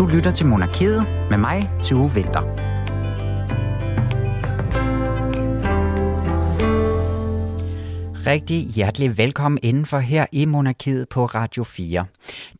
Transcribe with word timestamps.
Du 0.00 0.06
lytter 0.06 0.30
til 0.30 0.46
Monarkiet 0.46 1.06
med 1.30 1.38
mig, 1.38 1.70
Tue 1.82 2.10
Vinter. 2.14 2.69
Rigtig 8.30 8.66
hjertelig 8.66 9.18
velkommen 9.18 9.58
indenfor 9.62 9.98
her 9.98 10.26
i 10.32 10.44
Monarkiet 10.44 11.08
på 11.08 11.26
Radio 11.26 11.64
4. 11.64 12.04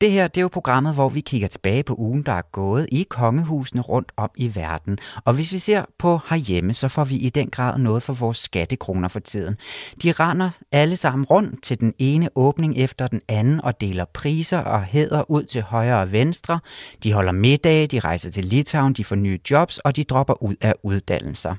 Det 0.01 0.11
her 0.11 0.29
det 0.29 0.40
er 0.40 0.43
jo 0.43 0.49
programmet, 0.49 0.95
hvor 0.95 1.08
vi 1.08 1.21
kigger 1.21 1.49
tilbage 1.49 1.83
på 1.83 1.94
ugen, 1.99 2.22
der 2.22 2.33
er 2.33 2.43
gået 2.53 2.87
i 2.93 3.06
kongehusene 3.11 3.83
rundt 3.83 4.12
om 4.17 4.30
i 4.37 4.54
verden. 4.54 4.98
Og 5.25 5.35
hvis 5.35 5.53
vi 5.53 5.58
ser 5.58 5.85
på 5.98 6.21
herhjemme, 6.29 6.75
så 6.75 6.88
får 6.88 7.04
vi 7.04 7.17
i 7.17 7.29
den 7.29 7.51
grad 7.51 7.79
noget 7.79 8.03
for 8.03 8.12
vores 8.12 8.38
skattekroner 8.38 9.08
for 9.08 9.21
tiden. 9.21 9.56
De 10.03 10.12
render 10.12 10.51
alle 10.72 10.97
sammen 10.97 11.25
rundt 11.25 11.62
til 11.62 11.80
den 11.80 11.94
ene 11.98 12.29
åbning 12.34 12.76
efter 12.76 13.07
den 13.07 13.21
anden 13.29 13.61
og 13.61 13.80
deler 13.80 14.04
priser 14.04 14.58
og 14.58 14.84
hæder 14.84 15.30
ud 15.30 15.43
til 15.43 15.62
højre 15.62 16.01
og 16.01 16.12
venstre. 16.12 16.61
De 17.02 17.12
holder 17.12 17.33
middag, 17.33 17.87
de 17.91 18.01
rejser 18.01 18.30
til 18.30 18.45
Litauen, 18.45 18.93
de 18.93 19.05
får 19.05 19.16
nye 19.16 19.39
jobs 19.51 19.79
og 19.79 19.97
de 19.97 20.05
dropper 20.05 20.43
ud 20.43 20.55
af 20.61 20.75
uddannelser. 20.83 21.55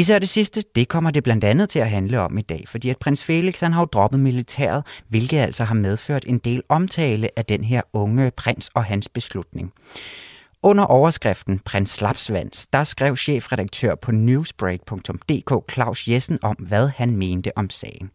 Især 0.00 0.18
det 0.18 0.28
sidste, 0.28 0.62
det 0.74 0.88
kommer 0.88 1.10
det 1.10 1.22
blandt 1.22 1.44
andet 1.44 1.68
til 1.68 1.78
at 1.78 1.90
handle 1.90 2.20
om 2.20 2.38
i 2.38 2.42
dag, 2.42 2.64
fordi 2.68 2.90
at 2.90 2.98
prins 2.98 3.24
Felix 3.24 3.60
han 3.60 3.72
har 3.72 3.80
jo 3.80 3.84
droppet 3.84 4.20
militæret, 4.20 4.86
hvilket 5.08 5.38
altså 5.38 5.64
har 5.64 5.74
medført 5.74 6.24
en 6.26 6.38
del 6.38 6.62
omtale 6.68 7.28
af 7.38 7.44
den 7.44 7.64
her 7.64 7.82
unge 7.92 8.30
prins 8.30 8.70
og 8.74 8.84
hans 8.84 9.08
beslutning. 9.08 9.72
Under 10.62 10.84
overskriften 10.84 11.58
Prins 11.58 11.90
Slapsvans, 11.90 12.66
der 12.66 12.84
skrev 12.84 13.16
chefredaktør 13.16 13.94
på 13.94 14.12
newsbreak.dk 14.12 15.72
Claus 15.72 16.08
Jessen 16.08 16.38
om, 16.42 16.56
hvad 16.56 16.90
han 16.96 17.16
mente 17.16 17.58
om 17.58 17.70
sagen. 17.70 18.10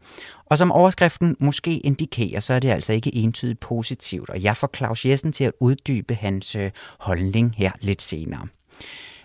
Og 0.45 0.57
som 0.57 0.71
overskriften 0.71 1.35
måske 1.39 1.77
indikerer, 1.77 2.39
så 2.39 2.53
er 2.53 2.59
det 2.59 2.69
altså 2.69 2.93
ikke 2.93 3.15
entydigt 3.15 3.59
positivt, 3.59 4.29
og 4.29 4.43
jeg 4.43 4.57
får 4.57 4.69
Claus 4.75 5.05
Jessen 5.05 5.31
til 5.31 5.43
at 5.43 5.53
uddybe 5.59 6.15
hans 6.15 6.55
øh, 6.55 6.71
holdning 6.99 7.53
her 7.57 7.71
lidt 7.81 8.01
senere. 8.01 8.47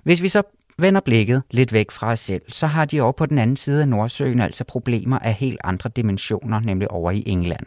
Hvis 0.05 0.22
vi 0.22 0.28
så 0.28 0.42
vender 0.81 1.00
blikket 1.00 1.42
lidt 1.50 1.73
væk 1.73 1.91
fra 1.91 2.12
os 2.12 2.20
selv, 2.20 2.42
så 2.48 2.67
har 2.67 2.84
de 2.84 3.00
over 3.00 3.12
på 3.12 3.27
den 3.27 3.39
anden 3.39 3.56
side 3.56 3.83
af 3.83 3.89
Nordsøen 3.89 4.41
altså 4.41 4.64
problemer 4.64 5.19
af 5.19 5.34
helt 5.34 5.61
andre 5.64 5.91
dimensioner, 5.97 6.61
nemlig 6.61 6.91
over 6.91 7.11
i 7.11 7.22
England. 7.27 7.67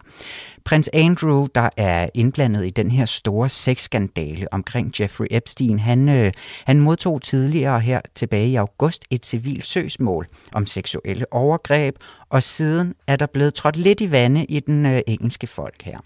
Prins 0.65 0.89
Andrew, 0.93 1.47
der 1.55 1.69
er 1.77 2.09
indblandet 2.13 2.65
i 2.65 2.69
den 2.69 2.91
her 2.91 3.05
store 3.05 3.49
sexskandale 3.49 4.53
omkring 4.53 4.91
Jeffrey 4.99 5.27
Epstein, 5.31 5.79
han, 5.79 6.09
øh, 6.09 6.31
han 6.65 6.79
modtog 6.79 7.21
tidligere 7.21 7.79
her 7.79 8.01
tilbage 8.15 8.47
i 8.47 8.55
august 8.55 9.05
et 9.11 9.25
civilt 9.25 9.65
søgsmål 9.65 10.27
om 10.51 10.65
seksuelle 10.65 11.33
overgreb, 11.33 11.95
og 12.29 12.43
siden 12.43 12.95
er 13.07 13.15
der 13.15 13.25
blevet 13.25 13.53
trådt 13.53 13.75
lidt 13.75 14.01
i 14.01 14.11
vande 14.11 14.45
i 14.45 14.59
den 14.59 14.85
øh, 14.85 15.01
engelske 15.07 15.47
folk 15.47 15.81
her. 15.83 15.97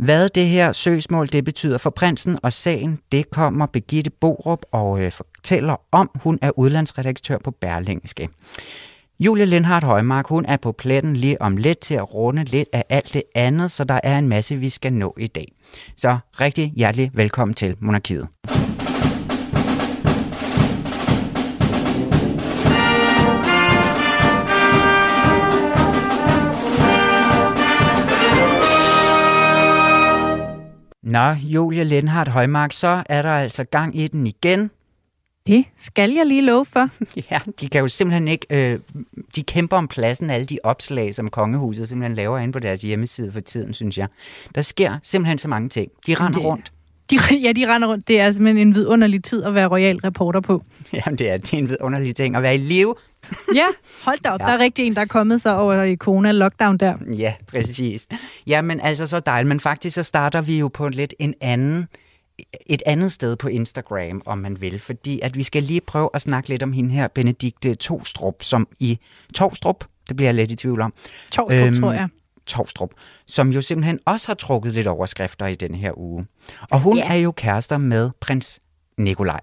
Hvad 0.00 0.28
det 0.28 0.46
her 0.46 0.72
søgsmål 0.72 1.28
det 1.32 1.44
betyder 1.44 1.78
for 1.78 1.90
prinsen 1.90 2.38
og 2.42 2.52
sagen, 2.52 2.98
det 3.12 3.30
kommer 3.30 3.66
Begitte 3.66 4.10
Borup 4.10 4.62
og 4.72 5.02
øh, 5.02 5.12
fortæller 5.12 5.76
om. 5.92 6.10
Hun 6.14 6.38
er 6.42 6.58
udlandsredaktør 6.58 7.38
på 7.44 7.50
Berlingske. 7.50 8.28
Julie 9.20 9.44
Lindhardt 9.44 9.84
Højmark, 9.84 10.26
hun 10.28 10.46
er 10.46 10.56
på 10.56 10.72
pletten 10.72 11.16
lige 11.16 11.42
om 11.42 11.56
lidt 11.56 11.78
til 11.78 11.94
at 11.94 12.14
runde 12.14 12.44
lidt 12.44 12.68
af 12.72 12.84
alt 12.88 13.14
det 13.14 13.22
andet, 13.34 13.70
så 13.70 13.84
der 13.84 14.00
er 14.02 14.18
en 14.18 14.28
masse, 14.28 14.56
vi 14.56 14.68
skal 14.68 14.92
nå 14.92 15.14
i 15.18 15.26
dag. 15.26 15.52
Så 15.96 16.18
rigtig 16.40 16.72
hjertelig 16.76 17.10
velkommen 17.14 17.54
til 17.54 17.76
Monarkiet. 17.80 18.28
Nå, 31.10 31.30
Julia 31.42 31.82
Lindhardt 31.82 32.28
Højmark, 32.28 32.72
så 32.72 33.02
er 33.08 33.22
der 33.22 33.30
altså 33.30 33.64
gang 33.64 33.98
i 33.98 34.08
den 34.08 34.26
igen. 34.26 34.70
Det 35.46 35.64
skal 35.76 36.12
jeg 36.12 36.26
lige 36.26 36.42
love 36.42 36.64
for. 36.64 36.88
Ja, 37.30 37.38
de 37.60 37.68
kan 37.68 37.80
jo 37.80 37.88
simpelthen 37.88 38.28
ikke... 38.28 38.46
Øh, 38.50 38.78
de 39.36 39.42
kæmper 39.42 39.76
om 39.76 39.88
pladsen, 39.88 40.30
alle 40.30 40.46
de 40.46 40.58
opslag, 40.64 41.14
som 41.14 41.28
kongehuset 41.28 41.88
simpelthen 41.88 42.16
laver 42.16 42.38
inde 42.38 42.52
på 42.52 42.58
deres 42.58 42.82
hjemmeside 42.82 43.32
for 43.32 43.40
tiden, 43.40 43.74
synes 43.74 43.98
jeg. 43.98 44.08
Der 44.54 44.62
sker 44.62 44.98
simpelthen 45.02 45.38
så 45.38 45.48
mange 45.48 45.68
ting. 45.68 45.90
De 46.06 46.14
render 46.14 46.38
det, 46.38 46.48
rundt. 46.48 46.72
De, 47.10 47.18
ja, 47.42 47.52
de 47.52 47.74
render 47.74 47.88
rundt. 47.88 48.08
Det 48.08 48.20
er 48.20 48.32
simpelthen 48.32 48.68
en 48.68 48.74
vidunderlig 48.74 49.24
tid 49.24 49.42
at 49.42 49.54
være 49.54 49.66
royal 49.66 49.96
reporter 49.96 50.40
på. 50.40 50.62
Jamen, 50.92 51.18
det 51.18 51.30
er, 51.30 51.36
det 51.36 51.54
er 51.54 51.58
en 51.58 51.68
vidunderlig 51.68 52.16
ting 52.16 52.36
at 52.36 52.42
være 52.42 52.54
i 52.54 52.58
live 52.58 52.94
ja, 53.60 53.66
hold 54.04 54.18
da 54.24 54.30
op. 54.30 54.40
Ja. 54.40 54.46
Der 54.46 54.52
er 54.52 54.58
rigtig 54.58 54.86
en, 54.86 54.94
der 54.94 55.00
er 55.00 55.06
kommet 55.06 55.42
sig 55.42 55.56
over 55.56 55.82
i 55.82 55.96
corona-lockdown 55.96 56.76
der. 56.76 56.94
Ja, 57.18 57.34
præcis. 57.46 58.06
Ja, 58.46 58.62
men 58.62 58.80
altså 58.80 59.06
så 59.06 59.20
dejligt. 59.20 59.48
Men 59.48 59.60
faktisk 59.60 59.94
så 59.94 60.02
starter 60.02 60.40
vi 60.40 60.58
jo 60.58 60.68
på 60.68 60.88
lidt 60.88 61.14
en 61.18 61.34
anden 61.40 61.86
et 62.66 62.82
andet 62.86 63.12
sted 63.12 63.36
på 63.36 63.48
Instagram, 63.48 64.22
om 64.26 64.38
man 64.38 64.60
vil, 64.60 64.78
fordi 64.78 65.20
at 65.20 65.36
vi 65.36 65.42
skal 65.42 65.62
lige 65.62 65.80
prøve 65.80 66.10
at 66.14 66.20
snakke 66.20 66.48
lidt 66.48 66.62
om 66.62 66.72
hende 66.72 66.90
her, 66.90 67.08
Benedikte 67.08 67.74
Tostrup, 67.74 68.42
som 68.42 68.68
i 68.78 68.98
Tostrup, 69.34 69.84
det 70.08 70.16
bliver 70.16 70.28
jeg 70.28 70.34
lidt 70.34 70.50
i 70.50 70.56
tvivl 70.56 70.80
om. 70.80 70.92
Tostrup, 71.32 71.66
øhm, 71.66 71.80
tror 71.80 71.92
jeg. 71.92 72.08
Tostrup, 72.46 72.90
som 73.26 73.50
jo 73.50 73.62
simpelthen 73.62 73.98
også 74.04 74.26
har 74.26 74.34
trukket 74.34 74.74
lidt 74.74 74.86
overskrifter 74.86 75.46
i 75.46 75.54
den 75.54 75.74
her 75.74 75.98
uge. 75.98 76.26
Og 76.70 76.80
hun 76.80 76.98
yeah. 76.98 77.14
er 77.14 77.14
jo 77.14 77.32
kærester 77.32 77.78
med 77.78 78.10
prins 78.20 78.60
Nikolaj. 78.98 79.40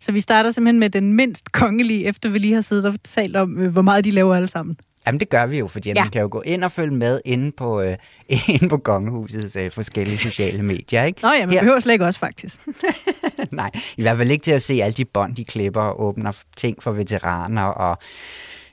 Så 0.00 0.12
vi 0.12 0.20
starter 0.20 0.50
simpelthen 0.50 0.80
med 0.80 0.90
den 0.90 1.12
mindst 1.12 1.52
kongelige, 1.52 2.06
efter 2.06 2.28
vi 2.28 2.38
lige 2.38 2.54
har 2.54 2.60
siddet 2.60 2.86
og 2.86 2.94
talt 3.04 3.36
om, 3.36 3.58
øh, 3.58 3.72
hvor 3.72 3.82
meget 3.82 4.04
de 4.04 4.10
laver 4.10 4.34
alle 4.34 4.48
sammen. 4.48 4.76
Jamen 5.06 5.20
det 5.20 5.28
gør 5.28 5.46
vi 5.46 5.58
jo, 5.58 5.66
fordi 5.66 5.88
ja. 5.88 6.02
man 6.02 6.10
kan 6.10 6.22
jo 6.22 6.28
gå 6.30 6.42
ind 6.46 6.64
og 6.64 6.72
følge 6.72 6.94
med 6.94 7.20
inde 7.24 7.52
på, 7.52 7.80
øh, 7.80 7.96
inde 8.48 8.68
på 8.68 8.76
kongehusets 8.76 9.56
øh, 9.56 9.70
forskellige 9.70 10.18
sociale 10.18 10.62
medier. 10.62 11.04
Ikke? 11.04 11.22
Nå 11.22 11.28
ja, 11.32 11.46
man 11.46 11.52
Her... 11.52 11.60
behøver 11.60 11.80
slet 11.80 11.92
ikke 11.92 12.04
også 12.04 12.18
faktisk. 12.18 12.60
Nej, 13.50 13.70
i 13.96 14.02
hvert 14.02 14.16
fald 14.16 14.30
ikke 14.30 14.42
til 14.42 14.52
at 14.52 14.62
se 14.62 14.82
alle 14.82 14.94
de 14.94 15.04
bånd, 15.04 15.36
de 15.36 15.44
klipper 15.44 15.80
og 15.80 16.02
åbner 16.02 16.32
ting 16.56 16.82
for 16.82 16.92
veteraner 16.92 17.62
og 17.62 17.98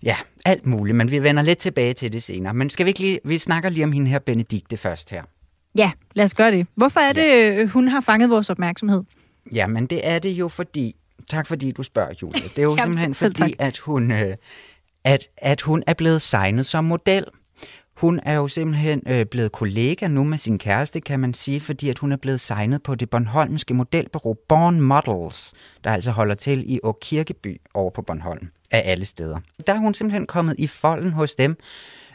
ja, 0.03 0.15
alt 0.45 0.65
muligt. 0.65 0.97
Men 0.97 1.11
vi 1.11 1.23
vender 1.23 1.43
lidt 1.43 1.57
tilbage 1.57 1.93
til 1.93 2.13
det 2.13 2.23
senere. 2.23 2.53
Men 2.53 2.69
skal 2.69 2.85
vi 2.85 2.89
ikke 2.89 2.99
lige, 2.99 3.19
vi 3.25 3.37
snakker 3.37 3.69
lige 3.69 3.83
om 3.83 3.91
hende 3.91 4.09
her 4.09 4.19
Benedikte 4.19 4.77
først 4.77 5.09
her. 5.09 5.23
Ja, 5.75 5.91
lad 6.13 6.25
os 6.25 6.33
gøre 6.33 6.51
det. 6.51 6.67
Hvorfor 6.75 6.99
er 6.99 7.13
det, 7.13 7.57
ja. 7.57 7.65
hun 7.65 7.87
har 7.87 8.01
fanget 8.01 8.29
vores 8.29 8.49
opmærksomhed? 8.49 9.03
Jamen 9.53 9.85
det 9.85 9.99
er 10.03 10.19
det 10.19 10.29
jo 10.29 10.47
fordi, 10.47 10.95
Tak 11.29 11.47
fordi 11.47 11.71
du 11.71 11.83
spørger, 11.83 12.13
Julie. 12.21 12.43
Det 12.55 12.57
er 12.57 12.63
jo 12.63 12.77
simpelthen 12.83 13.13
fordi, 13.13 13.53
at 13.59 13.77
hun, 13.77 14.11
øh, 14.11 14.35
at, 15.03 15.27
at 15.37 15.61
hun 15.61 15.83
er 15.87 15.93
blevet 15.93 16.21
signet 16.21 16.65
som 16.65 16.83
model. 16.83 17.25
Hun 17.97 18.19
er 18.23 18.33
jo 18.33 18.47
simpelthen 18.47 19.01
øh, 19.07 19.25
blevet 19.25 19.51
kollega 19.51 20.07
nu 20.07 20.23
med 20.23 20.37
sin 20.37 20.57
kæreste, 20.57 21.01
kan 21.01 21.19
man 21.19 21.33
sige, 21.33 21.61
fordi 21.61 21.89
at 21.89 21.99
hun 21.99 22.11
er 22.11 22.17
blevet 22.17 22.41
signet 22.41 22.83
på 22.83 22.95
det 22.95 23.09
Bornholmske 23.09 23.73
modelbureau 23.73 24.35
Born 24.49 24.81
Models, 24.81 25.53
der 25.83 25.91
altså 25.91 26.11
holder 26.11 26.35
til 26.35 26.71
i 26.73 26.79
Å 26.83 26.97
Kirkeby 27.01 27.61
over 27.73 27.89
på 27.89 28.01
Bornholm, 28.01 28.49
af 28.71 28.81
alle 28.85 29.05
steder. 29.05 29.39
Der 29.67 29.73
er 29.73 29.77
hun 29.77 29.93
simpelthen 29.93 30.27
kommet 30.27 30.55
i 30.57 30.67
folden 30.67 31.11
hos 31.11 31.35
dem, 31.35 31.57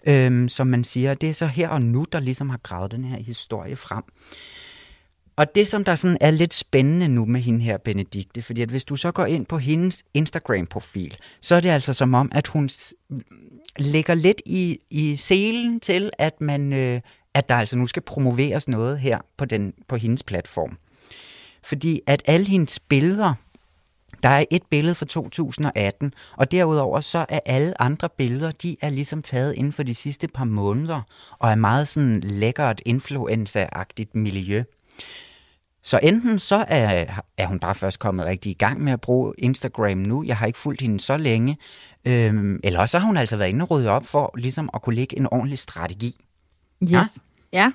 øh, 0.06 0.48
som 0.48 0.66
man 0.66 0.84
siger. 0.84 1.14
Det 1.14 1.28
er 1.28 1.34
så 1.34 1.46
her 1.46 1.68
og 1.68 1.82
nu, 1.82 2.06
der 2.12 2.20
ligesom 2.20 2.50
har 2.50 2.60
gravet 2.62 2.90
den 2.90 3.04
her 3.04 3.22
historie 3.22 3.76
frem. 3.76 4.04
Og 5.36 5.54
det, 5.54 5.68
som 5.68 5.84
der 5.84 5.94
sådan 5.94 6.18
er 6.20 6.30
lidt 6.30 6.54
spændende 6.54 7.08
nu 7.08 7.24
med 7.24 7.40
hende 7.40 7.60
her, 7.60 7.78
Benedikte, 7.78 8.42
fordi 8.42 8.62
at 8.62 8.68
hvis 8.68 8.84
du 8.84 8.96
så 8.96 9.12
går 9.12 9.26
ind 9.26 9.46
på 9.46 9.58
hendes 9.58 10.02
Instagram-profil, 10.14 11.16
så 11.40 11.54
er 11.54 11.60
det 11.60 11.68
altså 11.68 11.92
som 11.92 12.14
om, 12.14 12.30
at 12.34 12.46
hun 12.46 12.70
lægger 13.78 14.14
lidt 14.14 14.42
i, 14.46 14.78
i 14.90 15.16
selen 15.16 15.80
til, 15.80 16.10
at 16.18 16.40
man, 16.40 16.72
øh, 16.72 17.00
at 17.34 17.48
der 17.48 17.54
altså 17.54 17.76
nu 17.76 17.86
skal 17.86 18.02
promoveres 18.02 18.68
noget 18.68 18.98
her 18.98 19.18
på, 19.36 19.44
den, 19.44 19.74
på 19.88 19.96
hendes 19.96 20.22
platform. 20.22 20.78
Fordi 21.62 22.00
at 22.06 22.22
alle 22.26 22.46
hendes 22.46 22.80
billeder, 22.80 23.34
der 24.22 24.28
er 24.28 24.44
et 24.50 24.62
billede 24.70 24.94
fra 24.94 25.06
2018, 25.06 26.12
og 26.36 26.52
derudover 26.52 27.00
så 27.00 27.26
er 27.28 27.40
alle 27.46 27.82
andre 27.82 28.08
billeder, 28.08 28.50
de 28.50 28.76
er 28.80 28.90
ligesom 28.90 29.22
taget 29.22 29.54
inden 29.54 29.72
for 29.72 29.82
de 29.82 29.94
sidste 29.94 30.28
par 30.28 30.44
måneder, 30.44 31.00
og 31.38 31.50
er 31.50 31.54
meget 31.54 31.88
sådan 31.88 32.20
lækkert 32.20 32.82
influenza-agtigt 32.86 34.10
miljø. 34.14 34.62
Så 35.86 36.00
enten 36.02 36.38
så 36.38 36.64
er, 36.68 37.04
er 37.38 37.46
hun 37.46 37.58
bare 37.58 37.74
først 37.74 37.98
kommet 37.98 38.26
rigtig 38.26 38.50
i 38.50 38.54
gang 38.54 38.80
med 38.80 38.92
at 38.92 39.00
bruge 39.00 39.32
Instagram 39.38 39.98
nu. 39.98 40.24
Jeg 40.24 40.36
har 40.36 40.46
ikke 40.46 40.58
fulgt 40.58 40.82
hende 40.82 41.00
så 41.00 41.16
længe. 41.16 41.56
Øhm, 42.06 42.60
eller 42.64 42.80
også 42.80 42.98
har 42.98 43.06
hun 43.06 43.16
altså 43.16 43.36
været 43.36 43.48
inde 43.48 43.62
og 43.62 43.70
rydde 43.70 43.90
op 43.90 44.06
for 44.06 44.34
ligesom 44.38 44.70
at 44.74 44.82
kunne 44.82 44.94
lægge 44.94 45.18
en 45.18 45.26
ordentlig 45.32 45.58
strategi. 45.58 46.24
Yes. 46.82 46.90
Ja? 46.92 47.02
ja. 47.52 47.72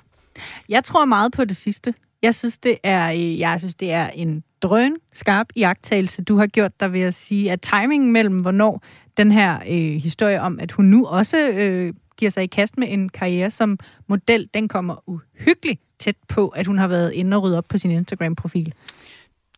Jeg 0.68 0.84
tror 0.84 1.04
meget 1.04 1.32
på 1.32 1.44
det 1.44 1.56
sidste. 1.56 1.94
Jeg 2.22 2.34
synes, 2.34 2.58
det 2.58 2.78
er, 2.82 3.08
jeg 3.10 3.58
synes, 3.58 3.74
det 3.74 3.92
er 3.92 4.08
en 4.08 4.42
drøn 4.62 4.96
skarp 5.12 5.46
iagttagelse, 5.54 6.22
du 6.22 6.36
har 6.36 6.46
gjort 6.46 6.80
der 6.80 6.88
ved 6.88 7.00
at 7.00 7.14
sige, 7.14 7.52
at 7.52 7.60
timingen 7.60 8.12
mellem, 8.12 8.36
hvornår 8.36 8.82
den 9.16 9.32
her 9.32 9.58
øh, 9.68 10.02
historie 10.02 10.40
om, 10.40 10.60
at 10.60 10.72
hun 10.72 10.84
nu 10.84 11.06
også 11.06 11.36
øh, 11.48 11.94
giver 12.16 12.30
sig 12.30 12.44
i 12.44 12.46
kast 12.46 12.78
med 12.78 12.88
en 12.90 13.08
karriere 13.08 13.50
som 13.50 13.78
model, 14.08 14.48
den 14.54 14.68
kommer 14.68 15.08
uhyggeligt 15.08 15.80
tæt 16.02 16.16
på, 16.28 16.48
at 16.48 16.66
hun 16.66 16.78
har 16.78 16.86
været 16.86 17.12
inde 17.12 17.36
og 17.36 17.42
rydde 17.42 17.58
op 17.58 17.64
på 17.68 17.78
sin 17.78 17.90
Instagram-profil. 17.90 18.74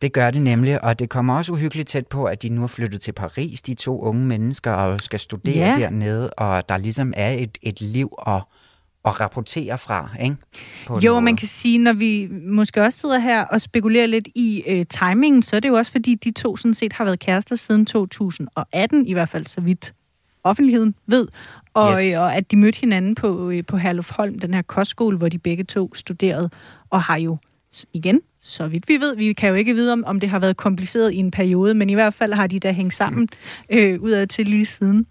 Det 0.01 0.13
gør 0.13 0.31
det 0.31 0.41
nemlig, 0.41 0.83
og 0.83 0.99
det 0.99 1.09
kommer 1.09 1.37
også 1.37 1.53
uhyggeligt 1.53 1.87
tæt 1.87 2.07
på, 2.07 2.25
at 2.25 2.43
de 2.43 2.49
nu 2.49 2.63
er 2.63 2.67
flyttet 2.67 3.01
til 3.01 3.11
Paris, 3.11 3.61
de 3.61 3.73
to 3.73 4.01
unge 4.01 4.25
mennesker, 4.25 4.71
og 4.71 5.01
skal 5.01 5.19
studere 5.19 5.67
ja. 5.67 5.79
dernede, 5.79 6.29
og 6.29 6.69
der 6.69 6.77
ligesom 6.77 7.13
er 7.17 7.31
et, 7.31 7.57
et 7.61 7.81
liv 7.81 8.09
og, 8.11 8.41
at 9.05 9.19
rapportere 9.19 9.77
fra, 9.77 10.09
ikke? 10.21 10.35
På 10.87 10.99
jo, 10.99 11.19
man 11.19 11.35
kan 11.35 11.47
sige, 11.47 11.77
når 11.77 11.93
vi 11.93 12.27
måske 12.47 12.81
også 12.81 12.99
sidder 12.99 13.19
her 13.19 13.41
og 13.41 13.61
spekulerer 13.61 14.05
lidt 14.05 14.27
i 14.35 14.63
øh, 14.67 14.85
timingen, 14.85 15.41
så 15.41 15.55
er 15.55 15.59
det 15.59 15.69
jo 15.69 15.73
også 15.73 15.91
fordi, 15.91 16.15
de 16.15 16.31
to 16.31 16.57
sådan 16.57 16.73
set 16.73 16.93
har 16.93 17.03
været 17.03 17.19
kærester 17.19 17.55
siden 17.55 17.85
2018, 17.85 19.07
i 19.07 19.13
hvert 19.13 19.29
fald 19.29 19.45
så 19.45 19.61
vidt 19.61 19.93
offentligheden 20.43 20.95
ved, 21.07 21.27
og, 21.75 21.91
yes. 21.91 22.13
øh, 22.13 22.19
og 22.19 22.35
at 22.35 22.51
de 22.51 22.57
mødte 22.57 22.79
hinanden 22.79 23.15
på, 23.15 23.49
øh, 23.49 23.65
på 23.65 23.77
Herlufholm, 23.77 24.39
den 24.39 24.53
her 24.53 24.61
kostskole, 24.61 25.17
hvor 25.17 25.29
de 25.29 25.37
begge 25.37 25.63
to 25.63 25.95
studerede, 25.95 26.49
og 26.89 27.01
har 27.01 27.17
jo 27.17 27.37
igen, 27.93 28.21
så 28.41 28.67
vidt 28.67 28.87
vi 28.87 28.97
ved, 28.99 29.15
vi 29.15 29.33
kan 29.33 29.49
jo 29.49 29.55
ikke 29.55 29.73
vide, 29.73 29.93
om, 29.93 30.03
om 30.07 30.19
det 30.19 30.29
har 30.29 30.39
været 30.39 30.57
kompliceret 30.57 31.13
i 31.13 31.17
en 31.17 31.31
periode, 31.31 31.73
men 31.73 31.89
i 31.89 31.93
hvert 31.93 32.13
fald 32.13 32.33
har 32.33 32.47
de 32.47 32.59
da 32.59 32.71
hængt 32.71 32.93
sammen 32.93 33.29
øh, 33.69 34.01
udad 34.01 34.27
til 34.27 34.47
lige 34.47 34.65
siden. 34.65 35.07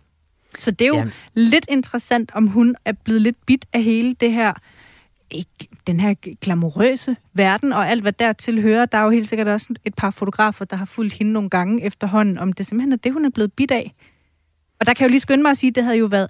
Så 0.58 0.70
det 0.70 0.84
er 0.84 0.88
jo 0.88 0.94
Jamen. 0.94 1.12
lidt 1.34 1.66
interessant, 1.68 2.30
om 2.34 2.46
hun 2.46 2.76
er 2.84 2.92
blevet 2.92 3.22
lidt 3.22 3.36
bit 3.46 3.64
af 3.72 3.82
hele 3.82 4.14
det 4.14 4.32
her, 4.32 4.52
ikke, 5.30 5.68
den 5.86 6.00
her 6.00 6.14
glamourøse 6.40 7.16
verden 7.32 7.72
og 7.72 7.90
alt, 7.90 8.02
hvad 8.02 8.12
dertil 8.12 8.62
hører. 8.62 8.86
Der 8.86 8.98
er 8.98 9.02
jo 9.02 9.10
helt 9.10 9.28
sikkert 9.28 9.48
også 9.48 9.74
et 9.84 9.94
par 9.94 10.10
fotografer, 10.10 10.64
der 10.64 10.76
har 10.76 10.84
fulgt 10.84 11.12
hende 11.12 11.32
nogle 11.32 11.50
gange 11.50 11.82
efterhånden, 11.82 12.38
om 12.38 12.52
det 12.52 12.66
simpelthen 12.66 12.92
er 12.92 12.96
det, 12.96 13.12
hun 13.12 13.24
er 13.24 13.30
blevet 13.30 13.52
bit 13.52 13.70
af. 13.70 13.94
Og 14.80 14.86
der 14.86 14.94
kan 14.94 15.02
jeg 15.02 15.08
jo 15.08 15.12
lige 15.12 15.20
skynde 15.20 15.42
mig 15.42 15.50
at 15.50 15.58
sige, 15.58 15.68
at 15.68 15.74
det 15.74 15.84
havde 15.84 15.98
jo 15.98 16.06
været 16.06 16.28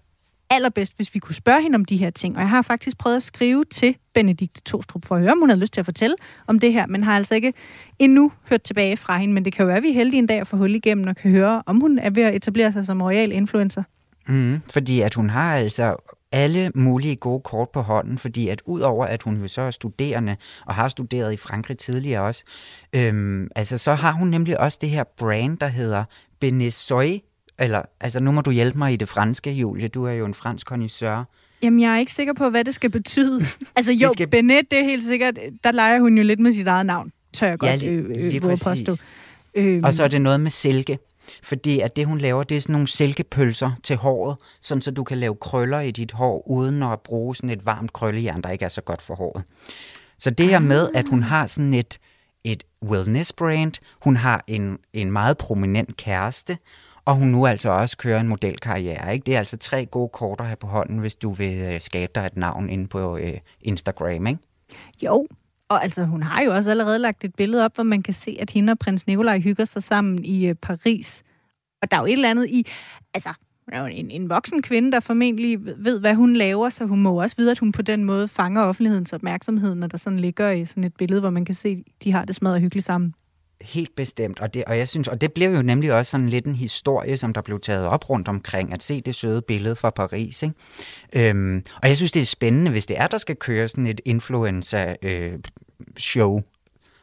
allerbedst, 0.54 0.96
hvis 0.96 1.14
vi 1.14 1.18
kunne 1.18 1.34
spørge 1.34 1.62
hende 1.62 1.76
om 1.76 1.84
de 1.84 1.96
her 1.96 2.10
ting. 2.10 2.36
Og 2.36 2.42
jeg 2.42 2.50
har 2.50 2.62
faktisk 2.62 2.98
prøvet 2.98 3.16
at 3.16 3.22
skrive 3.22 3.64
til 3.64 3.96
Benedikte 4.14 4.60
Tostrup 4.60 5.04
for 5.04 5.14
at 5.14 5.20
høre, 5.20 5.32
om 5.32 5.38
hun 5.38 5.48
havde 5.48 5.60
lyst 5.60 5.72
til 5.72 5.80
at 5.80 5.84
fortælle 5.84 6.16
om 6.46 6.58
det 6.58 6.72
her, 6.72 6.86
men 6.86 7.04
har 7.04 7.16
altså 7.16 7.34
ikke 7.34 7.52
endnu 7.98 8.32
hørt 8.50 8.62
tilbage 8.62 8.96
fra 8.96 9.18
hende. 9.18 9.34
Men 9.34 9.44
det 9.44 9.52
kan 9.52 9.62
jo 9.62 9.66
være, 9.66 9.76
at 9.76 9.82
vi 9.82 9.88
er 9.88 9.94
heldige 9.94 10.18
en 10.18 10.26
dag 10.26 10.40
at 10.40 10.46
få 10.46 10.56
hul 10.56 10.74
igennem 10.74 11.06
og 11.06 11.16
kan 11.16 11.30
høre, 11.30 11.62
om 11.66 11.80
hun 11.80 11.98
er 11.98 12.10
ved 12.10 12.22
at 12.22 12.34
etablere 12.34 12.72
sig 12.72 12.86
som 12.86 13.02
royal 13.02 13.32
influencer. 13.32 13.82
Mm, 14.28 14.60
fordi 14.72 15.00
at 15.00 15.14
hun 15.14 15.30
har 15.30 15.56
altså 15.56 15.96
alle 16.32 16.72
mulige 16.74 17.16
gode 17.16 17.40
kort 17.40 17.70
på 17.70 17.80
hånden, 17.80 18.18
fordi 18.18 18.48
at 18.48 18.62
udover 18.64 19.06
at 19.06 19.22
hun 19.22 19.42
jo 19.42 19.48
så 19.48 19.60
er 19.60 19.70
studerende, 19.70 20.36
og 20.66 20.74
har 20.74 20.88
studeret 20.88 21.32
i 21.32 21.36
Frankrig 21.36 21.78
tidligere 21.78 22.22
også, 22.22 22.44
øhm, 22.96 23.48
altså 23.56 23.78
så 23.78 23.94
har 23.94 24.12
hun 24.12 24.28
nemlig 24.28 24.60
også 24.60 24.78
det 24.80 24.90
her 24.90 25.04
brand, 25.18 25.58
der 25.58 25.66
hedder 25.66 26.04
Benesoy, 26.40 27.06
eller 27.58 27.82
altså 28.00 28.20
nu 28.20 28.32
må 28.32 28.40
du 28.40 28.50
hjælpe 28.50 28.78
mig 28.78 28.92
i 28.92 28.96
det 28.96 29.08
franske, 29.08 29.50
Julie, 29.50 29.88
du 29.88 30.04
er 30.04 30.12
jo 30.12 30.24
en 30.24 30.34
fransk 30.34 30.66
connoisseur. 30.66 31.28
Jamen, 31.62 31.80
jeg 31.80 31.94
er 31.94 31.98
ikke 31.98 32.12
sikker 32.12 32.32
på, 32.32 32.48
hvad 32.48 32.64
det 32.64 32.74
skal 32.74 32.90
betyde. 32.90 33.46
altså 33.76 33.92
jo, 33.92 34.08
skal... 34.12 34.28
Benet, 34.28 34.70
det 34.70 34.78
er 34.78 34.84
helt 34.84 35.04
sikkert, 35.04 35.38
der 35.64 35.72
leger 35.72 36.00
hun 36.00 36.16
jo 36.16 36.24
lidt 36.24 36.40
med 36.40 36.52
sit 36.52 36.66
eget 36.66 36.86
navn, 36.86 37.12
tør 37.32 37.46
jeg 37.46 37.62
ja, 37.62 37.70
godt 37.70 37.84
øh, 37.84 38.34
øh, 38.34 38.40
påstå. 38.40 38.92
Øhm. 39.54 39.84
Og 39.84 39.94
så 39.94 40.04
er 40.04 40.08
det 40.08 40.20
noget 40.20 40.40
med 40.40 40.50
silke. 40.50 40.98
Fordi 41.42 41.80
at 41.80 41.96
det, 41.96 42.06
hun 42.06 42.18
laver, 42.18 42.42
det 42.42 42.56
er 42.56 42.60
sådan 42.60 42.72
nogle 42.72 42.88
silkepølser 42.88 43.70
til 43.82 43.96
håret, 43.96 44.36
sådan 44.60 44.82
så 44.82 44.90
du 44.90 45.04
kan 45.04 45.18
lave 45.18 45.34
krøller 45.34 45.80
i 45.80 45.90
dit 45.90 46.12
hår, 46.12 46.48
uden 46.48 46.82
at 46.82 47.00
bruge 47.00 47.36
sådan 47.36 47.50
et 47.50 47.66
varmt 47.66 47.92
krøllejern, 47.92 48.42
der 48.42 48.50
ikke 48.50 48.64
er 48.64 48.68
så 48.68 48.80
godt 48.80 49.02
for 49.02 49.14
håret. 49.14 49.44
Så 50.18 50.30
det 50.30 50.46
her 50.46 50.58
med, 50.58 50.88
at 50.94 51.08
hun 51.08 51.22
har 51.22 51.46
sådan 51.46 51.74
et, 51.74 51.98
et 52.44 52.64
wellness 52.82 53.32
brand, 53.32 53.72
hun 54.04 54.16
har 54.16 54.44
en, 54.46 54.78
en 54.92 55.12
meget 55.12 55.38
prominent 55.38 55.96
kæreste, 55.96 56.58
og 57.04 57.14
hun 57.14 57.28
nu 57.28 57.46
altså 57.46 57.70
også 57.70 57.96
kører 57.96 58.20
en 58.20 58.28
modelkarriere. 58.28 59.14
Ikke? 59.14 59.24
Det 59.24 59.34
er 59.34 59.38
altså 59.38 59.56
tre 59.56 59.86
gode 59.86 60.08
kort 60.08 60.40
at 60.40 60.46
have 60.46 60.56
på 60.56 60.66
hånden, 60.66 60.98
hvis 60.98 61.14
du 61.14 61.30
vil 61.30 61.74
øh, 61.74 61.80
skabe 61.80 62.12
dig 62.14 62.26
et 62.26 62.36
navn 62.36 62.70
inde 62.70 62.86
på 62.86 63.16
øh, 63.16 63.34
Instagram, 63.60 64.26
ikke? 64.26 64.40
Jo, 65.02 65.26
og 65.68 65.82
altså, 65.82 66.04
hun 66.04 66.22
har 66.22 66.42
jo 66.42 66.54
også 66.54 66.70
allerede 66.70 66.98
lagt 66.98 67.24
et 67.24 67.34
billede 67.34 67.64
op, 67.64 67.74
hvor 67.74 67.84
man 67.84 68.02
kan 68.02 68.14
se, 68.14 68.36
at 68.40 68.50
hende 68.50 68.70
og 68.70 68.78
prins 68.78 69.06
Nikolaj 69.06 69.38
hygger 69.38 69.64
sig 69.64 69.82
sammen 69.82 70.24
i 70.24 70.46
øh, 70.46 70.54
Paris. 70.54 71.22
Og 71.82 71.90
der 71.90 71.96
er 71.96 72.00
jo 72.00 72.06
et 72.06 72.12
eller 72.12 72.30
andet 72.30 72.48
i... 72.48 72.66
Altså, 73.14 73.28
hun 73.64 73.74
er 73.74 73.80
jo 73.80 73.86
en, 73.86 74.10
en 74.10 74.28
voksen 74.28 74.62
kvinde, 74.62 74.92
der 74.92 75.00
formentlig 75.00 75.58
ved, 75.84 76.00
hvad 76.00 76.14
hun 76.14 76.36
laver, 76.36 76.68
så 76.68 76.84
hun 76.84 77.02
må 77.02 77.22
også 77.22 77.36
vide, 77.36 77.50
at 77.50 77.58
hun 77.58 77.72
på 77.72 77.82
den 77.82 78.04
måde 78.04 78.28
fanger 78.28 78.62
offentlighedens 78.62 79.12
opmærksomhed, 79.12 79.74
når 79.74 79.86
der 79.86 79.98
sådan 79.98 80.20
ligger 80.20 80.50
i 80.50 80.64
sådan 80.64 80.84
et 80.84 80.96
billede, 80.96 81.20
hvor 81.20 81.30
man 81.30 81.44
kan 81.44 81.54
se, 81.54 81.84
at 81.86 82.04
de 82.04 82.12
har 82.12 82.24
det 82.24 82.34
smadret 82.34 82.60
hyggeligt 82.60 82.86
sammen. 82.86 83.14
Helt 83.62 83.96
bestemt, 83.96 84.40
og 84.40 84.54
det, 84.54 84.64
og 84.64 84.78
jeg 84.78 84.88
synes, 84.88 85.08
og 85.08 85.20
det 85.20 85.32
blev 85.32 85.54
jo 85.54 85.62
nemlig 85.62 85.92
også 85.92 86.10
sådan 86.10 86.28
lidt 86.28 86.46
en 86.46 86.54
historie, 86.54 87.16
som 87.16 87.32
der 87.32 87.40
blev 87.40 87.60
taget 87.60 87.86
op 87.86 88.10
rundt 88.10 88.28
omkring, 88.28 88.72
at 88.72 88.82
se 88.82 89.00
det 89.00 89.14
søde 89.14 89.42
billede 89.42 89.76
fra 89.76 89.90
Paris. 89.90 90.42
Ikke? 90.42 90.54
Øhm, 91.12 91.64
og 91.82 91.88
jeg 91.88 91.96
synes, 91.96 92.12
det 92.12 92.22
er 92.22 92.26
spændende, 92.26 92.70
hvis 92.70 92.86
det 92.86 92.98
er, 92.98 93.06
der 93.06 93.18
skal 93.18 93.36
køre 93.36 93.68
sådan 93.68 93.86
et 93.86 94.00
influencer-show, 94.04 96.36
øh, 96.36 96.42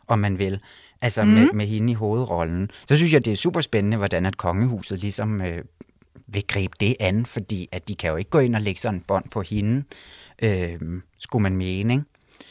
om 0.08 0.20
man 0.20 0.40
vil, 0.40 0.60
altså 1.02 1.24
mm. 1.24 1.30
med, 1.30 1.48
med 1.54 1.66
hende 1.66 1.92
i 1.92 1.96
hovedrollen. 1.96 2.72
Så 2.88 2.96
synes 2.96 3.14
jeg, 3.14 3.26
det 3.26 3.34
er 3.34 3.38
super 3.38 3.62
spændende, 3.62 3.98
hvordan 3.98 4.26
at 4.26 4.38
kongehuset 4.38 5.00
ligesom 5.00 5.42
øh, 5.42 5.64
vil 6.28 6.44
gribe 6.48 6.74
det 6.80 6.96
an, 7.00 7.26
fordi 7.26 7.68
at 7.72 7.88
de 7.88 7.96
kan 7.96 8.10
jo 8.10 8.16
ikke 8.16 8.30
gå 8.30 8.40
ind 8.40 8.56
og 8.56 8.62
lægge 8.62 8.82
sådan 8.82 8.96
en 8.96 9.04
bånd 9.08 9.30
på 9.30 9.42
hende, 9.42 9.84
øh, 10.42 10.80
skulle 11.20 11.44
man 11.44 11.56
mene, 11.56 11.94
ikke? 11.94 12.06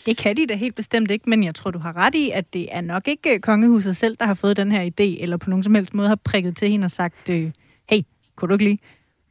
Det 0.06 0.16
kan 0.16 0.36
de 0.36 0.46
da 0.46 0.54
helt 0.54 0.74
bestemt 0.74 1.10
ikke, 1.10 1.30
men 1.30 1.44
jeg 1.44 1.54
tror, 1.54 1.70
du 1.70 1.78
har 1.78 1.96
ret 1.96 2.14
i, 2.14 2.30
at 2.30 2.52
det 2.52 2.68
er 2.72 2.80
nok 2.80 3.08
ikke 3.08 3.34
øh, 3.34 3.40
kongehuset 3.40 3.96
selv, 3.96 4.16
der 4.20 4.26
har 4.26 4.34
fået 4.34 4.56
den 4.56 4.72
her 4.72 4.84
idé, 4.84 5.22
eller 5.22 5.36
på 5.36 5.50
nogen 5.50 5.62
som 5.62 5.74
helst 5.74 5.94
måde 5.94 6.08
har 6.08 6.18
prikket 6.24 6.56
til 6.56 6.70
hende 6.70 6.84
og 6.84 6.90
sagt, 6.90 7.28
øh, 7.28 7.50
hey, 7.90 8.00
kunne 8.36 8.48
du 8.48 8.54
ikke 8.54 8.64
lige? 8.64 8.78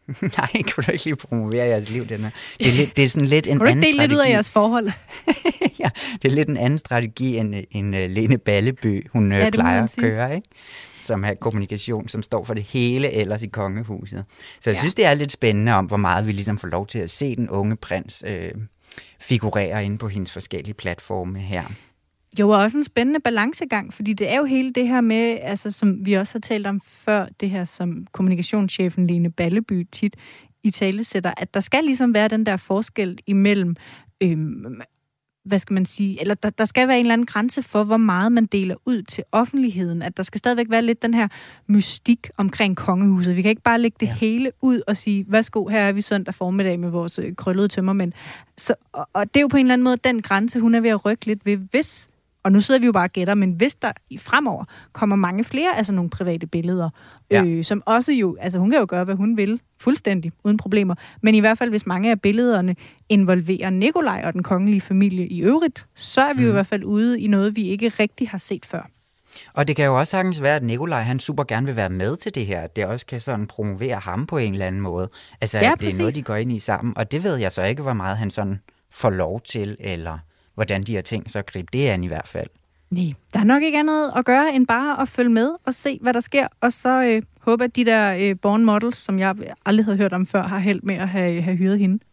Nej, 0.38 0.50
kunne 0.72 0.84
du 0.88 0.92
ikke 0.92 1.06
lige 1.06 1.16
promovere 1.16 1.66
jeres 1.66 1.90
liv, 1.90 2.08
den 2.08 2.20
her? 2.20 2.30
Det 2.58 2.68
er, 2.68 2.72
lidt, 2.72 2.98
det 2.98 3.04
er 3.04 3.08
sådan 3.08 3.28
lidt 3.28 3.48
en 3.48 3.62
anden 3.62 3.84
strategi. 3.84 4.00
lidt 4.00 4.12
ud 4.12 4.18
af 4.18 4.30
jeres 4.30 4.50
forhold? 4.50 4.92
ja, 5.80 5.90
det 6.22 6.32
er 6.32 6.36
lidt 6.36 6.50
en 6.50 6.58
anden 6.58 6.80
strategi, 6.80 7.38
end, 7.38 7.56
end 7.72 7.96
uh, 7.96 8.02
Lene 8.02 8.38
Balleby, 8.38 9.08
hun 9.10 9.32
ja, 9.32 9.50
plejer 9.50 9.84
at 9.84 9.96
køre, 9.98 10.36
ikke? 10.36 10.48
som 11.10 11.24
har 11.24 11.34
kommunikation, 11.34 12.08
som 12.08 12.24
står 12.24 12.44
for 12.44 12.54
det 12.54 12.64
hele 12.64 13.12
ellers 13.12 13.44
i 13.44 13.48
kongehuset. 13.48 14.26
Så 14.62 14.70
jeg 14.70 14.76
ja. 14.76 14.80
synes, 14.80 14.96
det 14.96 15.06
er 15.06 15.14
lidt 15.14 15.32
spændende 15.32 15.72
om, 15.72 15.86
hvor 15.86 15.98
meget 15.98 16.28
vi 16.28 16.32
ligesom 16.32 16.58
får 16.58 16.68
lov 16.68 16.88
til 16.88 17.00
at 17.00 17.10
se 17.10 17.36
den 17.36 17.50
unge 17.50 17.76
prins 17.76 18.24
øh, 18.28 18.52
figurerer 19.20 19.80
inde 19.80 19.98
på 19.98 20.08
hendes 20.08 20.32
forskellige 20.32 20.74
platforme 20.74 21.40
her. 21.40 21.64
Jo, 22.40 22.50
og 22.50 22.60
også 22.60 22.78
en 22.78 22.84
spændende 22.84 23.20
balancegang, 23.20 23.94
fordi 23.94 24.14
det 24.14 24.30
er 24.30 24.38
jo 24.38 24.44
hele 24.44 24.74
det 24.74 24.88
her 24.88 25.02
med, 25.02 25.38
altså, 25.42 25.72
som 25.72 26.06
vi 26.06 26.14
også 26.14 26.34
har 26.34 26.40
talt 26.40 26.68
om 26.68 26.82
før, 26.82 27.28
det 27.40 27.50
her 27.50 27.66
som 27.66 28.08
kommunikationschefen 28.12 29.08
Lene 29.08 29.32
Balleby 29.32 29.88
tit 29.92 30.16
i 30.64 30.72
tale 30.72 31.04
sætter, 31.04 31.34
at 31.38 31.54
der 31.54 31.60
skal 31.60 31.84
ligesom 31.84 32.14
være 32.14 32.28
den 32.28 32.46
der 32.46 32.58
forskel 32.58 33.20
imellem 33.28 33.76
øhm, 34.22 34.82
hvad 35.50 35.60
skal 35.60 35.74
man 35.74 35.86
sige, 35.86 36.22
eller 36.22 36.36
der, 36.36 36.50
der 36.50 36.66
skal 36.66 36.88
være 36.88 36.98
en 36.98 37.06
eller 37.06 37.14
anden 37.14 37.26
grænse 37.26 37.64
for, 37.64 37.84
hvor 37.84 37.98
meget 37.98 38.32
man 38.32 38.46
deler 38.46 38.76
ud 38.86 39.02
til 39.02 39.24
offentligheden. 39.32 40.02
At 40.02 40.18
der 40.18 40.24
skal 40.24 40.40
stadigvæk 40.40 40.70
være 40.70 40.82
lidt 40.82 41.02
den 41.02 41.14
her 41.14 41.28
mystik 41.68 42.30
omkring 42.38 42.78
kongehuset. 42.78 43.36
Vi 43.36 43.42
kan 43.42 43.50
ikke 43.50 43.62
bare 43.62 43.80
lægge 43.80 43.98
det 44.00 44.06
ja. 44.06 44.14
hele 44.14 44.52
ud 44.62 44.82
og 44.88 44.98
sige, 44.98 45.26
værsgo, 45.28 45.68
her 45.68 45.80
er 45.80 45.92
vi 45.92 46.02
søndag 46.02 46.34
formiddag 46.34 46.80
med 46.80 46.90
vores 46.90 47.20
øh, 47.20 47.36
krøllede 47.36 47.68
tømmermænd. 47.68 48.12
Så, 48.58 48.74
og, 48.92 49.08
og 49.14 49.34
det 49.34 49.38
er 49.38 49.42
jo 49.42 49.48
på 49.48 49.58
en 49.58 49.66
eller 49.66 49.74
anden 49.74 49.84
måde 49.84 49.98
den 49.98 50.22
grænse, 50.22 50.60
hun 50.60 50.76
er 50.76 50.80
ved 50.80 50.90
at 50.90 51.06
rykke 51.06 51.26
lidt 51.26 51.46
ved, 51.46 51.58
hvis 51.58 52.10
og 52.44 52.52
nu 52.52 52.62
sidder 52.62 52.80
vi 52.80 52.86
jo 52.86 52.92
bare 52.92 53.04
og 53.04 53.12
gætter, 53.12 53.34
men 53.34 53.52
hvis 53.52 53.76
der 53.76 53.92
i 54.10 54.18
fremover 54.18 54.66
kommer 54.94 55.16
mange 55.16 55.44
flere 55.44 55.78
altså 55.78 55.94
nogle 55.94 56.10
private 56.10 56.48
billeder, 56.48 56.90
ja. 57.32 57.44
øh, 57.44 57.64
som 57.64 57.84
også 57.86 58.12
jo, 58.12 58.36
altså 58.40 58.60
hun 58.60 58.70
kan 58.70 58.80
jo 58.80 58.86
gøre, 58.90 59.04
hvad 59.04 59.16
hun 59.16 59.38
vil, 59.38 59.62
fuldstændig, 59.80 60.32
uden 60.44 60.58
problemer, 60.58 60.96
men 61.22 61.36
i 61.36 61.40
hvert 61.40 61.58
fald, 61.58 61.70
hvis 61.70 61.86
mange 61.86 62.12
af 62.12 62.22
billederne 62.22 62.76
involverer 63.10 63.70
Nikolaj 63.70 64.22
og 64.26 64.34
den 64.34 64.44
kongelige 64.44 64.82
familie 64.82 65.28
i 65.28 65.42
øvrigt, 65.42 65.86
så 65.96 66.22
er 66.22 66.34
vi 66.34 66.40
mm. 66.40 66.44
jo 66.44 66.48
i 66.48 66.50
mhm. 66.50 66.56
hvert 66.56 66.68
fald 66.68 66.84
ude 66.84 67.20
i 67.20 67.28
noget, 67.28 67.56
vi 67.56 67.68
ikke 67.68 67.90
rigtig 67.90 68.30
har 68.30 68.38
set 68.38 68.66
før. 68.66 68.90
Og 69.54 69.68
det 69.68 69.76
kan 69.76 69.86
jo 69.86 70.00
også 70.00 70.12
sagtens 70.12 70.42
være, 70.42 70.56
at 70.56 70.64
Nikolaj 70.64 71.02
han 71.02 71.20
super 71.20 71.44
gerne 71.44 71.66
vil 71.66 71.76
være 71.76 71.90
med 71.90 72.18
til 72.18 72.36
det 72.36 72.46
her. 72.46 72.68
Det 72.68 72.86
også 72.86 73.06
kan 73.06 73.22
sådan 73.22 73.48
promovere 73.48 73.96
ham 73.96 74.26
på 74.26 74.38
en 74.38 74.54
eller 74.54 74.66
anden 74.66 74.82
måde. 74.82 75.10
Altså, 75.42 75.58
ja, 75.58 75.74
det 75.80 75.94
er 75.94 75.98
noget, 75.98 76.16
de 76.16 76.24
går 76.24 76.36
ind 76.36 76.52
i 76.52 76.60
sammen. 76.60 76.98
Og 76.98 77.12
det 77.12 77.24
ved 77.24 77.36
jeg 77.36 77.52
så 77.52 77.64
ikke, 77.64 77.82
hvor 77.82 77.94
meget 77.94 78.18
han 78.18 78.32
sådan 78.32 78.60
får 78.92 79.10
lov 79.10 79.42
til, 79.42 79.78
eller 79.80 80.18
hvordan 80.60 80.84
de 80.84 80.96
har 80.96 81.02
tænkt 81.02 81.32
sig 81.32 81.40
at 81.40 81.46
gribe 81.46 81.68
det 81.74 81.88
an 81.88 82.04
i 82.04 82.08
hvert 82.08 82.28
fald. 82.28 82.48
Nej, 82.90 83.14
der 83.34 83.40
er 83.40 83.44
nok 83.44 83.64
ikke 83.64 83.80
andet 83.80 84.12
at 84.16 84.26
gøre, 84.26 84.54
end 84.54 84.68
bare 84.68 85.02
at 85.02 85.10
følge 85.10 85.30
med 85.30 85.52
og 85.66 85.74
se, 85.74 86.00
hvad 86.02 86.14
der 86.14 86.20
sker. 86.20 86.48
Og 86.62 86.74
så 86.74 87.02
øh, 87.02 87.22
håber 87.40 87.66
at 87.66 87.76
de 87.76 87.86
der 87.86 88.16
øh, 88.20 88.36
born 88.42 88.66
models, 88.66 88.98
som 88.98 89.20
jeg 89.20 89.36
aldrig 89.66 89.86
havde 89.86 89.98
hørt 89.98 90.14
om 90.14 90.26
før, 90.26 90.44
har 90.44 90.60
held 90.60 90.82
med 90.84 90.96
at 90.96 91.10
have, 91.10 91.42
have 91.42 91.58
hyret 91.58 91.80
hende. 91.80 92.04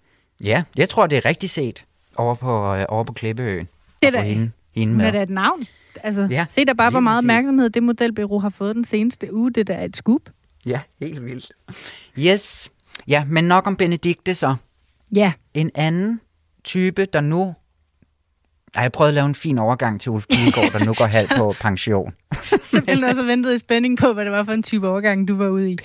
Ja, 0.45 0.63
jeg 0.77 0.89
tror, 0.89 1.07
det 1.07 1.17
er 1.17 1.25
rigtig 1.25 1.51
set 1.51 1.85
over 2.17 2.35
på, 2.35 2.75
øh, 2.75 2.85
over 2.89 3.05
på 3.05 3.13
Klippeøen. 3.13 3.69
Det 4.03 4.07
er 4.07 4.11
da, 4.11 4.23
hende, 4.23 4.51
hende 4.77 4.95
med. 4.95 5.07
Det 5.07 5.15
er 5.15 5.23
et 5.23 5.31
navn. 5.31 5.65
Altså, 6.03 6.29
ja, 6.31 6.47
se 6.49 6.65
der 6.65 6.75
bare, 6.75 6.91
hvor 6.91 7.01
meget 7.01 7.19
opmærksomhed 7.19 7.71
det 7.71 7.83
modelbureau 7.83 8.39
har 8.39 8.51
fået 8.51 8.77
den 8.77 8.85
seneste 8.85 9.35
uge. 9.35 9.53
Det 9.53 9.67
der 9.67 9.75
er 9.75 9.85
et 9.85 9.97
scoop. 9.97 10.23
Ja, 10.67 10.81
helt 11.01 11.25
vildt. 11.25 11.53
Yes. 12.19 12.71
Ja, 13.09 13.25
men 13.25 13.45
nok 13.45 13.67
om 13.67 13.77
Benedikte 13.77 14.35
så. 14.35 14.55
Ja. 15.13 15.33
En 15.55 15.71
anden 15.75 16.21
type, 16.65 17.05
der 17.05 17.21
nu 17.21 17.55
ej, 18.75 18.83
jeg 18.83 18.93
prøvede 18.93 19.11
at 19.11 19.15
lave 19.15 19.27
en 19.27 19.35
fin 19.35 19.59
overgang 19.59 20.01
til 20.01 20.11
Ulf 20.13 20.27
Pilgaard, 20.31 20.73
der 20.73 20.85
nu 20.85 20.95
går 20.95 21.07
halv 21.07 21.29
på 21.37 21.55
pension. 21.61 22.15
Simpelthen 22.63 23.05
også 23.05 23.23
ventet 23.23 23.55
i 23.55 23.59
spænding 23.59 23.99
på, 23.99 24.13
hvad 24.13 24.25
det 24.25 24.33
var 24.33 24.45
for 24.45 24.53
en 24.53 24.63
type 24.63 24.89
overgang, 24.89 25.29
du 25.29 25.37
var 25.37 25.49
ude 25.49 25.71
i. 25.71 25.79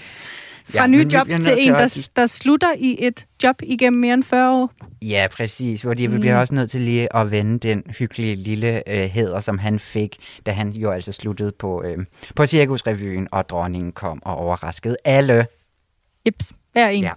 Fra 0.65 0.81
ja, 0.81 0.87
ny 0.87 1.13
job 1.13 1.27
til 1.27 1.55
en, 1.59 1.73
der, 1.73 2.09
der 2.15 2.25
slutter 2.25 2.71
i 2.77 2.95
et 2.99 3.25
job 3.43 3.55
igennem 3.63 3.99
mere 3.99 4.13
end 4.13 4.23
40 4.23 4.51
år. 4.51 4.71
Ja, 5.01 5.27
præcis. 5.31 5.81
Fordi 5.81 6.05
vi 6.05 6.17
bliver 6.17 6.35
mm. 6.35 6.41
også 6.41 6.53
nødt 6.55 6.71
til 6.71 6.81
lige 6.81 7.15
at 7.15 7.31
vende 7.31 7.67
den 7.67 7.83
hyggelige 7.99 8.35
lille 8.35 8.89
øh, 8.89 9.09
hæder, 9.09 9.39
som 9.39 9.57
han 9.57 9.79
fik, 9.79 10.17
da 10.45 10.51
han 10.51 10.69
jo 10.69 10.91
altså 10.91 11.11
sluttede 11.11 11.51
på, 11.59 11.83
øh, 11.83 11.97
på 12.35 12.45
Cirkusrevyen, 12.45 13.27
og 13.31 13.49
dronningen 13.49 13.91
kom 13.91 14.21
og 14.25 14.35
overraskede 14.35 14.97
alle. 15.05 15.47
Jeps, 16.25 16.53
hver 16.71 16.89
en. 16.89 17.03
Ja. 17.03 17.11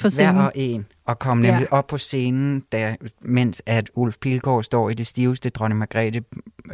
På 0.00 0.08
Hver 0.08 0.32
og 0.32 0.52
en. 0.54 0.86
Og 1.06 1.18
kom 1.18 1.38
nemlig 1.38 1.66
ja. 1.70 1.76
op 1.76 1.86
på 1.86 1.98
scenen, 1.98 2.64
der, 2.72 2.96
mens 3.20 3.62
at 3.66 3.90
Ulf 3.94 4.16
Pilgaard 4.20 4.62
står 4.62 4.90
i 4.90 4.94
det 4.94 5.06
stiveste 5.06 5.48
dronning 5.48 5.78
Margrethe 5.78 6.22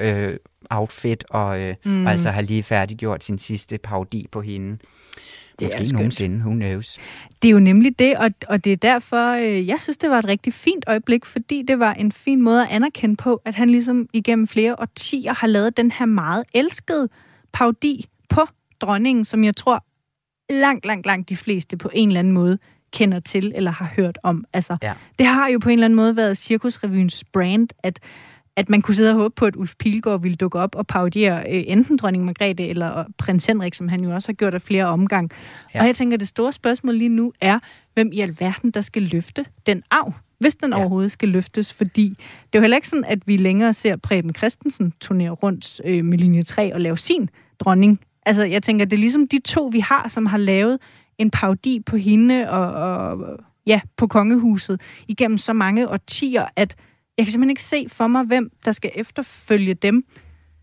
øh, 0.00 0.36
outfit, 0.70 1.24
og, 1.30 1.60
øh, 1.60 1.74
mm. 1.84 2.06
og 2.06 2.12
altså 2.12 2.30
har 2.30 2.42
lige 2.42 2.62
færdiggjort 2.62 3.24
sin 3.24 3.38
sidste 3.38 3.78
parodi 3.78 4.26
på 4.32 4.40
hende. 4.40 4.78
Det 5.58 5.66
Måske 5.66 5.78
er 5.78 5.84
skønt. 5.84 5.92
nogensinde, 5.92 6.38
who 6.38 6.54
knows. 6.54 6.98
Det 7.42 7.48
er 7.48 7.52
jo 7.52 7.60
nemlig 7.60 7.98
det, 7.98 8.16
og, 8.16 8.30
og 8.48 8.64
det 8.64 8.72
er 8.72 8.76
derfor, 8.76 9.32
øh, 9.32 9.68
jeg 9.68 9.80
synes, 9.80 9.96
det 9.96 10.10
var 10.10 10.18
et 10.18 10.24
rigtig 10.24 10.54
fint 10.54 10.84
øjeblik, 10.86 11.24
fordi 11.24 11.62
det 11.68 11.78
var 11.78 11.94
en 11.94 12.12
fin 12.12 12.42
måde 12.42 12.62
at 12.62 12.68
anerkende 12.70 13.16
på, 13.16 13.42
at 13.44 13.54
han 13.54 13.70
ligesom 13.70 14.08
igennem 14.12 14.48
flere 14.48 14.80
årtier 14.80 15.34
har 15.34 15.46
lavet 15.46 15.76
den 15.76 15.90
her 15.90 16.06
meget 16.06 16.44
elskede 16.54 17.08
parodi 17.52 18.08
på 18.28 18.46
dronningen, 18.80 19.24
som 19.24 19.44
jeg 19.44 19.56
tror 19.56 19.84
langt, 20.50 20.86
langt, 20.86 21.06
langt 21.06 21.28
de 21.28 21.36
fleste 21.36 21.76
på 21.76 21.90
en 21.94 22.08
eller 22.08 22.18
anden 22.18 22.32
måde 22.32 22.58
kender 22.92 23.20
til 23.20 23.52
eller 23.54 23.70
har 23.70 23.92
hørt 23.96 24.18
om. 24.22 24.44
Altså, 24.52 24.76
ja. 24.82 24.92
Det 25.18 25.26
har 25.26 25.48
jo 25.48 25.58
på 25.58 25.68
en 25.68 25.72
eller 25.72 25.84
anden 25.84 25.96
måde 25.96 26.16
været 26.16 26.38
Cirkusrevyens 26.38 27.24
brand, 27.32 27.68
at 27.82 28.00
at 28.56 28.68
man 28.68 28.82
kunne 28.82 28.94
sidde 28.94 29.10
og 29.10 29.16
håbe 29.16 29.34
på, 29.36 29.46
at 29.46 29.56
Ulf 29.56 29.74
Pilgaard 29.78 30.22
ville 30.22 30.36
dukke 30.36 30.58
op 30.58 30.74
og 30.74 30.86
parodiere 30.86 31.44
øh, 31.50 31.64
enten 31.66 31.96
dronning 31.96 32.24
Margrethe 32.24 32.68
eller 32.68 33.04
prins 33.18 33.46
Henrik, 33.46 33.74
som 33.74 33.88
han 33.88 34.04
jo 34.04 34.14
også 34.14 34.28
har 34.28 34.32
gjort 34.32 34.54
af 34.54 34.62
flere 34.62 34.84
omgang. 34.84 35.30
Ja. 35.74 35.80
Og 35.80 35.86
jeg 35.86 35.96
tænker, 35.96 36.16
at 36.16 36.20
det 36.20 36.28
store 36.28 36.52
spørgsmål 36.52 36.94
lige 36.94 37.08
nu 37.08 37.32
er, 37.40 37.58
hvem 37.94 38.10
i 38.12 38.20
alverden, 38.20 38.70
der 38.70 38.80
skal 38.80 39.02
løfte 39.02 39.44
den 39.66 39.82
arv, 39.90 40.12
hvis 40.38 40.54
den 40.54 40.72
ja. 40.72 40.78
overhovedet 40.78 41.12
skal 41.12 41.28
løftes, 41.28 41.72
fordi 41.72 42.08
det 42.08 42.52
er 42.52 42.58
jo 42.58 42.60
heller 42.60 42.76
ikke 42.76 42.88
sådan, 42.88 43.04
at 43.04 43.18
vi 43.26 43.36
længere 43.36 43.72
ser 43.72 43.96
Preben 43.96 44.34
Christensen 44.34 44.92
turnere 45.00 45.30
rundt 45.30 45.80
øh, 45.84 46.04
med 46.04 46.18
linje 46.18 46.42
3 46.42 46.74
og 46.74 46.80
lave 46.80 46.98
sin 46.98 47.30
dronning. 47.60 48.00
Altså, 48.26 48.44
jeg 48.44 48.62
tænker, 48.62 48.84
det 48.84 48.96
er 48.96 49.00
ligesom 49.00 49.28
de 49.28 49.40
to, 49.44 49.66
vi 49.72 49.80
har, 49.80 50.08
som 50.08 50.26
har 50.26 50.38
lavet 50.38 50.78
en 51.20 51.30
parodi 51.30 51.80
på 51.86 51.96
hende 51.96 52.50
og, 52.50 52.72
og 52.72 53.38
ja, 53.66 53.80
på 53.96 54.06
kongehuset 54.06 54.80
igennem 55.08 55.38
så 55.38 55.52
mange 55.52 55.88
årtier, 55.88 56.46
at 56.56 56.76
jeg 57.18 57.26
kan 57.26 57.32
simpelthen 57.32 57.50
ikke 57.50 57.62
se 57.62 57.86
for 57.88 58.06
mig, 58.06 58.24
hvem 58.24 58.50
der 58.64 58.72
skal 58.72 58.90
efterfølge 58.94 59.74
dem. 59.74 60.02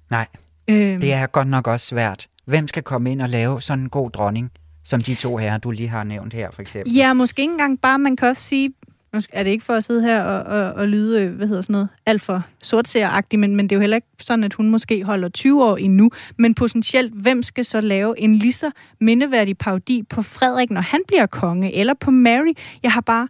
Nej, 0.09 0.27
øhm. 0.67 0.99
det 0.99 1.13
er 1.13 1.27
godt 1.27 1.47
nok 1.47 1.67
også 1.67 1.85
svært. 1.85 2.27
Hvem 2.45 2.67
skal 2.67 2.83
komme 2.83 3.11
ind 3.11 3.21
og 3.21 3.29
lave 3.29 3.61
sådan 3.61 3.83
en 3.83 3.89
god 3.89 4.11
dronning, 4.11 4.51
som 4.83 5.01
de 5.01 5.13
to 5.13 5.37
her, 5.37 5.57
du 5.57 5.71
lige 5.71 5.89
har 5.89 6.03
nævnt 6.03 6.33
her, 6.33 6.51
for 6.51 6.61
eksempel? 6.61 6.93
Ja, 6.93 7.13
måske 7.13 7.41
ikke 7.41 7.51
engang 7.51 7.81
bare, 7.81 7.99
man 7.99 8.15
kan 8.15 8.27
også 8.27 8.41
sige, 8.41 8.73
nu 9.17 9.39
er 9.39 9.43
det 9.43 9.51
ikke 9.51 9.65
for 9.65 9.73
at 9.73 9.83
sidde 9.83 10.01
her 10.01 10.23
og, 10.23 10.59
og, 10.59 10.73
og 10.73 10.87
lyde, 10.87 11.21
øh, 11.21 11.35
hvad 11.35 11.47
hedder 11.47 11.61
sådan 11.61 11.73
noget, 11.73 11.87
alt 12.05 12.21
for 12.21 12.43
sortseeragtigt, 12.61 13.39
men, 13.39 13.55
men 13.55 13.69
det 13.69 13.75
er 13.75 13.77
jo 13.77 13.81
heller 13.81 13.97
ikke 13.97 14.07
sådan, 14.21 14.43
at 14.43 14.53
hun 14.53 14.69
måske 14.69 15.03
holder 15.03 15.29
20 15.29 15.63
år 15.63 15.77
endnu. 15.77 16.09
Men 16.37 16.55
potentielt, 16.55 17.13
hvem 17.13 17.43
skal 17.43 17.65
så 17.65 17.81
lave 17.81 18.19
en 18.19 18.35
lige 18.35 18.53
så 18.53 18.71
mindeværdig 18.99 19.57
parodi 19.57 20.03
på 20.09 20.21
Frederik, 20.21 20.69
når 20.69 20.81
han 20.81 21.01
bliver 21.07 21.25
konge, 21.25 21.75
eller 21.75 21.93
på 21.93 22.11
Mary? 22.11 22.53
Jeg 22.83 22.91
har 22.91 23.01
bare 23.01 23.27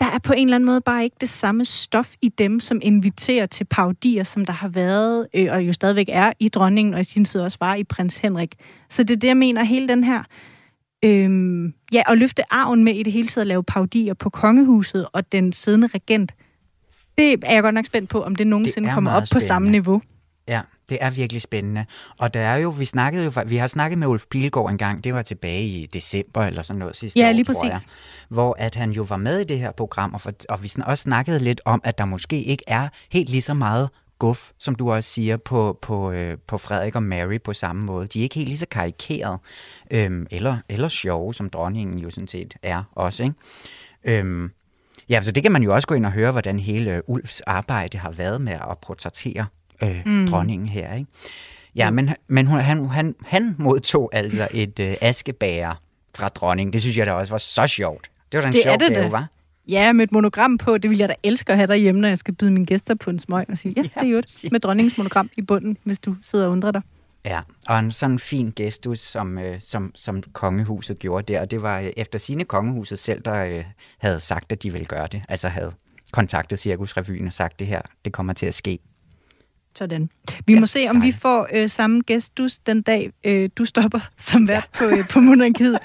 der 0.00 0.06
er 0.06 0.18
på 0.18 0.32
en 0.32 0.46
eller 0.46 0.54
anden 0.54 0.66
måde 0.66 0.80
bare 0.80 1.04
ikke 1.04 1.16
det 1.20 1.28
samme 1.28 1.64
stof 1.64 2.14
i 2.22 2.28
dem, 2.28 2.60
som 2.60 2.80
inviterer 2.82 3.46
til 3.46 3.64
paudier, 3.64 4.24
som 4.24 4.46
der 4.46 4.52
har 4.52 4.68
været, 4.68 5.26
øh, 5.34 5.46
og 5.50 5.62
jo 5.62 5.72
stadigvæk 5.72 6.08
er 6.08 6.32
i 6.38 6.48
dronningen, 6.48 6.94
og 6.94 7.00
i 7.00 7.04
sin 7.04 7.24
tid 7.24 7.40
også 7.40 7.58
var 7.60 7.74
i 7.74 7.84
prins 7.84 8.16
Henrik. 8.16 8.54
Så 8.90 9.02
det 9.02 9.16
er 9.16 9.20
det, 9.20 9.28
jeg 9.28 9.36
mener, 9.36 9.64
hele 9.64 9.88
den 9.88 10.04
her, 10.04 10.22
øh, 11.04 11.72
ja, 11.92 12.02
at 12.06 12.18
løfte 12.18 12.52
arven 12.52 12.84
med 12.84 12.94
i 12.94 13.02
det 13.02 13.12
hele 13.12 13.28
taget 13.28 13.42
at 13.42 13.46
lave 13.46 13.64
paudier 13.64 14.14
på 14.14 14.30
kongehuset 14.30 15.06
og 15.12 15.32
den 15.32 15.52
siddende 15.52 15.86
regent, 15.86 16.32
det 17.18 17.44
er 17.44 17.52
jeg 17.52 17.62
godt 17.62 17.74
nok 17.74 17.86
spændt 17.86 18.10
på, 18.10 18.22
om 18.22 18.36
det 18.36 18.46
nogensinde 18.46 18.88
det 18.88 18.94
kommer 18.94 19.10
op 19.10 19.26
spændende. 19.26 19.44
på 19.44 19.46
samme 19.46 19.70
niveau. 19.70 20.00
Ja, 20.48 20.60
det 20.88 20.98
er 21.00 21.10
virkelig 21.10 21.42
spændende. 21.42 21.84
Og 22.18 22.34
der 22.34 22.40
er 22.40 22.56
jo, 22.56 22.68
vi 22.68 22.84
snakkede 22.84 23.24
jo, 23.24 23.32
vi 23.46 23.56
har 23.56 23.66
snakket 23.66 23.98
med 23.98 24.06
Ulf 24.06 24.24
Pilgaard 24.30 24.70
en 24.70 24.78
gang, 24.78 25.04
det 25.04 25.14
var 25.14 25.22
tilbage 25.22 25.64
i 25.64 25.86
december 25.92 26.42
eller 26.42 26.62
sådan 26.62 26.78
noget 26.78 26.96
sidste 26.96 27.20
ja, 27.20 27.28
år, 27.28 27.32
lige 27.32 27.44
præcis. 27.44 27.62
Jeg, 27.62 27.80
hvor 28.28 28.56
at 28.58 28.74
han 28.74 28.90
jo 28.90 29.02
var 29.02 29.16
med 29.16 29.40
i 29.40 29.44
det 29.44 29.58
her 29.58 29.72
program, 29.72 30.14
og, 30.14 30.20
for, 30.20 30.32
og 30.48 30.62
vi 30.62 30.72
også 30.86 31.02
snakkede 31.02 31.38
lidt 31.38 31.60
om, 31.64 31.80
at 31.84 31.98
der 31.98 32.04
måske 32.04 32.42
ikke 32.42 32.64
er 32.66 32.88
helt 33.10 33.30
lige 33.30 33.42
så 33.42 33.54
meget 33.54 33.88
guf, 34.18 34.50
som 34.58 34.74
du 34.74 34.92
også 34.92 35.10
siger, 35.10 35.36
på, 35.36 35.78
på, 35.82 36.10
øh, 36.10 36.36
på 36.46 36.58
Frederik 36.58 36.94
og 36.94 37.02
Mary 37.02 37.38
på 37.44 37.52
samme 37.52 37.84
måde. 37.84 38.06
De 38.06 38.18
er 38.18 38.22
ikke 38.22 38.34
helt 38.34 38.48
lige 38.48 38.58
så 38.58 38.66
karikeret, 38.70 39.38
øhm, 39.90 40.26
eller, 40.30 40.58
eller 40.68 40.88
sjove, 40.88 41.34
som 41.34 41.50
dronningen 41.50 41.98
jo 41.98 42.10
sådan 42.10 42.28
set 42.28 42.54
er 42.62 42.82
også, 42.92 43.22
ikke? 43.22 43.34
Øhm, 44.04 44.50
ja, 45.08 45.22
så 45.22 45.32
det 45.32 45.42
kan 45.42 45.52
man 45.52 45.62
jo 45.62 45.74
også 45.74 45.88
gå 45.88 45.94
ind 45.94 46.06
og 46.06 46.12
høre, 46.12 46.32
hvordan 46.32 46.58
hele 46.58 47.02
Ulfs 47.06 47.40
arbejde 47.40 47.98
har 47.98 48.10
været 48.10 48.40
med 48.40 48.52
at 48.52 48.78
portrættere 48.86 49.46
øh, 49.82 50.02
mm. 50.06 50.26
dronningen 50.26 50.68
her. 50.68 50.94
Ikke? 50.94 51.10
Ja, 51.76 51.90
men, 51.90 52.10
men 52.26 52.46
hun, 52.46 52.60
han, 52.60 52.86
han, 52.88 53.14
han 53.26 53.54
modtog 53.58 54.10
altså 54.12 54.48
et 54.50 54.78
øh, 54.78 54.94
askebæger 55.00 55.74
fra 56.16 56.28
dronningen. 56.28 56.72
Det 56.72 56.80
synes 56.80 56.98
jeg 56.98 57.06
da 57.06 57.12
også 57.12 57.32
var 57.32 57.38
så 57.38 57.66
sjovt. 57.66 58.10
Det 58.32 58.38
var 58.38 58.40
da 58.42 58.48
en 58.48 58.54
det 58.54 58.62
sjov 58.62 58.78
gave, 58.78 59.12
var? 59.12 59.28
Ja, 59.68 59.92
med 59.92 60.04
et 60.04 60.12
monogram 60.12 60.58
på. 60.58 60.78
Det 60.78 60.90
vil 60.90 60.98
jeg 60.98 61.08
da 61.08 61.14
elske 61.22 61.52
at 61.52 61.58
have 61.58 61.66
derhjemme, 61.66 62.00
når 62.00 62.08
jeg 62.08 62.18
skal 62.18 62.34
byde 62.34 62.50
mine 62.50 62.66
gæster 62.66 62.94
på 62.94 63.10
en 63.10 63.18
smøg 63.18 63.50
og 63.50 63.58
sige, 63.58 63.74
ja, 63.76 63.82
ja 63.82 64.00
det 64.00 64.08
er 64.08 64.12
jo 64.12 64.20
det. 64.20 64.52
Med 64.52 64.60
dronningens 64.60 64.98
monogram 64.98 65.30
i 65.36 65.42
bunden, 65.42 65.76
hvis 65.84 65.98
du 65.98 66.16
sidder 66.22 66.46
og 66.46 66.52
undrer 66.52 66.70
dig. 66.70 66.82
Ja, 67.24 67.40
og 67.68 67.78
en 67.78 67.92
sådan 67.92 68.18
fin 68.18 68.52
gestus, 68.56 69.00
som, 69.00 69.38
øh, 69.38 69.60
som, 69.60 69.92
som 69.94 70.22
kongehuset 70.22 70.98
gjorde 70.98 71.32
der. 71.32 71.40
Og 71.40 71.50
det 71.50 71.62
var 71.62 71.80
øh, 71.80 71.86
efter 71.96 72.18
sine 72.18 72.44
kongehuset 72.44 72.98
selv, 72.98 73.22
der 73.22 73.44
øh, 73.44 73.64
havde 73.98 74.20
sagt, 74.20 74.52
at 74.52 74.62
de 74.62 74.72
ville 74.72 74.86
gøre 74.86 75.06
det. 75.12 75.22
Altså 75.28 75.48
havde 75.48 75.72
kontaktet 76.12 76.58
Cirkusrevyen 76.58 77.26
og 77.26 77.32
sagt, 77.32 77.58
det 77.58 77.66
her 77.66 77.82
det 78.04 78.12
kommer 78.12 78.32
til 78.32 78.46
at 78.46 78.54
ske. 78.54 78.78
Sådan. 79.74 80.10
Vi 80.46 80.52
ja, 80.52 80.60
må 80.60 80.66
se, 80.66 80.86
om 80.90 80.96
nej. 80.96 81.06
vi 81.06 81.12
får 81.12 81.48
øh, 81.52 81.70
samme 81.70 82.02
gestus 82.06 82.58
den 82.58 82.82
dag, 82.82 83.12
øh, 83.24 83.50
du 83.56 83.64
stopper 83.64 84.00
som 84.18 84.48
vært 84.48 84.68
ja. 84.74 84.78
på, 84.78 84.96
øh, 84.96 85.08
på 85.10 85.20
monarkiet. 85.20 85.78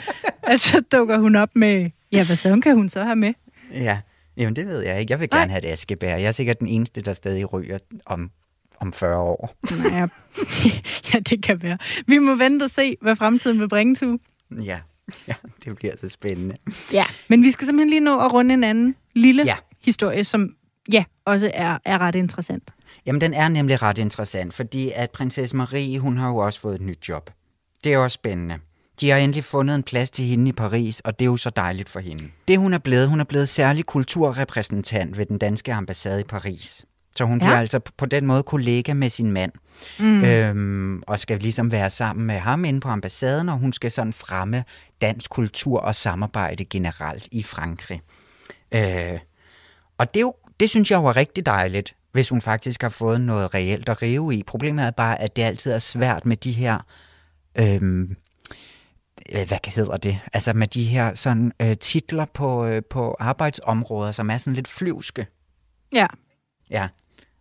at 0.43 0.61
så 0.69 0.81
dukker 0.91 1.17
hun 1.17 1.35
op 1.35 1.49
med, 1.55 1.89
ja, 2.11 2.25
hvad 2.25 2.35
så 2.35 2.59
kan 2.63 2.75
hun 2.75 2.89
så 2.89 3.03
have 3.03 3.15
med? 3.15 3.33
Ja, 3.71 3.99
jamen 4.37 4.55
det 4.55 4.67
ved 4.67 4.81
jeg 4.81 4.99
ikke. 4.99 5.11
Jeg 5.11 5.19
vil 5.19 5.29
gerne 5.29 5.45
nej. 5.45 5.51
have 5.51 5.69
et 5.69 5.73
askebær. 5.73 6.15
Jeg 6.15 6.27
er 6.27 6.31
sikkert 6.31 6.59
den 6.59 6.67
eneste, 6.67 7.01
der 7.01 7.13
stadig 7.13 7.53
ryger 7.53 7.77
om, 8.05 8.31
om 8.79 8.93
40 8.93 9.17
år. 9.17 9.55
ja. 9.91 10.07
ja, 11.13 11.19
det 11.19 11.43
kan 11.43 11.63
være. 11.63 11.77
Vi 12.07 12.17
må 12.17 12.35
vente 12.35 12.63
og 12.63 12.69
se, 12.69 12.97
hvad 13.01 13.15
fremtiden 13.15 13.59
vil 13.59 13.69
bringe 13.69 13.95
til. 13.95 14.19
Ja. 14.63 14.79
ja, 15.27 15.33
det 15.65 15.75
bliver 15.75 15.97
så 15.97 16.09
spændende. 16.09 16.57
Ja, 16.93 17.05
men 17.27 17.43
vi 17.43 17.51
skal 17.51 17.65
simpelthen 17.65 17.89
lige 17.89 17.99
nå 17.99 18.19
at 18.25 18.33
runde 18.33 18.53
en 18.53 18.63
anden 18.63 18.95
lille 19.15 19.43
ja. 19.43 19.55
historie, 19.85 20.23
som 20.23 20.55
ja, 20.91 21.03
også 21.25 21.51
er, 21.53 21.77
er 21.85 21.97
ret 21.97 22.15
interessant. 22.15 22.71
Jamen, 23.05 23.21
den 23.21 23.33
er 23.33 23.49
nemlig 23.49 23.81
ret 23.81 23.97
interessant, 23.97 24.53
fordi 24.53 24.91
at 24.95 25.11
prinsesse 25.11 25.55
Marie, 25.55 25.99
hun 25.99 26.17
har 26.17 26.29
jo 26.29 26.37
også 26.37 26.59
fået 26.59 26.75
et 26.75 26.81
nyt 26.81 27.09
job. 27.09 27.29
Det 27.83 27.93
er 27.93 27.97
også 27.97 28.15
spændende. 28.15 28.59
De 29.01 29.09
har 29.09 29.17
endelig 29.17 29.43
fundet 29.43 29.75
en 29.75 29.83
plads 29.83 30.11
til 30.11 30.25
hende 30.25 30.49
i 30.49 30.51
Paris, 30.51 30.99
og 30.99 31.19
det 31.19 31.25
er 31.25 31.29
jo 31.29 31.37
så 31.37 31.49
dejligt 31.49 31.89
for 31.89 31.99
hende. 31.99 32.23
Det 32.47 32.57
hun 32.57 32.73
er 32.73 32.77
blevet, 32.77 33.09
hun 33.09 33.19
er 33.19 33.23
blevet 33.23 33.49
særlig 33.49 33.85
kulturrepræsentant 33.85 35.17
ved 35.17 35.25
den 35.25 35.37
danske 35.37 35.73
ambassade 35.73 36.21
i 36.21 36.23
Paris. 36.23 36.85
Så 37.15 37.25
hun 37.25 37.41
ja. 37.41 37.45
bliver 37.45 37.59
altså 37.59 37.79
på 37.97 38.05
den 38.05 38.25
måde 38.25 38.43
kollega 38.43 38.93
med 38.93 39.09
sin 39.09 39.31
mand, 39.31 39.51
mm. 39.99 40.23
øhm, 40.23 41.03
og 41.07 41.19
skal 41.19 41.39
ligesom 41.39 41.71
være 41.71 41.89
sammen 41.89 42.27
med 42.27 42.39
ham 42.39 42.65
inde 42.65 42.79
på 42.79 42.89
ambassaden, 42.89 43.49
og 43.49 43.57
hun 43.57 43.73
skal 43.73 43.91
sådan 43.91 44.13
fremme 44.13 44.63
dansk 45.01 45.29
kultur 45.29 45.79
og 45.79 45.95
samarbejde 45.95 46.65
generelt 46.65 47.27
i 47.31 47.43
Frankrig. 47.43 48.01
Øh, 48.71 49.19
og 49.97 50.13
det, 50.13 50.19
er 50.19 50.21
jo, 50.21 50.33
det 50.59 50.69
synes 50.69 50.91
jeg 50.91 51.03
var 51.03 51.15
rigtig 51.15 51.45
dejligt, 51.45 51.95
hvis 52.11 52.29
hun 52.29 52.41
faktisk 52.41 52.81
har 52.81 52.89
fået 52.89 53.21
noget 53.21 53.53
reelt 53.53 53.89
at 53.89 54.01
rive 54.01 54.35
i. 54.35 54.43
Problemet 54.43 54.85
er 54.85 54.91
bare, 54.91 55.21
at 55.21 55.35
det 55.35 55.43
altid 55.43 55.71
er 55.71 55.79
svært 55.79 56.25
med 56.25 56.37
de 56.37 56.51
her... 56.51 56.79
Øhm, 57.57 58.03
øh, 58.03 58.09
hvad 59.31 59.71
hedder 59.75 59.97
det? 59.97 60.19
Altså 60.33 60.53
med 60.53 60.67
de 60.67 60.83
her 60.83 61.13
sådan 61.13 61.51
øh, 61.61 61.77
titler 61.77 62.25
på, 62.25 62.65
øh, 62.65 62.81
på 62.89 63.15
arbejdsområder, 63.19 64.11
som 64.11 64.29
er 64.29 64.37
sådan 64.37 64.53
lidt 64.53 64.67
flyvske. 64.67 65.27
Ja. 65.91 66.07
Ja. 66.69 66.87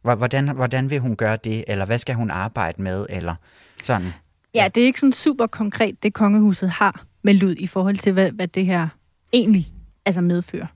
Hvordan, 0.03 0.49
hvordan 0.49 0.91
vil 0.91 0.99
hun 0.99 1.17
gøre 1.17 1.37
det, 1.37 1.65
eller 1.69 1.85
hvad 1.85 1.99
skal 1.99 2.15
hun 2.15 2.31
arbejde 2.31 2.83
med, 2.83 3.07
eller 3.11 3.35
sådan? 3.83 4.13
Ja, 4.55 4.69
det 4.75 4.81
er 4.81 4.85
ikke 4.85 5.01
sådan 5.01 5.13
super 5.13 5.47
konkret, 5.47 6.03
det 6.03 6.15
kongehuset 6.15 6.71
har 6.71 7.05
meldt 7.23 7.43
ud 7.43 7.57
i 7.59 7.67
forhold 7.67 7.99
til, 7.99 8.13
hvad, 8.13 8.31
hvad 8.31 8.49
det 8.49 8.67
her 8.67 8.89
egentlig 9.33 9.73
altså 10.05 10.21
medfører. 10.21 10.67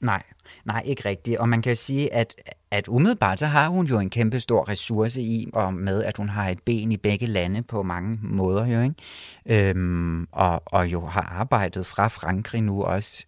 Nej. 0.00 0.22
Nej, 0.64 0.82
ikke 0.84 1.08
rigtigt. 1.08 1.38
Og 1.38 1.48
man 1.48 1.62
kan 1.62 1.76
sige, 1.76 2.14
at, 2.14 2.34
at 2.70 2.88
umiddelbart 2.88 3.38
så 3.38 3.46
har 3.46 3.68
hun 3.68 3.86
jo 3.86 3.98
en 3.98 4.10
kæmpe 4.10 4.40
stor 4.40 4.68
ressource 4.68 5.22
i, 5.22 5.48
og 5.52 5.74
med 5.74 6.04
at 6.04 6.16
hun 6.16 6.28
har 6.28 6.48
et 6.48 6.58
ben 6.64 6.92
i 6.92 6.96
begge 6.96 7.26
lande 7.26 7.62
på 7.62 7.82
mange 7.82 8.18
måder, 8.22 8.66
jo, 8.66 8.82
ikke? 8.82 9.70
Øhm, 9.70 10.26
og, 10.32 10.62
og 10.66 10.86
jo 10.86 11.06
har 11.06 11.38
arbejdet 11.40 11.86
fra 11.86 12.08
Frankrig 12.08 12.62
nu 12.62 12.82
også 12.82 13.26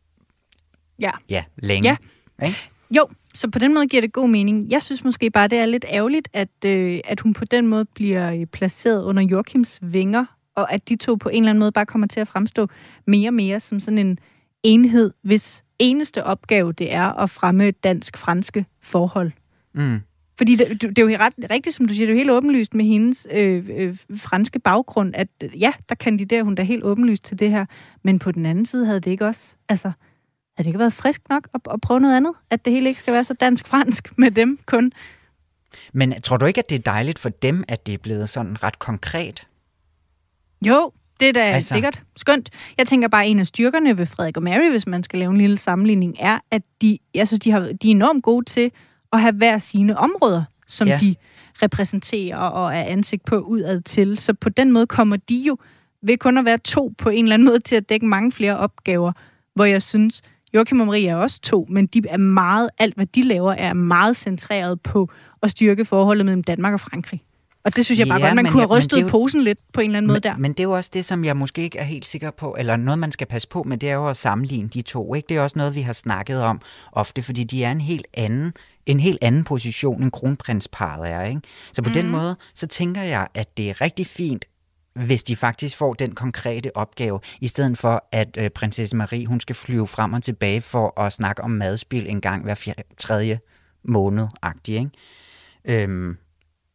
ja. 0.99 1.11
Ja, 1.31 1.45
længe. 1.57 1.99
Ja. 2.41 2.47
Ikke? 2.47 2.59
Jo, 2.91 3.09
så 3.35 3.51
på 3.51 3.59
den 3.59 3.75
måde 3.75 3.87
giver 3.87 4.01
det 4.01 4.13
god 4.13 4.29
mening. 4.29 4.71
Jeg 4.71 4.83
synes 4.83 5.05
måske 5.05 5.31
bare, 5.31 5.49
det 5.49 5.59
er 5.59 5.67
lidt 5.67 5.85
ærgerligt, 5.89 6.29
at, 6.33 6.49
øh, 6.65 7.01
at 7.05 7.21
hun 7.21 7.33
på 7.33 7.45
den 7.45 7.67
måde 7.67 7.85
bliver 7.85 8.33
øh, 8.33 8.47
placeret 8.47 9.05
under 9.05 9.23
Joachims 9.23 9.79
vinger, 9.83 10.25
og 10.57 10.73
at 10.73 10.89
de 10.89 10.97
to 10.97 11.15
på 11.15 11.29
en 11.29 11.43
eller 11.43 11.51
anden 11.51 11.61
måde 11.61 11.73
bare 11.73 11.87
kommer 11.87 12.07
til 12.07 12.21
at 12.21 12.29
fremstå 12.29 12.69
mere 13.07 13.29
og 13.29 13.35
mere 13.35 13.61
som 13.61 13.81
sådan 13.81 13.99
en 13.99 14.19
enhed, 14.63 15.13
hvis 15.23 15.64
eneste 15.79 16.25
opgave, 16.25 16.73
det 16.73 16.93
er 16.93 17.13
at 17.13 17.31
fremme 17.31 17.71
dansk-franske 17.71 18.67
forhold. 18.81 19.33
Mm. 19.73 20.01
Fordi 20.39 20.57
det, 20.57 20.83
det 20.83 20.99
er 20.99 21.03
jo 21.03 21.17
ret, 21.19 21.33
rigtigt, 21.51 21.77
som 21.77 21.89
du 21.89 21.95
siger, 21.95 22.07
det 22.07 22.13
er 22.13 22.15
jo 22.15 22.19
helt 22.19 22.31
åbenlyst 22.31 22.75
med 22.75 22.85
hendes 22.85 23.27
øh, 23.31 23.69
øh, 23.71 23.97
franske 24.17 24.59
baggrund, 24.59 25.15
at 25.15 25.29
ja, 25.59 25.73
der 25.89 25.95
kandiderer 25.95 26.43
hun 26.43 26.55
da 26.55 26.63
helt 26.63 26.85
åbenlyst 26.85 27.25
til 27.25 27.39
det 27.39 27.51
her, 27.51 27.67
men 28.03 28.19
på 28.19 28.33
den 28.33 28.47
anden 28.47 28.67
side 28.67 28.87
havde 28.87 29.01
det 29.01 29.11
ikke 29.11 29.27
også, 29.27 29.57
altså, 29.69 29.93
Havde 30.57 30.65
det 30.65 30.69
ikke 30.69 30.79
været 30.79 30.93
frisk 30.93 31.21
nok 31.29 31.49
at, 31.55 31.61
at 31.71 31.81
prøve 31.81 32.01
noget 32.01 32.17
andet? 32.17 32.33
At 32.51 32.65
det 32.65 32.73
hele 32.73 32.89
ikke 32.89 33.01
skal 33.01 33.15
være 33.15 33.25
så 33.25 33.35
dansk-fransk 33.35 34.19
med 34.19 34.31
dem 34.31 34.59
kun? 34.67 34.93
Men 35.93 36.23
tror 36.23 36.37
du 36.37 36.47
ikke, 36.47 36.59
at 36.59 36.71
det 36.71 36.77
er 36.77 36.83
dejligt 36.83 37.19
for 37.19 37.29
dem, 37.29 37.65
at 37.69 37.87
det 37.87 37.95
er 37.95 37.99
blevet 37.99 38.29
sådan 38.29 38.63
ret 38.63 38.79
konkret? 38.79 39.49
Jo, 40.67 40.93
det 41.25 41.29
er 41.29 41.45
da 41.45 41.51
altså... 41.51 41.75
sikkert 41.75 42.01
skønt. 42.17 42.51
Jeg 42.79 42.87
tænker 42.87 43.09
bare, 43.09 43.25
at 43.25 43.31
en 43.31 43.39
af 43.39 43.47
styrkerne 43.47 43.99
ved 43.99 44.07
Frederik 44.07 44.37
og 44.37 44.43
Mary, 44.43 44.71
hvis 44.71 44.87
man 44.87 45.03
skal 45.03 45.19
lave 45.19 45.31
en 45.31 45.39
lille 45.39 45.59
sammenligning, 45.59 46.17
er, 46.19 46.39
at 46.51 46.63
de, 46.83 46.99
jeg 47.15 47.29
synes, 47.29 47.41
de, 47.41 47.51
har, 47.51 47.61
de 47.61 47.89
er 47.89 47.91
enormt 47.91 48.23
gode 48.23 48.45
til 48.45 48.71
at 49.13 49.21
have 49.21 49.35
hver 49.35 49.59
sine 49.59 49.99
områder, 49.99 50.45
som 50.67 50.89
ja. 50.89 50.99
de 51.01 51.15
repræsenterer 51.63 52.37
og 52.37 52.75
er 52.75 52.83
ansigt 52.83 53.25
på 53.25 53.39
udad 53.39 53.81
til. 53.81 54.19
Så 54.19 54.35
på 54.35 54.49
den 54.49 54.73
måde 54.73 54.87
kommer 54.87 55.17
de 55.17 55.37
jo 55.37 55.57
ved 56.03 56.19
kun 56.19 56.39
at 56.39 56.45
være 56.45 56.59
to 56.59 56.95
på 56.99 57.09
en 57.09 57.25
eller 57.25 57.35
anden 57.35 57.47
måde 57.47 57.59
til 57.59 57.77
at 57.77 57.89
dække 57.89 58.07
mange 58.07 58.33
flere 58.33 58.59
opgaver, 58.59 59.13
hvor 59.55 59.65
jeg 59.65 59.83
synes, 59.83 60.23
Joachim 60.55 60.81
og 60.81 60.87
Marie 60.87 61.09
er 61.09 61.17
også 61.17 61.41
to, 61.41 61.67
men 61.71 61.87
de 61.87 62.03
er 62.09 62.17
meget, 62.17 62.71
alt 62.79 62.95
hvad 62.95 63.07
de 63.07 63.23
laver, 63.23 63.53
er 63.53 63.73
meget 63.73 64.17
centreret 64.17 64.81
på 64.81 65.11
at 65.43 65.51
styrke 65.51 65.85
forholdet 65.85 66.27
mellem 66.27 66.43
Danmark 66.43 66.73
og 66.73 66.81
Frankrig. 66.81 67.23
Og 67.65 67.77
det 67.77 67.85
synes 67.85 67.99
jeg 67.99 68.09
bare 68.09 68.21
ja, 68.21 68.27
godt, 68.27 68.35
man 68.35 68.47
kunne 68.47 68.61
have 68.61 68.79
rystet 68.79 69.03
jo, 69.03 69.09
posen 69.09 69.45
lidt 69.45 69.59
på 69.73 69.81
en 69.81 69.91
eller 69.91 69.97
anden 69.97 70.07
men, 70.07 70.13
måde 70.13 70.21
der. 70.21 70.37
Men 70.37 70.53
det 70.53 70.61
er 70.61 70.65
jo 70.65 70.71
også 70.71 70.91
det, 70.93 71.05
som 71.05 71.25
jeg 71.25 71.37
måske 71.37 71.63
ikke 71.63 71.79
er 71.79 71.85
helt 71.85 72.07
sikker 72.07 72.31
på, 72.31 72.57
eller 72.59 72.77
noget, 72.77 72.99
man 72.99 73.13
skal 73.13 73.27
passe 73.27 73.49
på 73.49 73.63
med, 73.63 73.79
det 73.79 73.91
er 73.91 73.95
jo 73.95 74.09
at 74.09 74.17
sammenligne 74.17 74.69
de 74.69 74.83
to. 74.83 75.15
Ikke? 75.15 75.27
Det 75.29 75.37
er 75.37 75.41
også 75.41 75.59
noget, 75.59 75.75
vi 75.75 75.81
har 75.81 75.93
snakket 75.93 76.43
om 76.43 76.61
ofte, 76.93 77.23
fordi 77.23 77.45
de 77.45 77.65
er 77.65 77.73
en 77.73 77.81
helt 77.81 78.07
anden 78.15 78.53
en 78.87 79.01
helt 79.01 79.19
anden 79.23 79.45
position, 79.45 80.03
end 80.03 80.11
kronprinsparet 80.11 81.11
er. 81.11 81.23
Ikke? 81.23 81.41
Så 81.73 81.83
på 81.83 81.89
mm. 81.89 81.95
den 81.95 82.05
mhm. 82.05 82.13
måde, 82.13 82.37
så 82.55 82.67
tænker 82.67 83.03
jeg, 83.03 83.27
at 83.35 83.57
det 83.57 83.71
er 83.71 83.81
rigtig 83.81 84.07
fint, 84.07 84.45
hvis 84.95 85.23
de 85.23 85.37
faktisk 85.37 85.77
får 85.77 85.95
den 85.95 86.15
konkrete 86.15 86.77
opgave, 86.77 87.21
i 87.41 87.47
stedet 87.47 87.79
for 87.79 88.05
at 88.13 88.37
øh, 88.41 88.51
prinsesse 88.51 88.97
Marie, 88.97 89.27
hun 89.27 89.41
skal 89.41 89.57
flyve 89.57 89.87
frem 89.87 90.13
og 90.13 90.23
tilbage 90.23 90.61
for 90.61 91.01
at 91.01 91.13
snakke 91.13 91.43
om 91.43 91.51
madspil 91.51 92.07
en 92.09 92.21
gang 92.21 92.45
hver 92.45 92.55
fjerde, 92.55 92.83
tredje 92.99 93.41
måned-agtig, 93.85 94.75
ikke? 94.75 94.91
Øhm, 95.65 96.17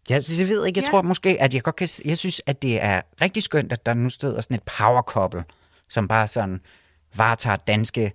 jeg, 0.10 0.24
jeg 0.40 0.48
ved 0.48 0.66
ikke, 0.66 0.78
jeg 0.78 0.86
ja. 0.86 0.92
tror 0.92 1.02
måske, 1.02 1.42
at 1.42 1.54
jeg 1.54 1.64
godt 1.64 1.76
kan, 1.76 1.88
jeg 2.06 2.18
synes, 2.18 2.42
at 2.46 2.62
det 2.62 2.84
er 2.84 3.02
rigtig 3.22 3.44
skønt, 3.44 3.72
at 3.72 3.86
der 3.86 3.94
nu 3.94 4.10
støder 4.10 4.42
sådan 4.42 4.56
et 4.56 4.64
power 4.78 5.02
couple, 5.02 5.44
som 5.90 6.08
bare 6.08 6.28
sådan 6.28 6.62
varetager 7.16 7.56
danske 7.56 8.12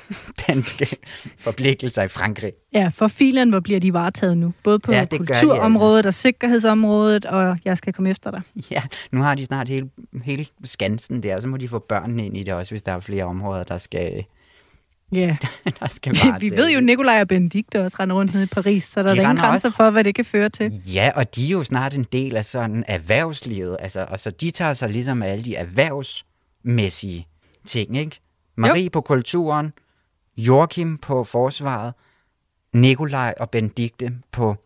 danske 0.46 0.96
forpligtelser 1.38 2.02
i 2.02 2.08
Frankrig. 2.08 2.52
Ja, 2.72 2.90
for 2.94 3.08
filen, 3.08 3.50
hvor 3.50 3.60
bliver 3.60 3.80
de 3.80 3.92
varetaget 3.92 4.38
nu? 4.38 4.52
Både 4.64 4.78
på 4.78 4.92
ja, 4.92 5.06
kulturområdet 5.06 6.04
de, 6.04 6.06
ja. 6.06 6.08
og 6.08 6.14
sikkerhedsområdet, 6.14 7.24
og 7.24 7.58
jeg 7.64 7.78
skal 7.78 7.92
komme 7.92 8.10
efter 8.10 8.30
dig. 8.30 8.42
Ja, 8.70 8.82
nu 9.12 9.22
har 9.22 9.34
de 9.34 9.44
snart 9.44 9.68
hele, 9.68 9.90
hele 10.24 10.46
skansen 10.64 11.22
der, 11.22 11.40
så 11.40 11.48
må 11.48 11.56
de 11.56 11.68
få 11.68 11.78
børnene 11.78 12.26
ind 12.26 12.36
i 12.36 12.42
det 12.42 12.54
også, 12.54 12.70
hvis 12.70 12.82
der 12.82 12.92
er 12.92 13.00
flere 13.00 13.24
områder, 13.24 13.64
der 13.64 13.78
skal... 13.78 14.24
Ja, 15.12 15.36
der 15.80 15.88
skal 15.90 16.16
vi 16.40 16.50
ved 16.50 16.70
jo, 16.70 16.80
Nikolaj 16.80 17.20
og 17.20 17.28
Benedikte 17.28 17.84
også 17.84 17.96
render 18.00 18.16
rundt 18.16 18.34
nede 18.34 18.44
i 18.44 18.46
Paris, 18.46 18.84
så 18.84 19.02
der 19.02 19.14
de 19.14 19.20
er 19.20 19.22
ingen 19.22 19.36
grænser 19.36 19.68
også... 19.68 19.76
for, 19.76 19.90
hvad 19.90 20.04
det 20.04 20.14
kan 20.14 20.24
føre 20.24 20.48
til. 20.48 20.72
Ja, 20.94 21.10
og 21.14 21.36
de 21.36 21.46
er 21.46 21.50
jo 21.50 21.64
snart 21.64 21.94
en 21.94 22.06
del 22.12 22.36
af 22.36 22.44
sådan 22.44 22.84
erhvervslivet, 22.88 23.76
altså, 23.80 24.06
og 24.08 24.20
så 24.20 24.30
de 24.30 24.50
tager 24.50 24.74
sig 24.74 24.90
ligesom 24.90 25.22
alle 25.22 25.44
de 25.44 25.54
erhvervsmæssige 25.54 27.26
ting, 27.64 27.96
ikke? 27.96 28.20
Marie 28.56 28.82
jo. 28.84 28.90
på 28.92 29.00
kulturen, 29.00 29.72
Joachim 30.36 30.98
på 30.98 31.24
forsvaret, 31.24 31.94
Nikolaj 32.72 33.34
og 33.40 33.50
Benedikte 33.50 34.12
på 34.32 34.56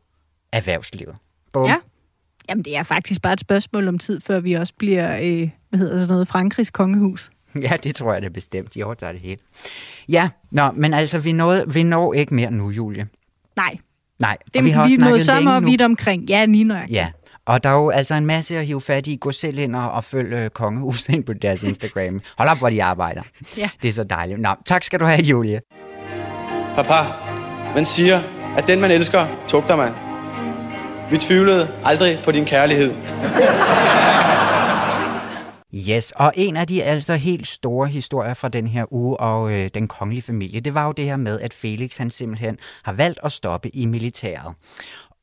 erhvervslivet. 0.52 1.16
Bum. 1.52 1.68
Ja. 1.68 1.76
Jamen, 2.48 2.64
det 2.64 2.76
er 2.76 2.82
faktisk 2.82 3.22
bare 3.22 3.32
et 3.32 3.40
spørgsmål 3.40 3.88
om 3.88 3.98
tid, 3.98 4.20
før 4.20 4.40
vi 4.40 4.52
også 4.52 4.72
bliver, 4.78 5.18
øh, 5.22 5.50
hvad 5.68 5.78
hedder 5.78 5.98
det, 5.98 6.08
noget 6.08 6.28
Frankrigs 6.28 6.70
kongehus. 6.70 7.30
Ja, 7.70 7.76
det 7.76 7.94
tror 7.94 8.12
jeg 8.12 8.22
det 8.22 8.28
er 8.28 8.32
bestemt. 8.32 8.74
De 8.74 8.84
overtager 8.84 9.12
det 9.12 9.20
hele. 9.20 9.40
Ja, 10.08 10.28
nå, 10.50 10.70
men 10.74 10.94
altså, 10.94 11.18
vi, 11.18 11.32
nåede, 11.32 11.64
vi 11.72 11.82
når 11.82 12.14
ikke 12.14 12.34
mere 12.34 12.50
nu, 12.50 12.70
Julie. 12.70 13.06
Nej. 13.56 13.76
Nej, 14.18 14.36
det, 14.46 14.56
og 14.56 14.64
vi 14.64 14.70
har 14.70 14.88
vi 14.88 15.12
også 15.12 15.24
snakket 15.24 15.44
længe 15.44 15.60
nu. 15.60 15.66
vidt 15.70 15.82
omkring. 15.82 16.22
Ja, 16.22 16.44
lige 16.44 16.64
nøjagtigt. 16.64 16.96
Ja, 16.96 17.08
og 17.46 17.64
der 17.64 17.70
er 17.70 17.74
jo 17.74 17.90
altså 17.90 18.14
en 18.14 18.26
masse 18.26 18.58
at 18.58 18.66
hive 18.66 18.80
fat 18.80 19.06
i. 19.06 19.16
Gå 19.20 19.32
selv 19.32 19.58
ind 19.58 19.76
og, 19.76 19.90
og 19.90 20.04
følg 20.04 20.34
uh, 20.34 20.46
kongehuset 20.48 21.08
ind 21.14 21.24
på 21.24 21.32
deres 21.32 21.62
Instagram. 21.62 22.20
Hold 22.38 22.48
op, 22.48 22.58
hvor 22.58 22.70
de 22.70 22.82
arbejder. 22.84 23.22
Ja. 23.56 23.68
Det 23.82 23.88
er 23.88 23.92
så 23.92 24.04
dejligt. 24.04 24.40
Nå, 24.40 24.48
tak 24.66 24.84
skal 24.84 25.00
du 25.00 25.04
have, 25.04 25.20
Julie. 25.20 25.60
Papa, 26.74 27.12
man 27.74 27.84
siger, 27.84 28.22
at 28.56 28.66
den 28.66 28.80
man 28.80 28.90
elsker, 28.90 29.26
tugter 29.48 29.76
man. 29.76 29.92
Vi 31.10 31.18
tvivlede 31.18 31.70
aldrig 31.84 32.18
på 32.24 32.32
din 32.32 32.44
kærlighed. 32.44 32.94
Yes, 35.76 36.12
og 36.12 36.32
en 36.36 36.56
af 36.56 36.66
de 36.66 36.82
altså 36.82 37.14
helt 37.16 37.46
store 37.46 37.88
historier 37.88 38.34
fra 38.34 38.48
den 38.48 38.66
her 38.66 38.84
uge 38.92 39.16
og 39.20 39.52
øh, 39.52 39.68
den 39.74 39.88
kongelige 39.88 40.22
familie, 40.22 40.60
det 40.60 40.74
var 40.74 40.86
jo 40.86 40.92
det 40.92 41.04
her 41.04 41.16
med, 41.16 41.40
at 41.40 41.52
Felix 41.52 41.96
han 41.96 42.10
simpelthen 42.10 42.58
har 42.84 42.92
valgt 42.92 43.20
at 43.24 43.32
stoppe 43.32 43.68
i 43.76 43.86
militæret. 43.86 44.54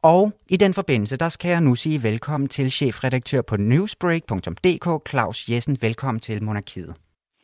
Og 0.04 0.32
i 0.50 0.58
den 0.58 0.74
forbindelse, 0.74 1.18
der 1.18 1.30
skal 1.30 1.50
jeg 1.50 1.62
nu 1.62 1.76
sige 1.76 2.04
velkommen 2.04 2.48
til 2.50 2.72
chefredaktør 2.72 3.42
på 3.42 3.56
newsbreak.dk, 3.58 5.10
Claus 5.10 5.50
Jessen. 5.50 5.78
Velkommen 5.82 6.20
til 6.20 6.44
Monarkiet. 6.44 6.94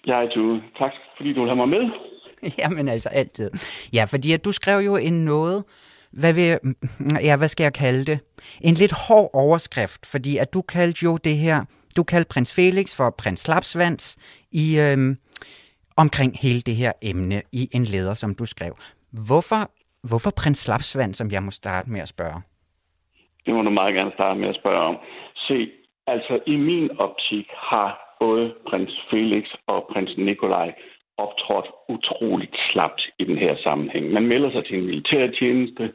Ja, 0.07 0.25
du. 0.35 0.59
Tak, 0.79 0.91
fordi 1.17 1.33
du 1.33 1.39
vil 1.41 1.49
have 1.49 1.55
mig 1.55 1.69
med. 1.69 1.83
Jamen 2.61 2.87
altså 2.87 3.09
altid. 3.09 3.51
Ja, 3.93 4.03
fordi 4.03 4.33
at 4.33 4.45
du 4.45 4.51
skrev 4.51 4.79
jo 4.79 4.95
en 4.95 5.25
noget, 5.25 5.63
hvad, 6.11 6.33
vil, 6.33 6.59
ja, 7.27 7.37
hvad 7.37 7.47
skal 7.47 7.63
jeg 7.63 7.73
kalde 7.73 8.05
det? 8.05 8.19
En 8.61 8.73
lidt 8.73 8.93
hård 9.07 9.29
overskrift, 9.33 10.05
fordi 10.05 10.37
at 10.37 10.53
du 10.53 10.61
kaldte 10.61 11.03
jo 11.03 11.17
det 11.17 11.37
her, 11.37 11.65
du 11.97 12.03
kaldte 12.03 12.29
prins 12.33 12.55
Felix 12.55 12.97
for 12.97 13.09
prins 13.21 13.39
Slapsvans 13.39 14.03
i, 14.51 14.65
øh, 14.85 15.15
omkring 16.03 16.31
hele 16.43 16.61
det 16.61 16.75
her 16.75 16.91
emne 17.01 17.41
i 17.51 17.69
en 17.77 17.85
leder, 17.93 18.13
som 18.13 18.35
du 18.39 18.45
skrev. 18.45 18.73
Hvorfor, 19.27 19.61
hvorfor 20.09 20.31
prins 20.41 20.57
Slapsvans, 20.57 21.17
som 21.17 21.31
jeg 21.31 21.43
må 21.43 21.51
starte 21.51 21.89
med 21.91 22.01
at 22.01 22.07
spørge? 22.07 22.41
Det 23.45 23.53
må 23.53 23.61
du 23.61 23.69
meget 23.69 23.93
gerne 23.93 24.11
starte 24.13 24.39
med 24.39 24.49
at 24.49 24.55
spørge 24.55 24.81
om. 24.91 24.97
Se, 25.35 25.71
altså 26.07 26.39
i 26.47 26.55
min 26.55 26.91
optik 26.99 27.47
har 27.71 27.89
både 28.19 28.53
prins 28.69 28.93
Felix 29.09 29.43
og 29.67 29.87
prins 29.91 30.11
Nikolaj 30.17 30.73
optrådt 31.17 31.67
utroligt 31.89 32.55
slapt 32.71 33.01
i 33.19 33.23
den 33.23 33.37
her 33.37 33.55
sammenhæng. 33.63 34.13
Man 34.13 34.27
melder 34.27 34.51
sig 34.51 34.65
til 34.65 34.77
en 34.77 34.85
militærtjeneste, 34.85 35.93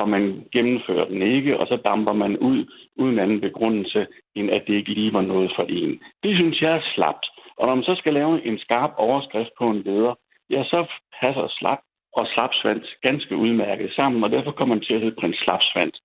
og 0.00 0.08
man 0.08 0.44
gennemfører 0.52 1.04
den 1.04 1.22
ikke, 1.22 1.58
og 1.60 1.66
så 1.66 1.76
damper 1.76 2.12
man 2.12 2.38
ud 2.38 2.66
uden 2.96 3.18
anden 3.18 3.40
begrundelse, 3.40 4.06
end 4.34 4.50
at 4.50 4.62
det 4.66 4.74
ikke 4.74 4.94
lige 4.94 5.12
var 5.12 5.22
noget 5.22 5.52
for 5.56 5.62
en. 5.62 6.00
Det 6.22 6.36
synes 6.36 6.62
jeg 6.62 6.76
er 6.76 6.82
slapt. 6.94 7.26
Og 7.56 7.66
når 7.66 7.74
man 7.74 7.84
så 7.84 7.94
skal 7.94 8.12
lave 8.14 8.46
en 8.46 8.58
skarp 8.58 8.92
overskrift 8.96 9.50
på 9.58 9.70
en 9.70 9.82
leder, 9.82 10.14
ja, 10.50 10.64
så 10.64 10.86
passer 11.20 11.46
slap 11.48 11.78
og 12.12 12.26
slapsvans 12.26 12.86
ganske 13.02 13.36
udmærket 13.36 13.92
sammen, 13.92 14.24
og 14.24 14.30
derfor 14.30 14.50
kommer 14.50 14.74
man 14.74 14.84
til 14.84 14.94
at 14.94 15.00
hedde 15.00 15.20
prins 15.20 15.36
Slapsvans. 15.36 16.00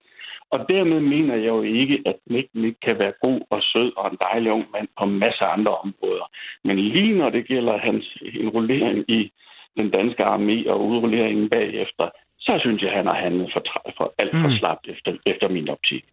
Og 0.51 0.59
dermed 0.69 0.99
mener 0.99 1.35
jeg 1.35 1.47
jo 1.47 1.61
ikke, 1.61 2.01
at 2.05 2.15
Nick 2.25 2.47
Nick 2.53 2.77
kan 2.81 2.99
være 2.99 3.13
god 3.21 3.41
og 3.49 3.61
sød 3.63 3.91
og 3.97 4.11
en 4.11 4.17
dejlig 4.21 4.51
ung 4.51 4.65
mand 4.73 4.87
på 4.99 5.05
masser 5.05 5.45
af 5.45 5.53
andre 5.53 5.77
områder. 5.77 6.27
Men 6.63 6.79
lige 6.79 7.17
når 7.17 7.29
det 7.29 7.47
gælder 7.47 7.77
hans 7.77 8.17
enrollering 8.33 9.05
i 9.07 9.31
den 9.77 9.89
danske 9.89 10.23
armé 10.23 10.69
og 10.69 10.85
udrulleringen 10.87 11.49
bagefter, 11.49 12.09
så 12.45 12.53
synes 12.59 12.81
jeg, 12.81 12.89
at 12.89 12.97
han 12.97 13.05
har 13.05 13.19
handlet 13.25 13.47
for, 13.53 13.61
for 13.97 14.13
alt 14.17 14.35
for 14.35 14.47
mm. 14.47 14.57
slapt 14.59 14.85
efter, 14.93 15.11
efter 15.25 15.47
min 15.49 15.69
optik. 15.69 16.03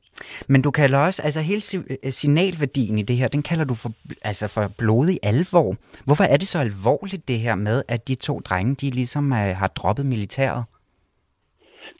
Men 0.48 0.62
du 0.62 0.70
kalder 0.70 0.98
også, 0.98 1.22
altså 1.22 1.40
hele 1.40 1.60
signalværdien 2.10 2.98
i 2.98 3.02
det 3.02 3.16
her, 3.16 3.28
den 3.28 3.42
kalder 3.42 3.64
du 3.64 3.74
for, 3.74 3.92
altså 4.24 4.48
for 4.48 4.72
blodig 4.78 5.18
alvor. 5.22 5.76
Hvorfor 6.04 6.24
er 6.24 6.36
det 6.36 6.48
så 6.48 6.58
alvorligt 6.58 7.28
det 7.28 7.38
her 7.38 7.54
med, 7.54 7.82
at 7.88 8.08
de 8.08 8.14
to 8.14 8.40
drenge, 8.40 8.74
de 8.74 8.90
ligesom 8.90 9.24
uh, 9.32 9.38
har 9.38 9.66
droppet 9.66 10.06
militæret? 10.06 10.64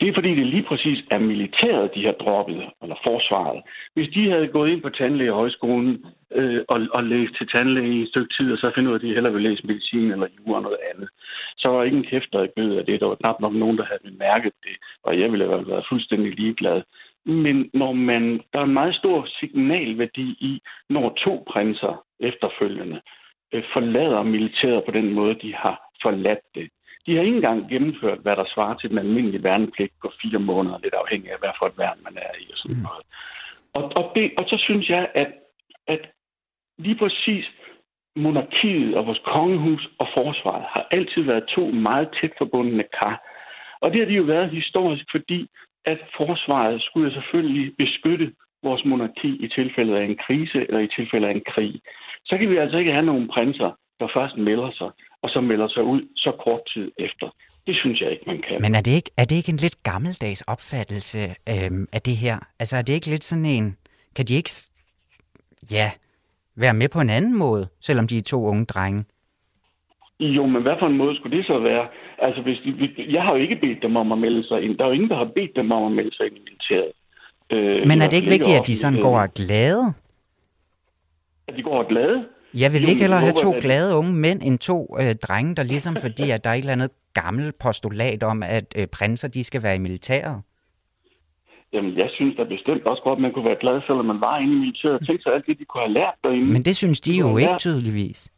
Det 0.03 0.09
er 0.09 0.13
fordi, 0.13 0.35
det 0.35 0.45
lige 0.45 0.63
præcis 0.63 0.99
er 1.11 1.19
militæret, 1.19 1.95
de 1.95 2.05
har 2.05 2.11
droppet, 2.11 2.69
eller 2.81 2.95
forsvaret. 3.03 3.61
Hvis 3.93 4.09
de 4.15 4.29
havde 4.29 4.47
gået 4.47 4.69
ind 4.71 4.81
på 4.81 4.89
tandlægehøjskolen 4.89 6.05
øh, 6.31 6.61
og, 6.67 6.87
og 6.91 7.03
læst 7.03 7.33
til 7.37 7.47
tandlæge 7.47 7.93
i 7.93 8.01
et 8.01 8.09
stykke 8.09 8.33
tid, 8.37 8.51
og 8.53 8.57
så 8.57 8.71
finder 8.75 8.89
ud 8.89 8.95
af, 8.95 8.99
at 8.99 9.05
de 9.05 9.13
hellere 9.13 9.33
vil 9.33 9.41
læse 9.41 9.67
medicin 9.67 10.11
eller 10.11 10.27
jura 10.37 10.57
eller 10.57 10.69
noget 10.69 10.77
andet, 10.93 11.09
så 11.57 11.69
var 11.69 11.83
ikke 11.83 11.97
en 11.97 12.09
kæft, 12.11 12.33
der 12.33 12.43
ikke 12.43 12.79
af 12.79 12.85
det. 12.85 12.99
Der 12.99 13.07
var 13.07 13.15
knap 13.15 13.39
nok 13.39 13.53
nogen, 13.53 13.77
der 13.77 13.85
havde 13.85 14.17
mærket 14.17 14.53
det, 14.63 14.75
og 15.03 15.19
jeg 15.19 15.31
ville 15.31 15.49
have 15.49 15.67
været 15.67 15.85
fuldstændig 15.89 16.31
ligeglad. 16.39 16.81
Men 17.25 17.69
når 17.73 17.93
man, 17.93 18.41
der 18.53 18.59
er 18.59 18.63
en 18.63 18.79
meget 18.79 18.95
stor 18.95 19.27
signalværdi 19.39 20.27
i, 20.49 20.61
når 20.89 21.13
to 21.25 21.43
prinser 21.51 22.05
efterfølgende 22.19 23.01
øh, 23.53 23.63
forlader 23.73 24.23
militæret 24.23 24.83
på 24.85 24.91
den 24.91 25.13
måde, 25.13 25.35
de 25.41 25.55
har 25.55 25.75
forladt 26.01 26.45
det. 26.55 26.69
De 27.05 27.15
har 27.15 27.23
ikke 27.23 27.35
engang 27.35 27.69
gennemført, 27.69 28.19
hvad 28.19 28.35
der 28.35 28.45
svarer 28.53 28.77
til 28.77 28.89
den 28.89 28.97
almindelige 28.97 29.43
værnepligt 29.43 29.93
på 30.01 30.11
fire 30.21 30.39
måneder, 30.39 30.77
lidt 30.83 30.93
afhængig 30.93 31.31
af, 31.31 31.39
hvad 31.39 31.49
for 31.59 31.65
et 31.65 31.77
værn 31.77 31.99
man 32.03 32.17
er 32.17 32.33
i 32.39 32.51
og 32.51 32.57
sådan 32.57 32.75
mm. 32.75 32.81
noget. 32.81 33.03
Og, 33.73 33.83
og, 33.95 34.11
det, 34.15 34.31
og 34.37 34.45
så 34.47 34.57
synes 34.57 34.89
jeg, 34.89 35.11
at, 35.13 35.33
at 35.87 36.09
lige 36.77 36.95
præcis 36.95 37.45
monarkiet 38.15 38.97
og 38.97 39.05
vores 39.05 39.21
kongehus 39.25 39.89
og 39.99 40.07
forsvaret 40.13 40.65
har 40.69 40.87
altid 40.91 41.21
været 41.21 41.45
to 41.55 41.65
meget 41.71 42.09
tæt 42.21 42.31
forbundne 42.37 42.83
kar. 42.99 43.17
Og 43.81 43.91
det 43.91 43.99
har 43.99 44.07
de 44.07 44.13
jo 44.13 44.23
været 44.23 44.49
historisk, 44.49 45.05
fordi 45.11 45.47
at 45.85 45.99
forsvaret 46.17 46.81
skulle 46.81 47.13
selvfølgelig 47.13 47.73
beskytte 47.77 48.33
vores 48.63 48.85
monarki 48.85 49.29
i 49.45 49.47
tilfælde 49.47 49.99
af 49.99 50.03
en 50.03 50.17
krise 50.17 50.59
eller 50.67 50.79
i 50.79 50.87
tilfælde 50.87 51.27
af 51.27 51.31
en 51.31 51.43
krig. 51.47 51.81
Så 52.25 52.37
kan 52.37 52.49
vi 52.49 52.57
altså 52.57 52.77
ikke 52.77 52.91
have 52.91 53.05
nogen 53.05 53.27
prinser, 53.27 53.71
der 53.99 54.07
først 54.13 54.37
melder 54.37 54.71
sig 54.71 54.91
og 55.23 55.29
så 55.29 55.41
melder 55.41 55.67
sig 55.67 55.83
ud 55.83 56.01
så 56.15 56.31
kort 56.43 56.61
tid 56.73 56.91
efter. 56.97 57.27
Det 57.67 57.75
synes 57.75 58.01
jeg 58.01 58.11
ikke, 58.11 58.23
man 58.27 58.41
kan. 58.47 58.61
Men 58.61 58.75
er 58.75 58.81
det 58.81 58.91
ikke, 58.91 59.11
er 59.17 59.25
det 59.25 59.35
ikke 59.35 59.49
en 59.49 59.57
lidt 59.57 59.83
gammeldags 59.83 60.41
opfattelse 60.41 61.19
øhm, 61.53 61.85
af 61.93 62.01
det 62.01 62.17
her? 62.17 62.37
Altså 62.59 62.77
er 62.77 62.81
det 62.81 62.93
ikke 62.93 63.09
lidt 63.09 63.23
sådan 63.23 63.45
en... 63.45 63.77
Kan 64.15 64.25
de 64.25 64.35
ikke 64.35 64.51
ja, 65.71 65.87
være 66.55 66.73
med 66.73 66.89
på 66.89 66.99
en 66.99 67.09
anden 67.09 67.39
måde, 67.39 67.67
selvom 67.81 68.07
de 68.07 68.17
er 68.17 68.21
to 68.21 68.43
unge 68.45 68.65
drenge? 68.65 69.05
Jo, 70.19 70.45
men 70.45 70.61
hvad 70.61 70.75
for 70.79 70.87
en 70.87 70.97
måde 70.97 71.15
skulle 71.15 71.37
det 71.37 71.45
så 71.45 71.59
være? 71.59 71.87
Altså, 72.19 72.41
hvis 72.41 72.57
de, 72.57 73.05
jeg 73.09 73.23
har 73.23 73.31
jo 73.35 73.41
ikke 73.41 73.55
bedt 73.55 73.81
dem 73.81 73.95
om 73.95 74.11
at 74.11 74.17
melde 74.17 74.47
sig 74.47 74.61
ind. 74.61 74.77
Der 74.77 74.83
er 74.83 74.87
jo 74.87 74.93
ingen, 74.93 75.09
der 75.09 75.17
har 75.17 75.29
bedt 75.35 75.55
dem 75.55 75.71
om 75.71 75.83
at 75.83 75.91
melde 75.91 76.15
sig 76.15 76.25
ind 76.25 76.37
i 76.37 76.39
militæret. 76.39 76.91
Øh, 77.49 77.87
men 77.87 78.01
er 78.01 78.07
det 78.09 78.17
ikke 78.17 78.35
vigtigt, 78.37 78.59
at 78.59 78.67
de 78.67 78.77
sådan 78.77 79.01
går 79.01 79.19
og 79.19 79.33
glade? 79.33 79.83
At 81.47 81.53
de 81.57 81.63
går 81.63 81.77
og 81.83 81.87
glade? 81.87 82.25
Jeg 82.61 82.69
vil 82.73 82.89
ikke 82.89 83.01
hellere 83.01 83.19
have 83.19 83.39
to 83.45 83.51
glade 83.61 83.97
unge 83.97 84.13
mænd 84.25 84.39
end 84.47 84.59
to 84.59 84.97
øh, 85.01 85.15
drenge, 85.27 85.55
der 85.55 85.63
ligesom 85.63 85.95
fordi, 86.05 86.25
at 86.35 86.43
der 86.43 86.49
er 86.49 86.53
et 86.53 86.59
eller 86.59 86.71
andet 86.71 86.91
gammelt 87.13 87.59
postulat 87.59 88.23
om, 88.23 88.43
at 88.43 88.67
øh, 88.79 88.87
prinser 88.97 89.27
de 89.27 89.43
skal 89.43 89.63
være 89.63 89.75
i 89.75 89.79
militæret. 89.79 90.41
Jamen, 91.73 91.97
jeg 91.97 92.09
synes 92.15 92.35
da 92.37 92.43
bestemt 92.43 92.83
også 92.85 93.03
godt, 93.03 93.17
at 93.17 93.21
man 93.21 93.33
kunne 93.33 93.45
være 93.45 93.61
glad, 93.65 93.81
selvom 93.87 94.05
man 94.05 94.21
var 94.21 94.37
inde 94.37 94.53
i 94.53 94.59
militæret. 94.59 95.07
Tænk 95.07 95.23
sig 95.23 95.33
alt 95.33 95.45
det, 95.47 95.59
de 95.59 95.65
kunne 95.65 95.83
have 95.83 95.93
lært 95.93 96.17
derinde. 96.23 96.53
Men 96.53 96.61
det 96.61 96.75
synes 96.75 97.01
de, 97.01 97.11
de 97.11 97.17
jo 97.17 97.37
ikke 97.37 97.51
lært. 97.51 97.59
tydeligvis. 97.59 98.31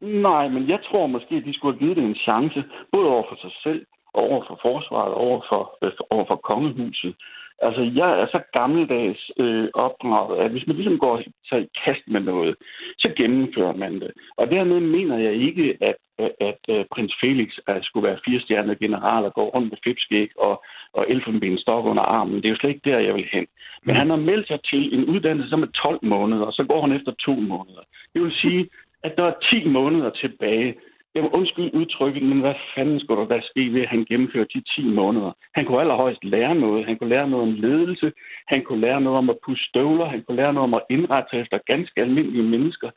Nej, 0.00 0.48
men 0.48 0.68
jeg 0.68 0.78
tror 0.88 1.06
måske, 1.06 1.34
at 1.34 1.44
de 1.44 1.54
skulle 1.54 1.74
have 1.74 1.82
givet 1.82 1.96
det 1.96 2.04
en 2.04 2.20
chance, 2.28 2.64
både 2.92 3.06
over 3.14 3.24
for 3.30 3.36
sig 3.44 3.52
selv, 3.62 3.86
over 4.14 4.44
for 4.48 4.58
forsvaret, 4.62 5.14
over 5.14 5.40
for, 5.48 5.62
øh, 5.82 5.92
over 6.10 6.24
for 6.30 6.36
kongehuset. 6.50 7.14
Altså, 7.62 7.82
jeg 7.94 8.20
er 8.20 8.26
så 8.26 8.40
gammeldags 8.52 9.30
øh, 9.38 9.68
opdraget, 9.74 10.38
at 10.44 10.50
hvis 10.50 10.66
man 10.66 10.76
ligesom 10.76 10.98
går 10.98 11.22
sig 11.48 11.62
i 11.62 11.68
kast 11.84 12.04
med 12.06 12.20
noget, 12.20 12.56
så 12.98 13.08
gennemfører 13.16 13.76
man 13.76 14.00
det. 14.00 14.10
Og 14.36 14.50
dermed 14.50 14.80
mener 14.80 15.18
jeg 15.18 15.34
ikke, 15.34 15.76
at, 15.80 15.96
at, 16.18 16.32
at 16.40 16.62
øh, 16.68 16.84
prins 16.92 17.14
Felix 17.20 17.48
at 17.66 17.84
skulle 17.84 18.08
være 18.08 18.18
firestjernet 18.26 18.78
general 18.78 19.24
og 19.24 19.34
gå 19.34 19.44
rundt 19.48 19.70
med 19.70 19.78
fipskæg 19.84 20.28
og, 20.38 20.64
og 20.92 21.06
elfenbenstok 21.08 21.84
under 21.84 22.02
armen. 22.02 22.36
Det 22.36 22.44
er 22.44 22.50
jo 22.50 22.56
slet 22.56 22.70
ikke 22.70 22.90
der, 22.90 22.98
jeg 22.98 23.14
vil 23.14 23.28
hen. 23.32 23.46
Men 23.86 23.94
han 23.94 24.10
har 24.10 24.16
meldt 24.16 24.46
sig 24.48 24.58
til 24.70 24.94
en 24.94 25.04
uddannelse 25.04 25.50
som 25.50 25.62
er 25.62 25.66
12 25.66 25.98
måneder, 26.02 26.46
og 26.46 26.52
så 26.52 26.64
går 26.64 26.80
han 26.80 26.92
efter 26.92 27.12
to 27.12 27.34
måneder. 27.34 27.84
Det 28.14 28.22
vil 28.22 28.32
sige, 28.32 28.68
at 29.02 29.16
der 29.16 29.24
er 29.24 29.34
10 29.50 29.68
måneder 29.68 30.10
tilbage 30.10 30.74
Jamen, 31.14 31.30
undskyld 31.38 31.70
udtrykket, 31.80 32.22
men 32.22 32.40
hvad 32.40 32.54
fanden 32.74 33.00
skulle 33.00 33.20
der 33.20 33.28
da 33.34 33.40
ske 33.50 33.72
ved, 33.74 33.82
at 33.82 33.92
han 33.94 34.04
gennemførte 34.10 34.50
de 34.54 34.60
10 34.76 34.88
måneder? 35.00 35.32
Han 35.56 35.64
kunne 35.64 35.80
allerhøjst 35.80 36.24
lære 36.24 36.54
noget. 36.54 36.86
Han 36.86 36.96
kunne 36.98 37.12
lære 37.14 37.28
noget 37.30 37.48
om 37.48 37.54
ledelse. 37.66 38.12
Han 38.52 38.60
kunne 38.66 38.80
lære 38.86 39.00
noget 39.00 39.18
om 39.18 39.30
at 39.30 39.38
puste 39.44 39.64
støvler. 39.68 40.06
Han 40.14 40.22
kunne 40.22 40.36
lære 40.36 40.52
noget 40.52 40.68
om 40.70 40.74
at 40.74 40.84
indrette 40.90 41.28
sig 41.30 41.38
efter 41.40 41.58
ganske 41.72 42.00
almindelige 42.00 42.48
mennesker. 42.54 42.90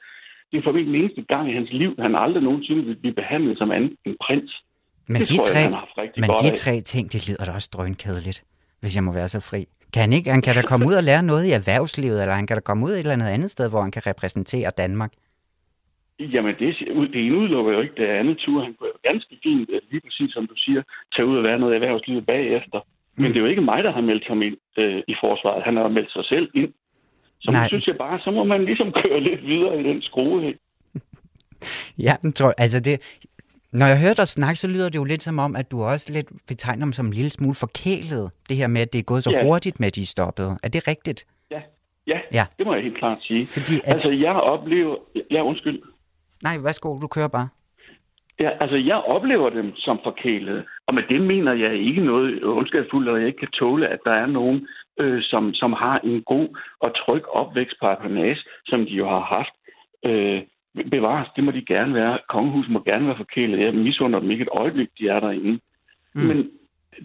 Det 0.52 0.58
er 0.58 0.64
for 0.64 0.72
den 0.72 0.96
eneste 0.96 1.22
gang 1.34 1.50
i 1.52 1.54
hans 1.54 1.72
liv, 1.72 1.92
han 2.00 2.16
aldrig 2.16 2.44
nogensinde 2.44 2.84
vil 2.86 2.96
blive 2.96 3.14
behandlet 3.14 3.58
som 3.58 3.72
anden 3.72 3.92
en 4.06 4.16
prins. 4.26 4.52
Men 5.08 5.22
det 5.22 5.30
de, 5.30 5.38
tre, 5.38 5.60
jeg, 5.60 6.12
men 6.18 6.30
de 6.44 6.50
tre 6.56 6.82
ting, 6.82 7.14
det 7.14 7.30
lyder 7.30 7.46
da 7.46 7.52
også 7.52 7.70
drønkedeligt, 7.74 8.44
hvis 8.82 8.96
jeg 8.96 9.04
må 9.04 9.14
være 9.14 9.28
så 9.28 9.40
fri. 9.50 9.62
Kan 9.94 10.02
han, 10.02 10.14
ikke, 10.14 10.30
han 10.32 10.42
kan 10.42 10.56
da 10.56 10.62
komme 10.62 10.86
ud 10.90 10.94
og 10.94 11.04
lære 11.04 11.24
noget 11.24 11.46
i 11.46 11.52
erhvervslivet, 11.52 12.22
eller 12.22 12.36
han 12.36 12.48
kan 12.48 12.58
da 12.58 12.62
komme 12.62 12.86
ud 12.86 12.92
et 12.92 13.00
eller 13.00 13.14
andet 13.14 13.28
andet 13.28 13.52
sted, 13.52 13.70
hvor 13.70 13.82
han 13.82 13.92
kan 13.92 14.08
repræsentere 14.08 14.72
Danmark. 14.78 15.12
Jamen, 16.20 16.56
det, 16.60 16.76
det 17.14 17.26
ene 17.26 17.38
udelukker 17.38 17.74
jo 17.74 17.82
ikke 17.82 17.96
det 17.98 18.08
andet 18.08 18.38
tur. 18.38 18.64
Han 18.64 18.74
kunne 18.74 18.90
jo 18.94 19.12
ganske 19.12 19.40
fint, 19.44 19.70
øh, 19.70 19.82
lige 19.92 20.02
præcis 20.02 20.34
som 20.34 20.48
du 20.48 20.56
siger, 20.56 20.82
tage 21.16 21.26
ud 21.26 21.38
og 21.38 21.44
være 21.44 21.60
noget 21.60 21.76
erhvervslivet 21.76 22.26
bagefter. 22.26 22.80
Men 23.16 23.28
mm. 23.28 23.34
det 23.34 23.38
er 23.38 23.42
jo 23.42 23.48
ikke 23.48 23.62
mig, 23.62 23.84
der 23.84 23.92
har 23.92 24.02
meldt 24.02 24.28
ham 24.28 24.42
ind 24.42 24.58
øh, 24.78 25.04
i 25.08 25.16
forsvaret. 25.22 25.64
Han 25.64 25.76
har 25.76 25.88
meldt 25.88 26.12
sig 26.12 26.26
selv 26.26 26.50
ind. 26.54 26.74
Så 27.40 27.52
Nej. 27.52 27.68
synes 27.68 27.88
jeg 27.88 27.96
bare, 27.96 28.20
så 28.20 28.32
må 28.32 28.44
man 28.44 28.66
ligesom 28.66 28.92
køre 28.92 29.20
lidt 29.20 29.46
videre 29.46 29.80
i 29.80 29.84
den 29.84 30.02
skrue. 30.02 30.54
ja, 32.08 32.16
men 32.22 32.32
tror, 32.32 32.54
altså 32.58 32.80
det, 32.80 33.22
når 33.72 33.88
jeg 33.88 34.00
hører 34.00 34.14
dig 34.14 34.28
snakke, 34.28 34.60
så 34.60 34.68
lyder 34.68 34.90
det 34.90 34.96
jo 34.96 35.04
lidt 35.04 35.24
som 35.24 35.40
om, 35.40 35.56
at 35.56 35.72
du 35.72 35.84
også 35.84 36.14
lidt 36.14 36.28
betegner 36.48 36.86
dem 36.86 36.94
som 36.94 37.06
en 37.06 37.14
lille 37.14 37.32
smule 37.32 37.56
forkælet. 37.56 38.32
Det 38.50 38.58
her 38.58 38.68
med, 38.68 38.82
at 38.82 38.94
det 38.94 39.00
er 39.00 39.04
gået 39.04 39.24
så 39.24 39.32
ja. 39.32 39.44
hurtigt 39.44 39.80
med, 39.80 39.88
at 39.88 39.96
de 39.96 40.02
er 40.02 40.06
stoppet. 40.06 40.58
Er 40.64 40.70
det 40.70 40.88
rigtigt? 40.88 41.26
Ja, 41.52 41.62
ja, 42.08 42.20
ja. 42.34 42.46
det 42.58 42.68
må 42.68 42.74
jeg 42.74 42.84
helt 42.84 42.98
klart 42.98 43.18
sige. 43.22 43.48
Fordi 43.48 43.76
at... 43.84 43.94
Altså, 43.94 44.10
jeg 44.10 44.34
oplever... 44.34 44.96
Ja, 45.32 45.42
undskyld. 45.44 45.82
Nej, 46.44 46.58
værsgo, 46.64 46.90
du 47.02 47.08
kører 47.08 47.28
bare. 47.28 47.50
Ja, 48.40 48.50
altså 48.60 48.78
jeg 48.78 48.96
oplever 48.96 49.50
dem 49.50 49.76
som 49.76 50.00
forkælede, 50.04 50.66
og 50.88 50.94
med 50.94 51.04
det 51.10 51.22
mener 51.22 51.54
jeg 51.54 51.74
ikke 51.74 52.02
noget 52.02 52.44
ondskabsfuldt, 52.44 53.10
at 53.10 53.20
jeg 53.20 53.28
ikke 53.28 53.40
kan 53.40 53.52
tåle, 53.52 53.88
at 53.88 54.00
der 54.06 54.12
er 54.12 54.26
nogen, 54.26 54.68
øh, 55.00 55.22
som, 55.22 55.54
som 55.54 55.74
har 55.74 56.00
en 56.00 56.24
god 56.24 56.48
og 56.80 56.96
tryg 56.96 57.24
opvækst 57.28 57.76
på 57.80 57.88
Apanage, 57.88 58.44
som 58.66 58.86
de 58.86 58.92
jo 58.92 59.10
har 59.10 59.20
haft. 59.20 59.54
Øh, 60.06 60.42
bevares, 60.92 61.28
det 61.36 61.44
må 61.44 61.52
de 61.52 61.66
gerne 61.66 61.94
være. 61.94 62.20
Kongehuset 62.30 62.72
må 62.72 62.84
gerne 62.84 63.08
være 63.08 63.18
forkælet. 63.18 63.60
Jeg 63.60 63.74
misunder 63.74 64.20
dem 64.20 64.32
ikke 64.32 64.42
et 64.42 64.50
øjeblik, 64.52 64.90
de 65.00 65.08
er 65.08 65.20
derinde. 65.20 65.60
Mm. 66.16 66.22
Men 66.22 66.52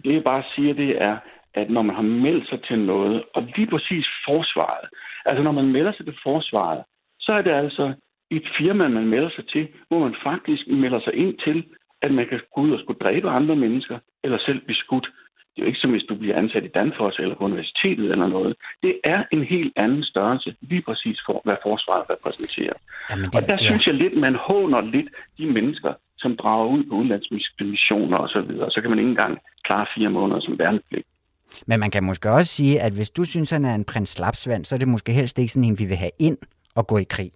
det 0.03 0.13
jeg 0.13 0.23
bare 0.23 0.43
siger, 0.55 0.73
det 0.73 1.01
er, 1.01 1.17
at 1.53 1.69
når 1.69 1.81
man 1.81 1.95
har 1.95 2.01
meldt 2.01 2.49
sig 2.49 2.63
til 2.63 2.79
noget, 2.79 3.23
og 3.33 3.43
lige 3.55 3.67
præcis 3.67 4.05
forsvaret, 4.25 4.87
altså 5.25 5.43
når 5.43 5.51
man 5.51 5.71
melder 5.71 5.93
sig 5.93 6.05
til 6.05 6.17
forsvaret, 6.23 6.83
så 7.19 7.31
er 7.33 7.41
det 7.41 7.51
altså 7.51 7.93
et 8.37 8.47
firma, 8.57 8.87
man 8.87 9.07
melder 9.07 9.29
sig 9.35 9.47
til, 9.47 9.67
hvor 9.87 9.99
man 9.99 10.15
faktisk 10.23 10.67
melder 10.67 10.99
sig 10.99 11.13
ind 11.13 11.33
til, 11.45 11.57
at 12.01 12.11
man 12.13 12.25
kan 12.29 12.39
gå 12.55 12.61
ud 12.61 12.71
og 12.71 12.79
skulle 12.79 12.99
dræbe 12.99 13.29
andre 13.29 13.55
mennesker, 13.55 13.97
eller 14.23 14.37
selv 14.37 14.59
blive 14.65 14.83
skudt. 14.85 15.07
Det 15.55 15.59
er 15.59 15.63
jo 15.65 15.67
ikke 15.67 15.79
som 15.79 15.91
hvis 15.91 16.09
du 16.09 16.15
bliver 16.15 16.37
ansat 16.37 16.63
i 16.63 16.67
Danfoss 16.67 17.19
eller 17.19 17.35
på 17.35 17.43
universitetet 17.43 18.11
eller 18.11 18.27
noget. 18.27 18.55
Det 18.83 18.93
er 19.03 19.23
en 19.31 19.43
helt 19.43 19.73
anden 19.75 20.03
størrelse, 20.03 20.55
lige 20.61 20.81
præcis 20.81 21.17
for, 21.25 21.41
hvad 21.43 21.57
forsvaret 21.63 22.05
repræsenterer. 22.09 22.77
Jamen, 23.09 23.25
det, 23.25 23.35
og 23.35 23.41
der 23.47 23.57
ja. 23.61 23.65
synes 23.67 23.87
jeg 23.87 23.95
lidt, 23.95 24.17
man 24.17 24.35
håner 24.35 24.81
lidt 24.81 25.09
de 25.37 25.45
mennesker, 25.45 25.93
som 26.17 26.37
drager 26.37 26.67
ud 26.67 26.83
på 26.83 26.95
udenlandsmissioner 26.95 28.17
og 28.17 28.29
så 28.29 28.41
videre. 28.41 28.71
Så 28.71 28.81
kan 28.81 28.89
man 28.89 28.99
ikke 28.99 29.09
engang 29.09 29.37
klare 29.63 29.85
fire 29.95 30.09
måneder 30.09 30.41
som 30.41 30.59
værnepligt. 30.59 31.07
Men 31.67 31.79
man 31.79 31.91
kan 31.91 32.03
måske 32.03 32.29
også 32.31 32.51
sige, 32.55 32.81
at 32.81 32.93
hvis 32.93 33.09
du 33.09 33.23
synes, 33.25 33.49
han 33.49 33.65
er 33.65 33.75
en 33.75 33.85
prins 33.85 34.09
Slapsvand, 34.09 34.65
så 34.65 34.75
er 34.75 34.79
det 34.79 34.87
måske 34.87 35.11
helst 35.11 35.39
ikke 35.39 35.51
sådan 35.51 35.69
en, 35.69 35.79
vi 35.79 35.85
vil 35.85 35.97
have 35.97 36.15
ind 36.19 36.37
og 36.75 36.87
gå 36.87 36.97
i 36.97 37.03
krig. 37.09 37.31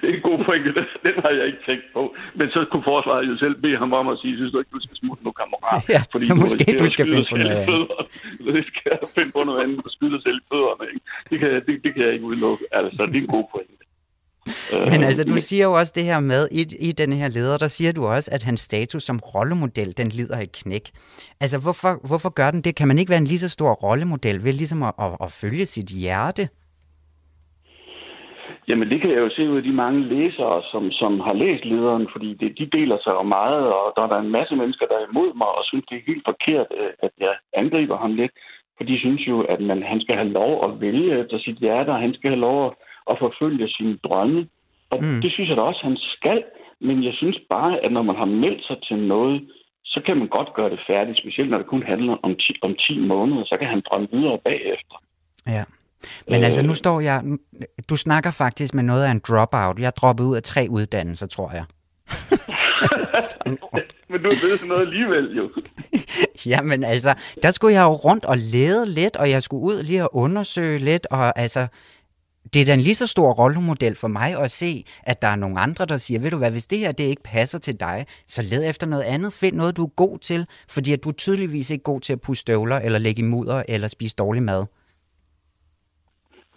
Det 0.00 0.06
er 0.10 0.14
en 0.18 0.24
god 0.28 0.38
pointe. 0.48 0.70
Den, 1.06 1.14
har 1.24 1.32
jeg 1.38 1.46
ikke 1.50 1.62
tænkt 1.68 1.86
på. 1.96 2.02
Men 2.38 2.46
så 2.54 2.60
kunne 2.70 2.86
forsvaret 2.92 3.24
jo 3.30 3.36
selv 3.44 3.54
bede 3.62 3.76
ham 3.82 3.92
om 4.00 4.08
at 4.08 4.18
sige, 4.22 4.36
synes 4.36 4.52
du 4.52 4.58
ikke, 4.58 4.72
du 4.76 4.80
skal 4.86 4.96
smutte 5.02 5.24
nu, 5.24 5.30
kammerat? 5.40 5.88
Ja, 5.94 6.00
fordi 6.12 6.26
så 6.26 6.34
måske 6.34 6.64
du, 6.64 6.84
du 6.84 6.88
skal 6.94 7.06
finde 7.12 7.26
på 7.30 7.36
noget 7.36 7.56
andet. 7.62 7.88
Det 8.56 8.64
skal 8.72 8.92
finde 9.16 9.32
på 9.36 9.42
noget 9.48 9.60
andet, 9.62 9.78
og 9.86 9.90
skyde 9.96 10.12
dig 10.14 10.22
selv 10.26 10.38
i 10.42 10.44
fødderne. 10.50 10.84
Ikke? 10.92 11.04
Det, 11.30 11.36
kan, 11.40 11.48
det, 11.66 11.74
det 11.84 11.90
kan 11.94 12.02
jeg 12.06 12.12
ikke 12.14 12.26
udelukke. 12.30 12.64
Altså, 12.78 13.00
det 13.10 13.16
er 13.20 13.24
en 13.28 13.34
god 13.38 13.46
pointe. 13.54 13.72
Men 14.90 15.04
altså, 15.04 15.24
du 15.24 15.40
siger 15.40 15.64
jo 15.64 15.72
også 15.72 15.92
det 15.96 16.04
her 16.04 16.20
med, 16.20 16.48
i, 16.52 16.88
i 16.88 16.92
den 16.92 17.12
her 17.12 17.28
leder, 17.28 17.56
der 17.58 17.68
siger 17.68 17.92
du 17.92 18.06
også, 18.06 18.30
at 18.32 18.42
hans 18.42 18.60
status 18.60 19.02
som 19.02 19.18
rollemodel, 19.18 19.96
den 19.96 20.08
lider 20.08 20.38
et 20.38 20.52
knæk. 20.52 20.90
Altså, 21.40 21.58
hvorfor, 21.58 22.00
hvorfor 22.06 22.28
gør 22.28 22.50
den 22.50 22.60
det? 22.60 22.74
Kan 22.76 22.88
man 22.88 22.98
ikke 22.98 23.10
være 23.10 23.18
en 23.18 23.26
lige 23.26 23.38
så 23.38 23.48
stor 23.48 23.72
rollemodel 23.72 24.44
ved 24.44 24.52
ligesom 24.52 24.82
at, 24.82 24.92
at, 24.98 25.16
at 25.20 25.32
følge 25.32 25.66
sit 25.66 25.86
hjerte? 25.86 26.48
Jamen, 28.68 28.90
det 28.90 29.00
kan 29.00 29.10
jeg 29.10 29.18
jo 29.18 29.30
se 29.36 29.50
ud 29.50 29.56
af 29.56 29.62
de 29.62 29.72
mange 29.72 30.00
læsere, 30.14 30.62
som, 30.70 30.92
som 30.92 31.20
har 31.20 31.32
læst 31.32 31.64
lederen, 31.64 32.08
fordi 32.12 32.34
det, 32.34 32.58
de 32.58 32.66
deler 32.78 32.98
sig 33.04 33.14
om 33.16 33.26
meget, 33.26 33.66
og 33.78 33.92
der 33.96 34.02
er 34.02 34.06
der 34.06 34.18
en 34.18 34.36
masse 34.38 34.56
mennesker, 34.56 34.86
der 34.86 34.96
er 34.98 35.08
imod 35.10 35.34
mig 35.34 35.50
og 35.58 35.64
synes, 35.64 35.84
det 35.88 35.96
er 35.96 36.10
helt 36.10 36.24
forkert, 36.30 36.66
øh, 36.80 36.92
at 37.06 37.10
jeg 37.18 37.34
angriber 37.54 37.98
ham 37.98 38.14
lidt. 38.14 38.32
For 38.76 38.84
de 38.84 38.98
synes 38.98 39.22
jo, 39.28 39.40
at 39.40 39.60
man, 39.60 39.82
han 39.82 40.00
skal 40.00 40.16
have 40.16 40.32
lov 40.40 40.52
at 40.66 40.80
vælge 40.80 41.20
efter 41.20 41.38
sit 41.38 41.58
hjerte, 41.58 41.90
og 41.90 42.00
han 42.00 42.14
skal 42.14 42.30
have 42.30 42.40
lov 42.48 42.66
at, 42.66 42.72
at 43.10 43.18
forfølge 43.18 43.68
sine 43.68 43.96
drømme. 44.04 44.48
Og 44.90 44.98
mm. 45.04 45.20
det 45.22 45.32
synes 45.32 45.48
jeg 45.48 45.56
da 45.56 45.62
også, 45.62 45.80
han 45.82 45.96
skal. 45.96 46.44
Men 46.80 47.04
jeg 47.04 47.14
synes 47.14 47.38
bare, 47.50 47.80
at 47.84 47.92
når 47.92 48.02
man 48.02 48.16
har 48.16 48.24
meldt 48.24 48.66
sig 48.66 48.76
til 48.88 48.98
noget, 48.98 49.48
så 49.84 50.00
kan 50.06 50.16
man 50.16 50.28
godt 50.28 50.54
gøre 50.54 50.70
det 50.70 50.80
færdigt, 50.86 51.18
specielt 51.18 51.50
når 51.50 51.58
det 51.58 51.66
kun 51.66 51.82
handler 51.82 52.16
om 52.22 52.36
10, 52.36 52.52
om 52.62 52.74
10 52.74 52.98
måneder, 52.98 53.44
så 53.44 53.56
kan 53.60 53.68
han 53.68 53.82
drømme 53.90 54.08
videre 54.12 54.38
bagefter. 54.44 54.96
Ja. 55.46 55.64
Men 56.28 56.44
altså, 56.44 56.62
nu 56.62 56.70
øh. 56.70 56.76
står 56.76 57.00
jeg... 57.00 57.22
Du 57.88 57.96
snakker 57.96 58.30
faktisk 58.30 58.74
med 58.74 58.82
noget 58.82 59.04
af 59.04 59.10
en 59.10 59.20
dropout. 59.28 59.78
Jeg 59.78 59.96
droppet 59.96 60.24
ud 60.24 60.36
af 60.36 60.42
tre 60.42 60.66
uddannelser, 60.70 61.26
tror 61.26 61.52
jeg. 61.52 61.64
men 64.10 64.22
du 64.22 64.28
ved 64.28 64.56
sådan 64.56 64.68
noget 64.68 64.86
alligevel, 64.86 65.36
jo. 65.36 65.50
Jamen 66.52 66.84
altså, 66.84 67.14
der 67.42 67.50
skulle 67.50 67.74
jeg 67.74 67.82
jo 67.82 67.92
rundt 67.92 68.24
og 68.24 68.38
lede 68.38 68.90
lidt, 68.90 69.16
og 69.16 69.30
jeg 69.30 69.42
skulle 69.42 69.62
ud 69.62 69.82
lige 69.82 70.02
og 70.02 70.16
undersøge 70.16 70.78
lidt, 70.78 71.06
og 71.10 71.38
altså, 71.38 71.66
det 72.54 72.62
er 72.62 72.66
da 72.66 72.74
en 72.74 72.80
lige 72.80 72.94
så 72.94 73.06
stor 73.06 73.32
rollemodel 73.32 73.94
for 73.94 74.08
mig 74.08 74.38
at 74.38 74.50
se, 74.50 74.84
at 75.02 75.22
der 75.22 75.28
er 75.28 75.36
nogle 75.36 75.60
andre, 75.60 75.84
der 75.84 75.96
siger, 75.96 76.20
ved 76.20 76.30
du 76.30 76.36
hvad, 76.36 76.50
hvis 76.50 76.66
det 76.66 76.78
her 76.78 76.92
det 76.92 77.04
ikke 77.04 77.22
passer 77.22 77.58
til 77.58 77.80
dig, 77.80 78.06
så 78.26 78.42
led 78.42 78.68
efter 78.68 78.86
noget 78.86 79.02
andet. 79.02 79.32
Find 79.32 79.56
noget, 79.56 79.76
du 79.76 79.84
er 79.84 79.90
god 79.96 80.18
til, 80.18 80.46
fordi 80.68 80.92
at 80.92 81.04
du 81.04 81.08
er 81.08 81.12
tydeligvis 81.12 81.70
ikke 81.70 81.84
god 81.84 82.00
til 82.00 82.12
at 82.12 82.20
puste 82.20 82.40
støvler, 82.40 82.76
eller 82.76 82.98
lægge 82.98 83.22
i 83.22 83.24
mudder, 83.24 83.62
eller 83.68 83.88
spise 83.88 84.16
dårlig 84.16 84.42
mad. 84.42 84.64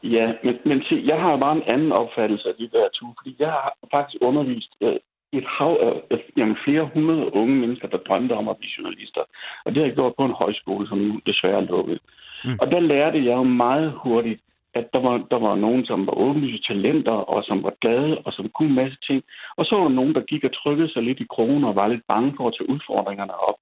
Ja, 0.04 0.34
men, 0.44 0.56
men 0.66 0.84
se, 0.84 1.04
jeg 1.06 1.22
har 1.22 1.38
bare 1.38 1.56
en 1.56 1.64
anden 1.64 1.92
opfattelse 1.92 2.50
af 2.50 2.90
to, 2.94 3.06
fordi 3.20 3.36
jeg 3.40 3.48
har 3.48 3.74
faktisk 3.92 4.18
undervist 4.22 4.72
øh, 4.82 4.96
et 5.34 5.46
hav 5.48 5.78
af 5.82 6.02
øh, 6.12 6.20
jamen, 6.38 6.58
flere 6.66 6.90
hundrede 6.94 7.34
unge 7.34 7.56
mennesker, 7.56 7.88
der 7.88 7.98
drømte 7.98 8.34
om 8.34 8.48
at 8.48 8.58
blive 8.58 8.72
journalister. 8.78 9.22
Og 9.66 9.72
det 9.72 9.78
har 9.78 9.88
jeg 9.88 9.96
gjort 9.96 10.14
på 10.18 10.26
en 10.26 10.32
højskole, 10.32 10.88
som 10.88 10.98
nu 10.98 11.20
desværre 11.26 11.62
er 11.62 11.72
lukket. 11.72 12.00
Mm. 12.46 12.58
Og 12.62 12.72
der 12.72 12.80
lærte 12.80 13.18
jeg 13.18 13.36
jo 13.38 13.44
meget 13.44 13.92
hurtigt, 13.92 14.42
at 14.74 14.94
der 14.94 15.00
var, 15.00 15.18
der 15.32 15.40
var 15.40 15.56
nogen, 15.56 15.86
som 15.86 16.08
var 16.08 16.14
åbenlyse 16.14 16.64
talenter, 16.68 17.12
og 17.12 17.44
som 17.44 17.64
var 17.64 17.74
glade, 17.82 18.18
og 18.18 18.34
som 18.34 18.50
kunne 18.50 18.70
en 18.70 18.76
masse 18.76 18.98
ting. 19.08 19.24
Og 19.58 19.66
så 19.66 19.76
var 19.76 19.84
der 19.84 19.90
nogen, 20.00 20.16
der 20.16 20.22
gik 20.22 20.44
og 20.44 20.54
trykkede 20.54 20.94
sig 20.94 21.04
lidt 21.04 21.20
i 21.20 21.28
krogen 21.30 21.64
og 21.64 21.76
var 21.76 21.88
lidt 21.88 22.08
bange 22.08 22.34
for 22.38 22.48
at 22.48 22.54
tage 22.58 22.70
udfordringerne 22.70 23.36
op. 23.36 23.56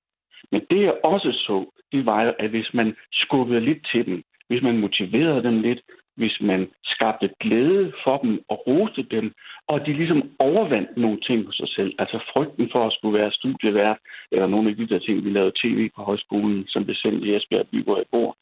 Men 0.51 0.61
det 0.69 0.81
jeg 0.81 0.95
også 1.03 1.31
så, 1.31 1.65
det 1.91 2.05
var, 2.05 2.35
at 2.39 2.49
hvis 2.49 2.73
man 2.73 2.95
skubbede 3.11 3.59
lidt 3.59 3.87
til 3.91 4.05
dem, 4.05 4.23
hvis 4.47 4.61
man 4.61 4.77
motiverede 4.77 5.43
dem 5.43 5.61
lidt, 5.61 5.81
hvis 6.17 6.37
man 6.41 6.69
skabte 6.83 7.29
glæde 7.39 7.93
for 8.03 8.17
dem 8.17 8.33
og 8.49 8.67
roste 8.67 9.03
dem, 9.03 9.33
og 9.67 9.85
de 9.85 9.93
ligesom 9.93 10.31
overvandt 10.39 10.97
nogle 10.97 11.19
ting 11.19 11.45
på 11.45 11.51
sig 11.51 11.69
selv. 11.69 11.93
Altså 11.99 12.19
frygten 12.33 12.69
for 12.71 12.87
at 12.87 12.93
skulle 12.93 13.19
være 13.19 13.31
studievært, 13.31 13.97
eller 14.31 14.47
nogle 14.47 14.69
af 14.69 14.75
de 14.75 14.87
der 14.87 14.99
ting, 14.99 15.25
vi 15.25 15.29
lavede 15.29 15.59
tv 15.61 15.89
på 15.95 16.01
højskolen, 16.01 16.67
som 16.67 16.83
blev 16.85 16.95
sendt 16.95 17.25
i 17.25 17.35
Esbjerg 17.35 17.67
by, 17.71 17.83
hvor 17.83 17.97
jeg 17.97 18.05
bor. 18.11 18.37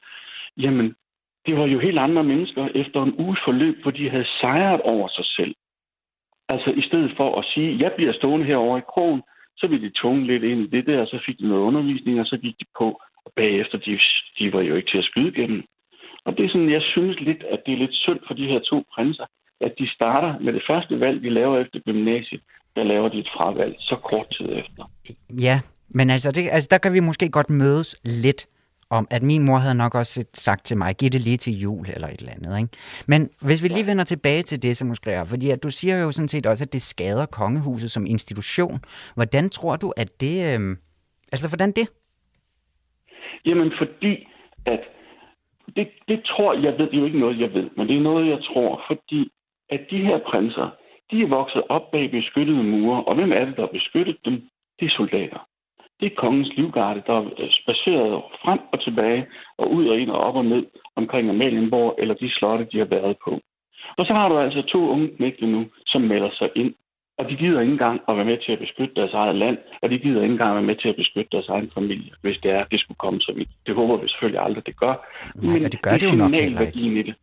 Jamen, 0.56 0.94
det 1.46 1.56
var 1.56 1.66
jo 1.66 1.78
helt 1.78 1.98
andre 1.98 2.24
mennesker 2.24 2.68
efter 2.74 3.02
en 3.02 3.14
uges 3.18 3.40
forløb, 3.44 3.82
hvor 3.82 3.90
de 3.90 4.10
havde 4.10 4.28
sejret 4.40 4.80
over 4.80 5.08
sig 5.08 5.24
selv. 5.24 5.54
Altså 6.48 6.70
i 6.70 6.82
stedet 6.82 7.12
for 7.16 7.38
at 7.38 7.44
sige, 7.44 7.78
jeg 7.84 7.92
bliver 7.96 8.12
stående 8.12 8.46
herovre 8.46 8.78
i 8.78 8.90
krogen, 8.92 9.22
så 9.56 9.68
blev 9.68 9.80
de 9.80 9.90
tunge 9.90 10.26
lidt 10.26 10.42
ind 10.42 10.60
i 10.60 10.76
det 10.76 10.86
der, 10.86 11.00
og 11.00 11.06
så 11.06 11.18
fik 11.26 11.38
de 11.38 11.48
noget 11.48 11.62
undervisning, 11.62 12.20
og 12.20 12.26
så 12.26 12.36
gik 12.36 12.54
de 12.60 12.64
på. 12.78 13.00
Og 13.24 13.32
bagefter, 13.36 13.78
de, 13.78 13.98
de 14.38 14.52
var 14.52 14.60
jo 14.60 14.74
ikke 14.74 14.90
til 14.90 14.98
at 14.98 15.04
skyde 15.04 15.32
gennem. 15.32 15.64
Og 16.26 16.36
det 16.36 16.44
er 16.44 16.48
sådan, 16.48 16.72
jeg 16.72 16.82
synes 16.82 17.20
lidt, 17.20 17.42
at 17.52 17.60
det 17.66 17.72
er 17.74 17.78
lidt 17.78 17.94
synd 17.94 18.20
for 18.26 18.34
de 18.34 18.46
her 18.46 18.60
to 18.70 18.84
prinser, 18.94 19.26
at 19.60 19.72
de 19.78 19.88
starter 19.88 20.38
med 20.38 20.52
det 20.52 20.62
første 20.66 21.00
valg, 21.00 21.22
de 21.22 21.30
laver 21.30 21.58
efter 21.58 21.78
gymnasiet, 21.80 22.40
der 22.76 22.84
laver 22.84 23.08
de 23.08 23.18
et 23.18 23.28
fravalg 23.36 23.74
så 23.78 23.96
kort 24.10 24.26
tid 24.36 24.48
efter. 24.62 24.82
Ja, 25.40 25.60
men 25.88 26.10
altså, 26.10 26.30
det, 26.32 26.48
altså 26.52 26.68
der 26.70 26.78
kan 26.78 26.92
vi 26.92 27.00
måske 27.00 27.30
godt 27.30 27.50
mødes 27.50 27.96
lidt 28.04 28.46
om, 28.90 29.06
at 29.10 29.22
min 29.22 29.42
mor 29.46 29.56
havde 29.56 29.74
nok 29.74 29.94
også 29.94 30.24
sagt 30.32 30.64
til 30.64 30.76
mig, 30.76 30.94
giv 30.96 31.10
det 31.10 31.20
lige 31.20 31.36
til 31.36 31.52
jul 31.60 31.86
eller 31.94 32.08
et 32.08 32.20
eller 32.20 32.32
andet. 32.32 32.58
Ikke? 32.60 32.76
Men 33.08 33.30
hvis 33.46 33.62
vi 33.62 33.68
lige 33.68 33.86
vender 33.86 34.04
tilbage 34.04 34.42
til 34.42 34.62
det, 34.62 34.76
som 34.76 34.88
måske 34.88 35.10
er, 35.10 35.24
fordi 35.24 35.50
at 35.50 35.62
du 35.62 35.70
siger 35.70 35.96
jo 36.02 36.12
sådan 36.12 36.28
set 36.28 36.46
også, 36.46 36.64
at 36.64 36.72
det 36.72 36.82
skader 36.82 37.26
kongehuset 37.26 37.90
som 37.90 38.06
institution. 38.06 38.78
Hvordan 39.14 39.50
tror 39.50 39.76
du, 39.76 39.92
at 39.96 40.20
det... 40.20 40.36
Øh, 40.50 40.76
altså, 41.32 41.48
hvordan 41.48 41.72
det? 41.78 41.86
Jamen, 43.46 43.72
fordi 43.78 44.28
at 44.66 44.80
det, 45.76 45.88
det 46.08 46.24
tror 46.24 46.54
jeg 46.54 46.78
ved, 46.78 46.86
det 46.86 46.94
er 46.94 46.98
jo 46.98 47.04
ikke 47.04 47.18
noget, 47.18 47.40
jeg 47.40 47.54
ved, 47.54 47.70
men 47.76 47.88
det 47.88 47.96
er 47.96 48.00
noget, 48.00 48.28
jeg 48.28 48.44
tror, 48.44 48.84
fordi 48.86 49.30
at 49.68 49.80
de 49.90 49.98
her 49.98 50.18
prinser, 50.18 50.68
de 51.10 51.22
er 51.22 51.26
vokset 51.26 51.62
op 51.68 51.90
bag 51.90 52.10
beskyttede 52.10 52.62
mure, 52.62 53.04
og 53.04 53.14
hvem 53.14 53.32
er 53.32 53.44
det, 53.44 53.56
der 53.56 53.62
har 53.62 53.78
beskyttet 53.78 54.16
dem? 54.24 54.48
Det 54.80 54.86
er 54.86 54.96
soldater. 54.96 55.46
Det 56.00 56.06
er 56.06 56.16
kongens 56.16 56.56
livgarde, 56.56 57.02
der 57.06 57.14
er 57.14 57.48
spaceret 57.62 58.22
frem 58.42 58.60
og 58.72 58.80
tilbage, 58.80 59.26
og 59.58 59.72
ud 59.72 59.86
og 59.88 59.98
ind 59.98 60.10
og 60.10 60.20
op 60.20 60.36
og 60.36 60.44
ned 60.44 60.66
omkring 60.96 61.30
Amalienborg, 61.30 61.94
eller 61.98 62.14
de 62.14 62.30
slotte, 62.30 62.68
de 62.72 62.78
har 62.78 62.84
været 62.84 63.16
på. 63.24 63.40
Og 63.98 64.06
så 64.06 64.12
har 64.12 64.28
du 64.28 64.38
altså 64.38 64.62
to 64.62 64.88
unge 64.88 65.08
knægte 65.16 65.46
nu, 65.46 65.66
som 65.86 66.02
melder 66.02 66.30
sig 66.32 66.50
ind 66.56 66.74
og 67.18 67.30
de 67.30 67.36
gider 67.36 67.60
ikke 67.60 67.72
engang 67.72 68.00
at 68.08 68.16
være 68.16 68.24
med 68.24 68.38
til 68.44 68.52
at 68.52 68.58
beskytte 68.58 68.94
deres 68.94 69.12
eget 69.12 69.36
land, 69.36 69.58
og 69.82 69.90
de 69.90 69.98
gider 69.98 70.22
ikke 70.22 70.32
engang 70.32 70.54
være 70.54 70.70
med 70.70 70.76
til 70.76 70.88
at 70.88 70.96
beskytte 70.96 71.30
deres 71.32 71.48
egen 71.48 71.70
familie, 71.74 72.12
hvis 72.22 72.38
det 72.42 72.50
er, 72.50 72.64
det 72.64 72.80
skulle 72.80 72.98
komme 72.98 73.20
så 73.20 73.32
vidt. 73.36 73.48
Det 73.66 73.74
håber 73.74 73.96
vi 73.96 74.08
selvfølgelig 74.08 74.42
aldrig, 74.42 74.66
det 74.66 74.76
gør. 74.76 74.94
Nej, 75.34 75.58
Men 75.58 75.70
det 75.72 75.82
gør 75.82 75.90
det, 75.90 76.00
det 76.00 76.12
jo 76.12 76.16
nok 76.22 76.34
heller 76.34 76.60
ikke. 76.60 76.98
I 77.00 77.02
det. 77.02 77.14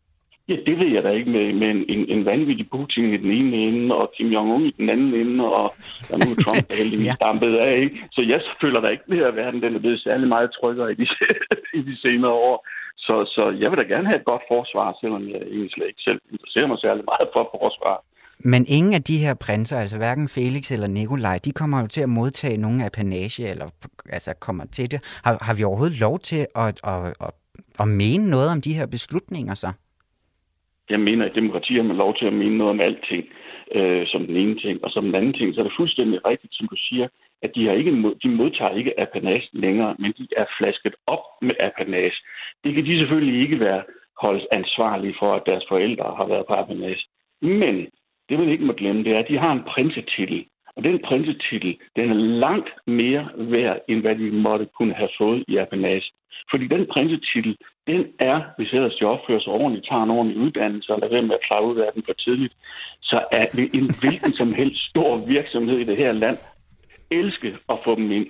Ja, 0.50 0.56
det 0.68 0.80
ved 0.80 0.88
jeg 0.88 1.04
da 1.04 1.10
ikke 1.10 1.32
med, 1.32 1.54
med 1.54 1.70
en, 1.70 1.86
en, 1.90 2.10
en 2.10 2.26
vanvittig 2.26 2.70
Putin 2.70 3.14
i 3.14 3.18
den 3.18 3.32
ene 3.32 3.58
ende, 3.58 3.96
og 3.96 4.12
Kim 4.18 4.30
Jong-un 4.36 4.64
i 4.66 4.74
den 4.78 4.90
anden 4.90 5.14
ende, 5.14 5.44
og, 5.46 5.68
og 6.12 6.16
nu 6.20 6.28
er 6.32 6.40
Trump 6.44 6.64
der 6.70 6.76
heldigvis 6.82 7.08
ja. 7.08 7.16
dampet 7.26 7.56
af. 7.56 7.78
Ikke? 7.78 7.98
Så 8.12 8.22
jeg 8.22 8.42
føler 8.62 8.80
da 8.82 8.88
ikke, 8.88 9.04
at 9.10 9.16
her 9.16 9.32
verden 9.32 9.62
den 9.62 9.76
er 9.76 9.80
blevet 9.80 10.00
særlig 10.00 10.28
meget 10.28 10.52
tryggere 10.60 10.92
i 10.92 10.96
de, 10.96 11.08
i 11.80 11.82
de 11.82 11.96
senere 12.02 12.32
år. 12.32 12.68
Så, 12.98 13.16
så 13.36 13.44
jeg 13.62 13.72
vil 13.72 13.80
da 13.80 13.84
gerne 13.84 14.08
have 14.08 14.20
et 14.20 14.26
godt 14.32 14.42
forsvar, 14.48 14.98
selvom 15.02 15.30
jeg 15.30 15.42
egentlig 15.58 15.88
ikke 15.88 16.04
selv 16.08 16.22
interesserer 16.32 16.68
mig 16.68 16.80
særlig 16.80 17.04
meget 17.12 17.28
for 17.34 17.44
forsvar. 17.56 17.98
Men 18.46 18.66
ingen 18.68 18.94
af 18.94 19.04
de 19.04 19.18
her 19.18 19.34
prinser, 19.46 19.78
altså 19.80 19.98
hverken 19.98 20.28
Felix 20.36 20.72
eller 20.72 20.88
Nikolaj, 20.88 21.38
de 21.46 21.52
kommer 21.52 21.82
jo 21.82 21.88
til 21.88 22.02
at 22.02 22.10
modtage 22.10 22.58
nogen 22.58 22.82
apanage, 22.82 23.50
eller 23.52 23.68
altså 24.10 24.32
kommer 24.42 24.66
til 24.66 24.92
det. 24.92 25.00
Har, 25.26 25.38
har 25.48 25.56
vi 25.58 25.64
overhovedet 25.64 26.00
lov 26.00 26.20
til 26.20 26.42
at, 26.56 26.80
at, 26.94 27.06
at, 27.26 27.32
at 27.80 27.88
mene 27.88 28.30
noget 28.36 28.50
om 28.54 28.62
de 28.62 28.78
her 28.78 28.88
beslutninger 28.96 29.54
så? 29.54 29.70
Jeg 30.90 31.00
mener, 31.00 31.26
at 31.26 31.36
demokrati 31.36 31.74
har 31.76 31.84
man 31.84 31.96
lov 31.96 32.16
til 32.20 32.26
at 32.26 32.34
mene 32.34 32.58
noget 32.58 32.72
om 32.72 32.80
alting, 32.80 33.24
øh, 33.76 34.08
som 34.08 34.22
den 34.28 34.36
ene 34.36 34.60
ting. 34.60 34.84
Og 34.84 34.90
som 34.92 35.06
den 35.06 35.16
anden 35.16 35.34
ting, 35.34 35.54
så 35.54 35.60
er 35.62 35.64
det 35.64 35.80
fuldstændig 35.80 36.26
rigtigt, 36.26 36.56
som 36.56 36.68
du 36.68 36.76
siger, 36.88 37.08
at 37.42 37.52
de, 37.56 37.66
har 37.66 37.74
ikke, 37.74 37.92
de 38.24 38.30
modtager 38.30 38.76
ikke 38.80 39.00
apanage 39.00 39.50
længere, 39.54 39.96
men 40.00 40.12
de 40.18 40.28
er 40.38 40.46
flasket 40.58 40.96
op 41.08 41.24
med 41.42 41.56
apanage. 41.60 42.18
Det 42.64 42.74
kan 42.74 42.86
de 42.86 42.98
selvfølgelig 43.00 43.42
ikke 43.42 43.60
være 43.60 43.84
holdt 44.22 44.46
ansvarlige 44.52 45.16
for, 45.20 45.36
at 45.36 45.44
deres 45.46 45.66
forældre 45.70 46.16
har 46.18 46.28
været 46.28 46.46
på 46.48 46.54
apanage. 46.54 47.04
Men 47.42 47.88
det 48.30 48.40
man 48.40 48.50
ikke 48.50 48.66
må 48.66 48.74
glemme, 48.74 49.04
det 49.04 49.12
er, 49.12 49.20
at 49.20 49.28
de 49.30 49.38
har 49.38 49.52
en 49.52 49.64
prinsetitel. 49.64 50.46
Og 50.76 50.84
den 50.84 51.00
prinsetitel, 51.06 51.78
den 51.96 52.10
er 52.10 52.14
langt 52.46 52.70
mere 52.88 53.30
værd, 53.38 53.80
end 53.90 54.02
hvad 54.02 54.16
de 54.16 54.32
måtte 54.32 54.68
kunne 54.78 54.94
have 54.94 55.10
fået 55.18 55.44
i 55.48 55.58
apanage. 55.58 56.12
Fordi 56.52 56.68
den 56.68 56.88
prinsetitel, 56.94 57.58
den 57.88 58.06
er, 58.20 58.42
hvis 58.58 58.74
ellers 58.74 58.96
de 58.96 59.06
opfører 59.06 59.40
sig 59.40 59.54
ordentligt, 59.54 59.88
tager 59.90 60.04
en 60.04 60.10
ordentlig 60.10 60.38
uddannelse 60.38 60.94
og 60.94 61.00
lader 61.00 61.14
være 61.14 61.22
med 61.22 61.36
at 61.36 61.46
klare 61.48 61.66
ud 61.66 61.78
af 61.78 61.90
den 61.94 62.04
for 62.06 62.14
tidligt, 62.14 62.54
så 63.02 63.26
er 63.32 63.46
en 63.74 63.90
hvilken 64.02 64.34
som 64.34 64.54
helst 64.54 64.90
stor 64.90 65.18
virksomhed 65.18 65.78
i 65.78 65.84
det 65.84 65.98
her 65.98 66.12
land 66.12 66.38
elske 67.12 67.58
at 67.70 67.78
få 67.86 67.96
dem 67.96 68.12
ind 68.12 68.28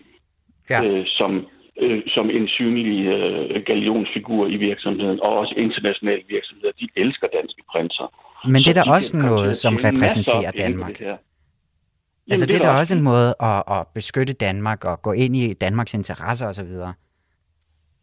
ja. 0.69 0.86
øh, 0.86 1.06
som, 1.06 1.47
øh, 1.82 2.01
som 2.08 2.29
en 2.29 2.47
synlig 2.47 3.06
øh, 3.06 3.63
galionsfigur 3.65 4.47
i 4.47 4.58
virksomheden, 4.58 5.19
og 5.21 5.38
også 5.38 5.53
internationale 5.58 6.23
virksomheder. 6.27 6.71
De 6.79 6.88
elsker 6.95 7.27
danske 7.27 7.62
prinser. 7.71 8.08
Men 8.45 8.56
det 8.56 8.77
er 8.77 8.84
da 8.84 8.91
også 8.91 9.17
noget, 9.17 9.58
som 9.58 9.73
repræsenterer 9.75 10.51
Danmark. 10.51 11.01
altså 12.32 12.45
det 12.45 12.56
er 12.56 12.60
da 12.60 12.69
også 12.69 12.95
en 12.95 13.03
måde 13.03 13.36
at, 13.39 13.63
at 13.75 13.88
beskytte 13.95 14.34
Danmark 14.34 14.86
og 14.86 15.01
gå 15.01 15.12
ind 15.12 15.36
i 15.36 15.53
Danmarks 15.53 15.93
interesser 15.93 16.47
osv. 16.47 16.71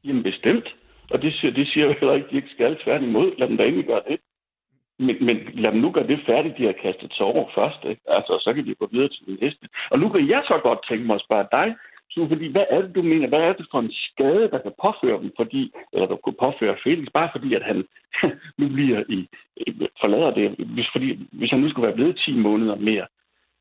Jamen 0.05 0.23
bestemt. 0.23 0.69
Og 1.11 1.23
det 1.23 1.35
siger, 1.35 1.53
det 1.55 1.69
siger 1.69 1.87
jo 1.87 1.95
heller 2.01 2.15
ikke, 2.15 2.27
at 2.27 2.31
de 2.31 2.37
ikke 2.37 2.55
skal 2.55 2.77
tværtimod. 2.85 3.39
Lad 3.39 3.49
dem 3.49 3.57
da 3.57 3.63
egentlig 3.63 3.87
gøre 3.87 4.03
det. 4.09 4.19
Men, 4.99 5.17
men 5.27 5.37
lad 5.55 5.73
dem 5.73 5.81
nu 5.81 5.91
gøre 5.91 6.07
det 6.07 6.21
færdigt, 6.27 6.59
de 6.59 6.65
har 6.65 6.77
kastet 6.83 7.13
sig 7.15 7.27
over 7.27 7.49
først. 7.55 7.81
Ikke? 7.91 8.03
Altså, 8.09 8.33
så 8.45 8.53
kan 8.55 8.65
vi 8.65 8.75
gå 8.75 8.89
videre 8.93 9.09
til 9.09 9.27
det 9.27 9.41
næste. 9.41 9.69
Og 9.91 9.99
nu 9.99 10.09
kan 10.09 10.29
jeg 10.29 10.43
så 10.47 10.61
godt 10.63 10.81
tænke 10.89 11.05
mig 11.07 11.15
at 11.15 11.27
spørge 11.27 11.49
dig, 11.53 11.77
så 12.11 12.27
fordi, 12.29 12.47
hvad 12.53 12.67
er 12.71 12.81
det, 12.83 12.95
du 12.95 13.03
mener? 13.03 13.29
Hvad 13.29 13.39
er 13.49 13.53
det 13.53 13.67
for 13.71 13.81
en 13.81 13.93
skade, 14.07 14.51
der 14.53 14.59
kan 14.65 14.75
påføre 14.87 15.23
dem, 15.23 15.31
fordi, 15.41 15.63
eller 15.93 16.07
der 16.07 16.17
kunne 16.17 16.41
påføre 16.47 16.81
Felix, 16.85 17.07
bare 17.15 17.31
fordi, 17.35 17.55
at 17.55 17.65
han 17.71 17.79
nu 18.61 18.69
bliver 18.69 19.01
i, 19.17 19.19
forlader 20.01 20.31
det, 20.39 20.47
hvis, 20.75 20.89
fordi, 20.95 21.09
hvis 21.33 21.51
han 21.51 21.61
nu 21.61 21.71
skulle 21.71 21.87
være 21.89 21.99
blevet 21.99 22.21
10 22.27 22.37
måneder 22.49 22.77
mere, 22.77 23.07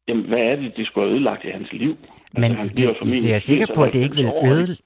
jamen, 0.08 0.26
hvad 0.32 0.44
er 0.50 0.56
det, 0.56 0.74
det 0.78 0.88
skulle 0.88 1.08
have 1.08 1.16
ødelagt 1.16 1.44
i 1.46 1.56
hans 1.58 1.72
liv? 1.72 1.94
Men 2.34 2.52
altså, 2.60 2.76
det, 2.78 3.14
det 3.14 3.26
er 3.30 3.38
jeg 3.38 3.42
sikker 3.42 3.68
på, 3.76 3.84
at 3.84 3.94
det 3.94 4.02
ikke 4.06 4.16
vil 4.22 4.32
ødelægge 4.52 4.84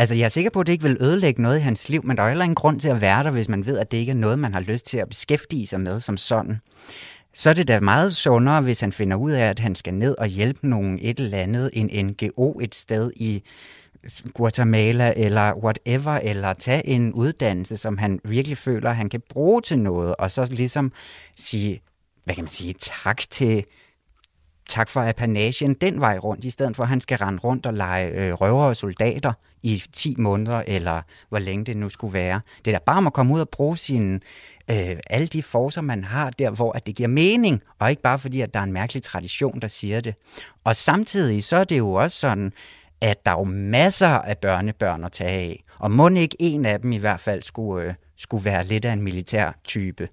Altså, 0.00 0.14
jeg 0.14 0.24
er 0.24 0.28
sikker 0.28 0.50
på, 0.50 0.60
at 0.60 0.66
det 0.66 0.72
ikke 0.72 0.88
vil 0.88 0.96
ødelægge 1.00 1.42
noget 1.42 1.58
i 1.58 1.62
hans 1.62 1.88
liv, 1.88 2.00
men 2.04 2.16
der 2.16 2.22
er 2.22 2.28
heller 2.28 2.44
ingen 2.44 2.62
grund 2.62 2.80
til 2.80 2.88
at 2.88 3.00
være 3.00 3.22
der, 3.24 3.30
hvis 3.30 3.48
man 3.48 3.66
ved, 3.66 3.78
at 3.78 3.92
det 3.92 3.98
ikke 3.98 4.12
er 4.12 4.16
noget, 4.26 4.38
man 4.38 4.54
har 4.54 4.60
lyst 4.60 4.86
til 4.86 4.98
at 4.98 5.08
beskæftige 5.08 5.66
sig 5.66 5.80
med 5.80 6.00
som 6.00 6.16
sådan 6.16 6.56
så 7.34 7.50
er 7.50 7.54
det 7.54 7.68
da 7.68 7.80
meget 7.80 8.16
sundere, 8.16 8.60
hvis 8.60 8.80
han 8.80 8.92
finder 8.92 9.16
ud 9.16 9.30
af, 9.30 9.46
at 9.46 9.58
han 9.58 9.74
skal 9.74 9.94
ned 9.94 10.18
og 10.18 10.26
hjælpe 10.26 10.68
nogen 10.68 10.98
et 11.02 11.20
eller 11.20 11.38
andet, 11.38 11.70
en 11.72 12.06
NGO 12.06 12.58
et 12.60 12.74
sted 12.74 13.10
i 13.16 13.42
Guatemala 14.34 15.12
eller 15.16 15.54
whatever, 15.54 16.12
eller 16.12 16.52
tage 16.52 16.86
en 16.86 17.12
uddannelse, 17.12 17.76
som 17.76 17.98
han 17.98 18.20
virkelig 18.24 18.58
føler, 18.58 18.92
han 18.92 19.08
kan 19.08 19.22
bruge 19.28 19.62
til 19.62 19.78
noget, 19.78 20.16
og 20.16 20.30
så 20.30 20.46
ligesom 20.50 20.92
sige, 21.36 21.80
hvad 22.24 22.34
kan 22.34 22.44
man 22.44 22.50
sige, 22.50 22.74
tak 22.78 23.18
til 23.30 23.64
tak 24.68 24.88
for 24.88 25.08
apanagen 25.08 25.74
den 25.74 26.00
vej 26.00 26.18
rundt, 26.18 26.44
i 26.44 26.50
stedet 26.50 26.76
for 26.76 26.82
at 26.82 26.88
han 26.88 27.00
skal 27.00 27.18
rende 27.18 27.38
rundt 27.38 27.66
og 27.66 27.74
lege 27.74 28.08
øh, 28.08 28.32
røver 28.32 28.64
og 28.64 28.76
soldater 28.76 29.32
i 29.62 29.82
10 29.92 30.14
måneder, 30.18 30.62
eller 30.66 31.02
hvor 31.28 31.38
længe 31.38 31.64
det 31.64 31.76
nu 31.76 31.88
skulle 31.88 32.12
være. 32.12 32.40
Det 32.64 32.74
er 32.74 32.78
da 32.78 32.82
bare 32.86 32.96
om 32.96 33.06
at 33.06 33.12
komme 33.12 33.34
ud 33.34 33.40
og 33.40 33.48
bruge 33.48 33.76
sine, 33.76 34.20
øh, 34.70 34.96
alle 35.10 35.26
de 35.26 35.42
forser, 35.42 35.80
man 35.80 36.04
har 36.04 36.30
der, 36.30 36.50
hvor 36.50 36.72
at 36.72 36.86
det 36.86 36.96
giver 36.96 37.08
mening, 37.08 37.62
og 37.78 37.90
ikke 37.90 38.02
bare 38.02 38.18
fordi, 38.18 38.40
at 38.40 38.54
der 38.54 38.60
er 38.60 38.64
en 38.64 38.72
mærkelig 38.72 39.02
tradition, 39.02 39.60
der 39.60 39.68
siger 39.68 40.00
det. 40.00 40.14
Og 40.64 40.76
samtidig 40.76 41.44
så 41.44 41.56
er 41.56 41.64
det 41.64 41.78
jo 41.78 41.92
også 41.92 42.20
sådan, 42.20 42.52
at 43.00 43.26
der 43.26 43.32
er 43.32 43.38
jo 43.38 43.44
masser 43.44 44.08
af 44.08 44.38
børnebørn 44.38 45.04
at 45.04 45.12
tage 45.12 45.30
af, 45.30 45.62
og 45.78 45.90
må 45.90 46.08
ikke 46.08 46.36
en 46.38 46.64
af 46.64 46.80
dem 46.80 46.92
i 46.92 46.96
hvert 46.96 47.20
fald 47.20 47.42
skulle, 47.42 47.86
øh, 47.86 47.94
skulle 48.16 48.44
være 48.44 48.64
lidt 48.64 48.84
af 48.84 48.92
en 48.92 49.02
militær 49.02 49.52
type. 49.64 50.08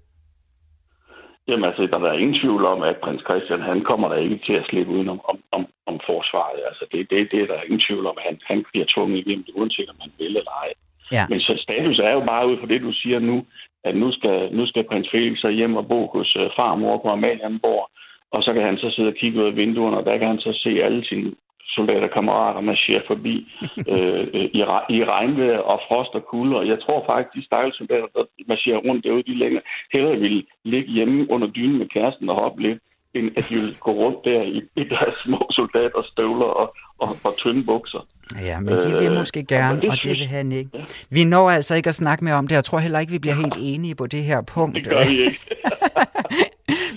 Jamen 1.48 1.64
altså, 1.64 1.82
der 1.86 1.98
er 1.98 2.22
ingen 2.22 2.40
tvivl 2.40 2.64
om, 2.64 2.82
at 2.82 2.96
prins 2.96 3.22
Christian, 3.28 3.60
han 3.60 3.80
kommer 3.90 4.08
der 4.08 4.16
ikke 4.16 4.40
til 4.46 4.52
at 4.52 4.66
slippe 4.70 4.92
uden 4.92 5.08
om, 5.08 5.20
om, 5.52 5.66
om, 5.86 6.00
forsvaret. 6.06 6.60
Altså, 6.68 6.84
det, 6.92 7.10
det, 7.10 7.28
det 7.32 7.40
er 7.42 7.46
der 7.46 7.62
ingen 7.62 7.84
tvivl 7.88 8.06
om, 8.06 8.16
at 8.18 8.24
han, 8.28 8.36
han 8.50 8.64
bliver 8.72 8.86
tvunget 8.94 9.18
igennem 9.18 9.44
det, 9.44 9.54
uanset 9.54 9.88
om 9.90 9.96
han 10.00 10.12
vil 10.18 10.36
eller 10.36 10.54
ej. 10.64 10.70
Ja. 11.12 11.24
Men 11.30 11.40
så 11.40 11.52
status 11.66 11.98
er 11.98 12.12
jo 12.12 12.20
bare 12.20 12.48
ud 12.48 12.56
fra 12.58 12.66
det, 12.66 12.80
du 12.80 12.92
siger 12.92 13.18
nu, 13.18 13.36
at 13.84 13.96
nu 13.96 14.12
skal, 14.12 14.48
nu 14.52 14.66
skal 14.66 14.84
prins 14.84 15.08
Felix 15.10 15.38
så 15.38 15.48
hjem 15.48 15.76
og 15.76 15.88
bo 15.88 16.00
hos 16.06 16.36
uh, 16.36 16.42
farmor 16.56 16.98
på 16.98 17.08
Amalienborg, 17.08 17.90
og 18.32 18.42
så 18.42 18.52
kan 18.52 18.62
han 18.62 18.78
så 18.78 18.90
sidde 18.90 19.08
og 19.08 19.14
kigge 19.14 19.40
ud 19.40 19.46
af 19.46 19.56
vinduerne, 19.56 19.96
og 19.98 20.04
der 20.04 20.18
kan 20.18 20.28
han 20.28 20.40
så 20.40 20.52
se 20.52 20.82
alle 20.82 21.04
sine 21.04 21.32
soldaterkammerater 21.68 22.60
marcherer 22.60 23.02
forbi 23.06 23.34
øh, 23.92 24.24
i, 24.58 24.60
i 24.96 25.04
regnvejr 25.14 25.58
og 25.58 25.80
frost 25.88 26.12
og 26.14 26.24
kulde. 26.24 26.56
Og 26.56 26.68
jeg 26.68 26.78
tror 26.84 27.04
faktisk, 27.10 27.34
de 27.36 27.44
stakkels 27.44 27.76
soldater, 27.76 28.08
der 28.16 28.24
marcherer 28.48 28.80
rundt 28.86 29.04
derude, 29.04 29.22
de 29.22 29.38
længere 29.38 29.62
hellere 29.92 30.16
vil 30.16 30.46
ligge 30.64 30.92
hjemme 30.92 31.30
under 31.30 31.48
dynen 31.48 31.78
med 31.78 31.88
kæresten 31.94 32.30
og 32.30 32.36
hoppe 32.42 32.62
lidt, 32.62 32.78
end 33.14 33.30
at 33.36 33.46
de 33.48 33.54
vil 33.54 33.76
gå 33.80 33.90
rundt 33.90 34.18
der 34.24 34.42
i, 34.42 34.58
i 34.82 34.84
deres 34.94 35.14
små 35.24 35.40
soldater, 35.50 36.02
støvler 36.12 36.50
og, 36.60 36.74
og, 36.98 37.08
og 37.24 37.36
tynde 37.36 37.64
bukser. 37.64 38.06
Ja, 38.40 38.60
men 38.60 38.74
de 38.74 38.92
vil 39.00 39.10
øh, 39.10 39.18
måske 39.18 39.44
gerne, 39.44 39.80
det 39.80 39.90
og 39.90 39.96
det 40.02 40.10
vil 40.10 40.26
han 40.26 40.52
ikke. 40.52 40.70
Ja. 40.74 40.84
Vi 41.10 41.24
når 41.24 41.50
altså 41.50 41.74
ikke 41.74 41.88
at 41.88 41.94
snakke 41.94 42.24
mere 42.24 42.34
om 42.34 42.46
det. 42.46 42.54
Jeg 42.54 42.64
tror 42.64 42.78
heller 42.78 42.98
ikke, 42.98 43.12
vi 43.12 43.18
bliver 43.18 43.34
helt 43.34 43.56
enige 43.60 43.94
på 43.94 44.06
det 44.06 44.22
her 44.22 44.42
punkt. 44.42 44.74
Det 44.76 44.88
gør 44.88 45.04
vi 45.04 45.18
ikke. 45.26 45.40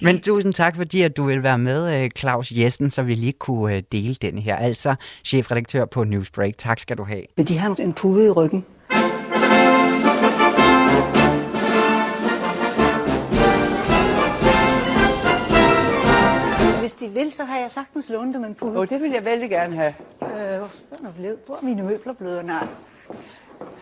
men 0.02 0.22
tusind 0.22 0.54
tak, 0.54 0.76
fordi 0.76 1.02
at 1.02 1.18
du 1.18 1.24
vil 1.24 1.44
være 1.44 1.58
med, 1.58 2.04
øh, 2.04 2.10
Claus 2.18 2.52
Jessen, 2.52 2.92
så 2.92 3.04
vi 3.04 3.16
lige 3.16 3.34
kunne 3.34 3.76
øh, 3.76 3.84
dele 3.92 4.16
den 4.22 4.38
her. 4.38 4.56
Altså, 4.56 4.96
chefredaktør 5.26 5.86
på 5.86 6.04
Newsbreak. 6.04 6.54
Tak 6.58 6.80
skal 6.80 6.98
du 6.98 7.04
have. 7.04 7.24
De 7.48 7.58
har 7.58 7.76
en 7.80 7.94
pude 7.94 8.28
i 8.28 8.30
ryggen. 8.30 8.66
de 17.02 17.10
vil, 17.10 17.34
så 17.34 17.44
har 17.44 17.58
jeg 17.58 17.72
sagtens 17.72 18.10
lånt 18.10 18.36
dem 18.36 18.44
en 18.44 18.56
pude. 18.56 18.80
Oh, 18.80 18.88
det 18.90 19.02
vil 19.02 19.12
jeg 19.12 19.26
vældig 19.26 19.50
gerne 19.50 19.76
have. 19.76 19.94
Øh, 20.22 20.62
hvor 21.46 21.56
er 21.56 21.62
mine 21.62 21.84
møbler 21.84 22.14
blevet? 22.14 22.46
Nej. 22.46 22.68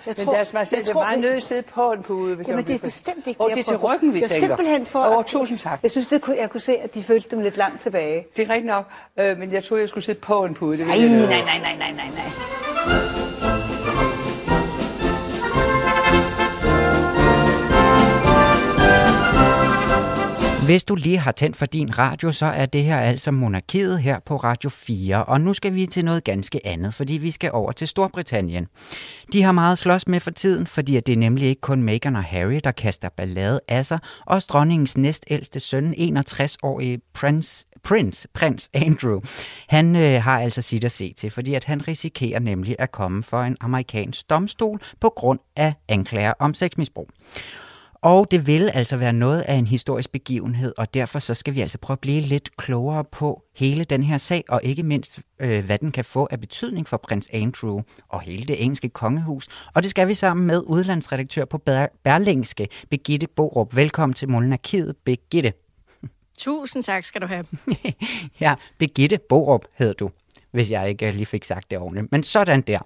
Jeg 0.06 0.14
Men 0.18 0.26
tror, 0.26 0.34
deres 0.34 0.54
majestæt, 0.54 0.80
det 0.80 0.90
er 0.90 0.94
meget 0.94 1.20
nødt 1.20 1.32
til 1.32 1.38
at 1.38 1.44
sidde 1.44 1.62
på 1.62 1.92
en 1.92 2.04
pude. 2.04 2.36
Hvis 2.36 2.48
jamen, 2.48 2.66
det 2.66 2.76
er 2.76 2.80
bestemt 2.80 3.28
ikke 3.28 3.42
Og 3.42 3.50
det 3.50 3.60
er 3.60 3.64
til 3.64 3.78
ryggen, 3.78 4.14
vi 4.14 4.22
tænker. 4.22 4.38
simpelthen 4.40 4.86
for... 4.86 5.18
Oh, 5.18 5.24
tusind 5.24 5.60
tak. 5.60 5.80
Jeg 5.84 5.92
synes, 5.92 6.08
det 6.08 6.22
kunne, 6.22 6.38
jeg 6.38 6.50
kunne 6.50 6.62
se, 6.62 6.78
at 6.78 6.96
de 6.96 7.04
følte 7.04 7.30
dem 7.32 7.40
lidt 7.40 7.58
langt 7.58 7.82
tilbage. 7.82 8.28
Det 8.36 8.46
er 8.48 8.50
rigtigt 8.50 8.66
nok, 8.66 8.86
øh, 9.20 9.38
men 9.38 9.52
jeg 9.52 9.64
troede, 9.64 9.82
jeg 9.82 9.90
skulle 9.90 10.04
sidde 10.04 10.20
på 10.20 10.44
en 10.46 10.54
pude. 10.54 10.78
Det 10.78 10.88
nej, 10.88 10.98
nej, 10.98 11.08
nej, 11.08 11.42
nej, 11.60 11.76
nej, 11.78 11.92
nej, 11.92 12.10
nej. 12.86 13.19
Hvis 20.70 20.86
du 20.86 20.96
lige 20.96 21.18
har 21.18 21.32
tændt 21.32 21.58
for 21.58 21.66
din 21.66 21.98
radio, 21.98 22.32
så 22.32 22.46
er 22.46 22.66
det 22.66 22.84
her 22.84 23.00
altså 23.00 23.32
Monarkiet 23.32 24.02
her 24.02 24.20
på 24.20 24.38
Radio 24.38 24.70
4. 24.70 25.26
Og 25.26 25.42
nu 25.42 25.54
skal 25.54 25.74
vi 25.74 25.86
til 25.86 26.06
noget 26.06 26.24
ganske 26.24 26.68
andet, 26.68 26.94
fordi 26.94 27.14
vi 27.14 27.32
skal 27.32 27.52
over 27.54 27.72
til 27.72 27.88
Storbritannien. 27.88 28.68
De 29.34 29.44
har 29.44 29.52
meget 29.52 29.78
slås 29.78 30.08
med 30.08 30.20
for 30.20 30.32
tiden, 30.32 30.68
fordi 30.68 31.00
det 31.00 31.14
er 31.14 31.18
nemlig 31.18 31.48
ikke 31.48 31.62
kun 31.62 31.84
Meghan 31.84 32.16
og 32.16 32.24
Harry, 32.24 32.60
der 32.64 32.72
kaster 32.72 33.10
ballade 33.10 33.60
af 33.68 33.86
sig. 33.86 34.00
Også 34.26 34.48
dronningens 34.52 34.98
næstældste 34.98 35.60
søn, 35.60 35.94
61-årige 35.94 37.02
Prince, 37.14 37.66
Prince, 37.84 38.28
prins 38.34 38.70
Andrew, 38.74 39.20
han 39.68 39.96
øh, 39.96 40.24
har 40.24 40.40
altså 40.40 40.62
sit 40.62 40.84
at 40.84 40.92
se 40.92 41.14
til, 41.14 41.32
fordi 41.32 41.54
at 41.54 41.64
han 41.64 41.88
risikerer 41.88 42.40
nemlig 42.40 42.76
at 42.80 42.92
komme 42.92 43.24
for 43.24 43.42
en 43.42 43.58
amerikansk 43.60 44.30
domstol 44.30 44.82
på 45.02 45.14
grund 45.16 45.40
af 45.56 45.74
anklager 45.88 46.34
om 46.40 46.54
sexmisbrug. 46.54 47.10
Og 48.02 48.32
det 48.32 48.48
vil 48.48 48.70
altså 48.74 48.98
være 48.98 49.14
noget 49.14 49.42
af 49.42 49.56
en 49.56 49.68
historisk 49.68 50.12
begivenhed, 50.12 50.74
og 50.78 50.94
derfor 50.94 51.20
så 51.20 51.34
skal 51.34 51.56
vi 51.56 51.62
altså 51.62 51.78
prøve 51.78 51.96
at 51.96 52.00
blive 52.00 52.22
lidt 52.22 52.58
klogere 52.58 53.04
på 53.04 53.44
hele 53.56 53.84
den 53.84 54.04
her 54.04 54.18
sag, 54.18 54.44
og 54.50 54.62
ikke 54.64 54.84
mindst, 54.84 55.20
øh, 55.40 55.66
hvad 55.66 55.78
den 55.78 55.92
kan 55.92 56.06
få 56.06 56.28
af 56.32 56.40
betydning 56.40 56.88
for 56.88 56.98
prins 56.98 57.30
Andrew 57.34 57.82
og 58.08 58.22
hele 58.22 58.46
det 58.46 58.64
engelske 58.64 58.90
kongehus. 58.90 59.48
Og 59.74 59.84
det 59.84 59.92
skal 59.92 60.08
vi 60.08 60.14
sammen 60.14 60.48
med 60.48 60.64
udlandsredaktør 60.68 61.46
på 61.46 61.58
Berlingske, 62.04 62.68
Begitte 62.90 63.28
Borup. 63.28 63.76
Velkommen 63.76 64.14
til 64.14 64.30
Monarkiet, 64.30 64.96
Begitte. 65.06 65.54
Tusind 66.38 66.84
tak 66.84 67.06
skal 67.06 67.22
du 67.22 67.28
have. 67.28 67.46
ja, 68.42 68.56
Begitte 68.78 69.20
Borup 69.30 69.66
hedder 69.76 69.94
du, 69.94 70.10
hvis 70.52 70.72
jeg 70.72 70.90
ikke 70.90 71.12
lige 71.12 71.26
fik 71.26 71.44
sagt 71.44 71.72
det 71.72 71.80
ordentligt. 71.80 72.12
Men 72.12 72.24
sådan 72.24 72.62
der 72.62 72.80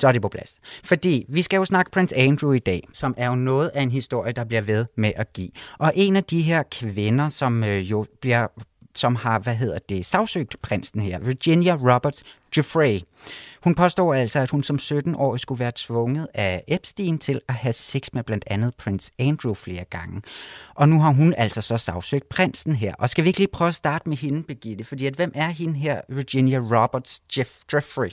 så 0.00 0.08
er 0.08 0.12
det 0.12 0.22
på 0.22 0.28
plads. 0.28 0.56
Fordi 0.84 1.24
vi 1.28 1.42
skal 1.42 1.56
jo 1.56 1.64
snakke 1.64 1.90
Prince 1.90 2.16
Andrew 2.16 2.52
i 2.52 2.58
dag, 2.58 2.88
som 2.94 3.14
er 3.16 3.26
jo 3.26 3.34
noget 3.34 3.70
af 3.74 3.82
en 3.82 3.90
historie, 3.90 4.32
der 4.32 4.44
bliver 4.44 4.62
ved 4.62 4.86
med 4.96 5.12
at 5.16 5.32
give. 5.32 5.50
Og 5.78 5.92
en 5.96 6.16
af 6.16 6.24
de 6.24 6.42
her 6.42 6.62
kvinder, 6.70 7.28
som 7.28 7.64
øh, 7.64 7.90
jo 7.90 8.06
bliver 8.20 8.46
som 8.94 9.16
har, 9.16 9.38
hvad 9.38 9.54
hedder 9.54 9.78
det, 9.88 10.06
sagsøgt 10.06 10.62
prinsen 10.62 11.00
her, 11.00 11.18
Virginia 11.18 11.74
Roberts 11.74 12.22
Jeffrey. 12.56 13.00
Hun 13.64 13.74
påstår 13.74 14.14
altså, 14.14 14.38
at 14.38 14.50
hun 14.50 14.62
som 14.62 14.76
17-årig 14.76 15.40
skulle 15.40 15.58
være 15.58 15.72
tvunget 15.76 16.26
af 16.34 16.64
Epstein 16.68 17.18
til 17.18 17.40
at 17.48 17.54
have 17.54 17.72
sex 17.72 18.02
med 18.12 18.22
blandt 18.22 18.44
andet 18.46 18.74
prins 18.74 19.12
Andrew 19.18 19.54
flere 19.54 19.84
gange. 19.84 20.22
Og 20.74 20.88
nu 20.88 21.00
har 21.00 21.12
hun 21.12 21.34
altså 21.36 21.60
så 21.60 21.78
sagsøgt 21.78 22.28
prinsen 22.28 22.74
her. 22.74 22.94
Og 22.94 23.10
skal 23.10 23.24
vi 23.24 23.28
ikke 23.28 23.38
lige 23.38 23.48
prøve 23.52 23.68
at 23.68 23.74
starte 23.74 24.08
med 24.08 24.16
hende, 24.16 24.42
Birgitte? 24.42 24.84
Fordi 24.84 25.06
at, 25.06 25.14
hvem 25.14 25.32
er 25.34 25.48
hende 25.48 25.74
her, 25.74 26.00
Virginia 26.08 26.58
Roberts 26.58 27.20
Jeff 27.38 27.50
Jeffrey? 27.74 28.10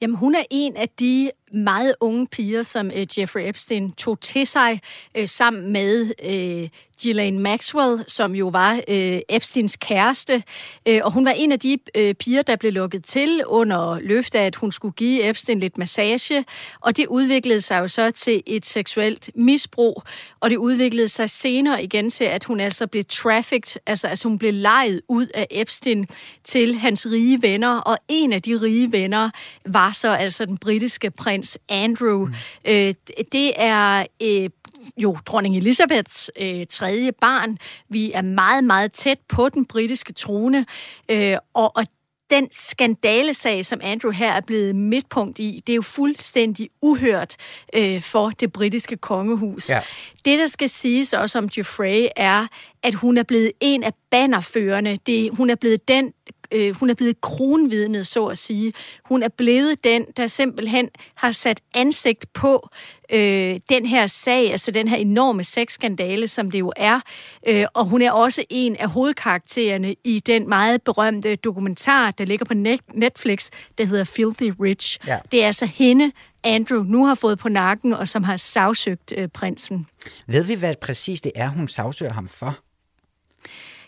Jamen, 0.00 0.16
hun 0.16 0.34
er 0.34 0.44
en 0.50 0.76
af 0.76 0.88
de 0.88 1.30
meget 1.52 1.94
unge 2.00 2.26
piger, 2.26 2.62
som 2.62 2.90
øh, 2.90 3.18
Jeffrey 3.18 3.48
Epstein 3.48 3.92
tog 3.92 4.20
til 4.20 4.46
sig 4.46 4.80
øh, 5.16 5.28
sammen 5.28 5.72
med 5.72 6.12
øh, 6.24 6.68
Ghislaine 7.02 7.38
Maxwell, 7.38 8.04
som 8.08 8.34
jo 8.34 8.48
var 8.48 8.80
øh, 8.88 9.20
Epsteins 9.28 9.76
kæreste. 9.76 10.42
Øh, 10.88 11.00
og 11.04 11.12
hun 11.12 11.24
var 11.24 11.30
en 11.30 11.52
af 11.52 11.60
de 11.60 11.78
øh, 11.94 12.14
piger, 12.14 12.42
der 12.42 12.56
blev 12.56 12.72
lukket 12.72 13.04
til 13.04 13.42
under 13.46 14.00
løfte 14.00 14.38
af, 14.38 14.46
at 14.46 14.56
hun 14.56 14.72
skulle 14.72 14.94
give 14.94 15.28
Epstein 15.28 15.60
lidt 15.60 15.78
massage. 15.78 16.44
Og 16.80 16.96
det 16.96 17.06
udviklede 17.06 17.60
sig 17.60 17.78
jo 17.78 17.88
så 17.88 18.10
til 18.10 18.42
et 18.46 18.66
seksuelt 18.66 19.30
misbrug. 19.34 20.02
Og 20.40 20.50
det 20.50 20.56
udviklede 20.56 21.08
sig 21.08 21.30
senere 21.30 21.84
igen 21.84 22.10
til, 22.10 22.24
at 22.24 22.44
hun 22.44 22.60
altså 22.60 22.86
blev 22.86 23.04
trafficked, 23.04 23.80
altså, 23.86 24.08
altså 24.08 24.28
hun 24.28 24.38
blev 24.38 24.54
lejet 24.54 25.00
ud 25.08 25.26
af 25.34 25.46
Epstein 25.50 26.06
til 26.44 26.74
hans 26.74 27.06
rige 27.06 27.42
venner. 27.42 27.78
Og 27.78 27.98
en 28.08 28.32
af 28.32 28.42
de 28.42 28.60
rige 28.60 28.92
venner 28.92 29.30
var 29.66 29.92
så 29.92 30.08
altså 30.08 30.44
den 30.44 30.58
britiske 30.58 31.10
prins 31.10 31.35
prins 31.36 31.58
Andrew. 31.68 32.26
Mm. 32.26 32.34
Øh, 32.64 32.94
det 33.32 33.52
er 33.56 34.06
øh, 34.22 34.50
jo 34.96 35.16
dronning 35.26 35.56
Elisabeths 35.56 36.30
øh, 36.40 36.66
tredje 36.70 37.12
barn. 37.12 37.58
Vi 37.88 38.12
er 38.12 38.22
meget, 38.22 38.64
meget 38.64 38.92
tæt 38.92 39.18
på 39.28 39.48
den 39.48 39.66
britiske 39.66 40.12
trone, 40.12 40.66
øh, 41.10 41.36
og, 41.54 41.76
og 41.76 41.86
den 42.30 42.48
skandalesag, 42.52 43.66
som 43.66 43.80
Andrew 43.82 44.12
her 44.12 44.32
er 44.32 44.40
blevet 44.40 44.76
midtpunkt 44.76 45.38
i, 45.38 45.62
det 45.66 45.72
er 45.72 45.76
jo 45.76 45.82
fuldstændig 45.82 46.68
uhørt 46.82 47.36
øh, 47.74 48.02
for 48.02 48.30
det 48.30 48.52
britiske 48.52 48.96
kongehus. 48.96 49.70
Ja. 49.70 49.80
Det, 50.24 50.38
der 50.38 50.46
skal 50.46 50.68
siges 50.68 51.12
også 51.12 51.38
om 51.38 51.48
Geoffrey, 51.48 52.06
er, 52.16 52.46
at 52.82 52.94
hun 52.94 53.18
er 53.18 53.22
blevet 53.22 53.52
en 53.60 53.82
af 53.82 53.92
bannerførende. 54.10 54.98
Det, 55.06 55.30
hun 55.32 55.50
er 55.50 55.54
blevet 55.54 55.88
den 55.88 56.12
øh, 56.52 56.74
hun 56.74 56.90
er 56.90 56.94
blevet 56.94 57.20
kronvidnet, 57.20 58.06
så 58.06 58.26
at 58.26 58.38
sige. 58.38 58.72
Hun 59.04 59.22
er 59.22 59.28
blevet 59.28 59.84
den, 59.84 60.04
der 60.16 60.26
simpelthen 60.26 60.88
har 61.14 61.30
sat 61.30 61.60
ansigt 61.74 62.32
på 62.32 62.68
øh, 63.12 63.60
den 63.68 63.86
her 63.86 64.06
sag, 64.06 64.52
altså 64.52 64.70
den 64.70 64.88
her 64.88 64.96
enorme 64.96 65.44
sexskandale, 65.44 66.28
som 66.28 66.50
det 66.50 66.58
jo 66.58 66.72
er. 66.76 67.00
Øh, 67.48 67.64
og 67.74 67.84
hun 67.84 68.02
er 68.02 68.12
også 68.12 68.44
en 68.50 68.76
af 68.76 68.88
hovedkaraktererne 68.88 69.94
i 70.04 70.22
den 70.26 70.48
meget 70.48 70.82
berømte 70.82 71.36
dokumentar, 71.36 72.10
der 72.10 72.24
ligger 72.24 72.44
på 72.44 72.54
Netflix, 72.94 73.50
der 73.78 73.84
hedder 73.84 74.04
Filthy 74.04 74.52
Rich. 74.60 74.98
Ja. 75.06 75.18
Det 75.32 75.42
er 75.42 75.46
altså 75.46 75.66
hende, 75.66 76.12
Andrew 76.44 76.82
nu 76.82 77.06
har 77.06 77.14
fået 77.14 77.38
på 77.38 77.48
nakken, 77.48 77.92
og 77.92 78.08
som 78.08 78.24
har 78.24 78.36
sagsøgt 78.36 79.12
øh, 79.16 79.28
prinsen. 79.28 79.86
Ved 80.26 80.44
vi, 80.44 80.54
hvad 80.54 80.74
præcis 80.82 81.20
det 81.20 81.32
er, 81.34 81.48
hun 81.48 81.68
sagsøger 81.68 82.12
ham 82.12 82.28
for? 82.28 82.58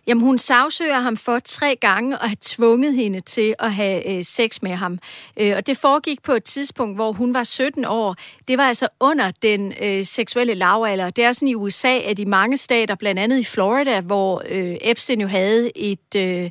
Jamen, 0.08 0.24
hun 0.24 0.38
sagsøger 0.38 0.98
ham 0.98 1.16
for 1.16 1.38
tre 1.38 1.76
gange 1.80 2.18
og 2.18 2.28
har 2.28 2.36
tvunget 2.40 2.94
hende 2.94 3.20
til 3.20 3.54
at 3.58 3.72
have 3.72 4.08
øh, 4.16 4.24
sex 4.24 4.62
med 4.62 4.70
ham. 4.70 4.98
Øh, 5.36 5.52
og 5.56 5.66
det 5.66 5.76
foregik 5.76 6.22
på 6.22 6.32
et 6.32 6.44
tidspunkt, 6.44 6.96
hvor 6.96 7.12
hun 7.12 7.34
var 7.34 7.42
17 7.42 7.84
år. 7.84 8.16
Det 8.48 8.58
var 8.58 8.64
altså 8.64 8.88
under 9.00 9.30
den 9.42 9.72
øh, 9.82 10.04
seksuelle 10.06 10.54
lavalder. 10.54 11.10
Det 11.10 11.24
er 11.24 11.32
sådan 11.32 11.48
i 11.48 11.54
USA, 11.54 11.98
at 11.98 12.18
i 12.18 12.24
mange 12.24 12.56
stater, 12.56 12.94
blandt 12.94 13.20
andet 13.20 13.38
i 13.38 13.44
Florida, 13.44 14.00
hvor 14.00 14.42
øh, 14.48 14.76
Epstein 14.80 15.20
jo 15.20 15.28
havde 15.28 15.78
et... 15.78 16.14
Øh, 16.16 16.50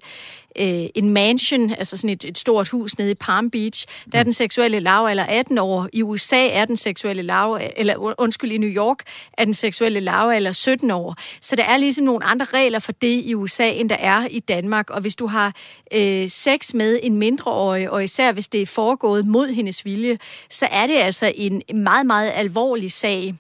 øh, 0.60 0.86
en 0.96 1.10
mansion, 1.10 1.72
altså 1.72 1.98
sådan 1.98 2.10
et, 2.10 2.26
et 2.26 2.38
stort 2.38 2.70
hus 2.70 2.98
nede 2.98 3.12
i 3.12 3.14
Palm 3.14 3.50
Beach. 3.50 3.86
Der 4.12 4.20
er 4.20 4.24
den 4.24 4.34
seksuelle 4.34 4.80
lavalder 4.80 5.24
18 5.24 5.58
år. 5.58 5.90
I 5.94 6.04
USA 6.04 6.48
er 6.48 6.66
den 6.66 6.78
seksuelle 6.78 7.22
lav, 7.22 7.60
eller 7.76 8.16
undskyld, 8.20 8.52
i 8.52 8.58
New 8.58 8.70
York 8.70 9.00
er 9.34 9.46
den 9.46 9.54
seksuelle 9.54 10.00
lavalder 10.00 10.52
17 10.52 10.92
år. 10.92 11.16
Så 11.42 11.56
der 11.56 11.64
er 11.64 11.78
ligesom 11.78 12.06
nogle 12.06 12.26
andre 12.26 12.46
regler 12.46 12.80
for 12.80 12.92
det 12.92 13.22
i 13.26 13.34
USA, 13.34 13.70
end 13.70 13.90
der 13.90 13.96
er 13.96 14.28
i 14.32 14.40
Danmark. 14.40 14.90
Og 14.90 15.02
hvis 15.02 15.16
du 15.16 15.28
har 15.28 15.54
øh, 15.94 16.30
sex 16.30 16.74
med 16.74 17.00
en 17.04 17.16
mindreårig, 17.16 17.90
og 17.90 18.04
især 18.04 18.32
hvis 18.32 18.48
det 18.48 18.62
er 18.62 18.66
foregået 18.66 19.26
mod 19.26 19.48
hendes 19.48 19.86
vilje, 19.86 20.18
så 20.50 20.68
er 20.72 20.88
det 20.88 20.98
altså 20.98 21.32
en 21.36 21.62
meget, 21.74 22.06
meget 22.06 22.32
alvorlig 22.36 22.92
sag. 22.92 23.36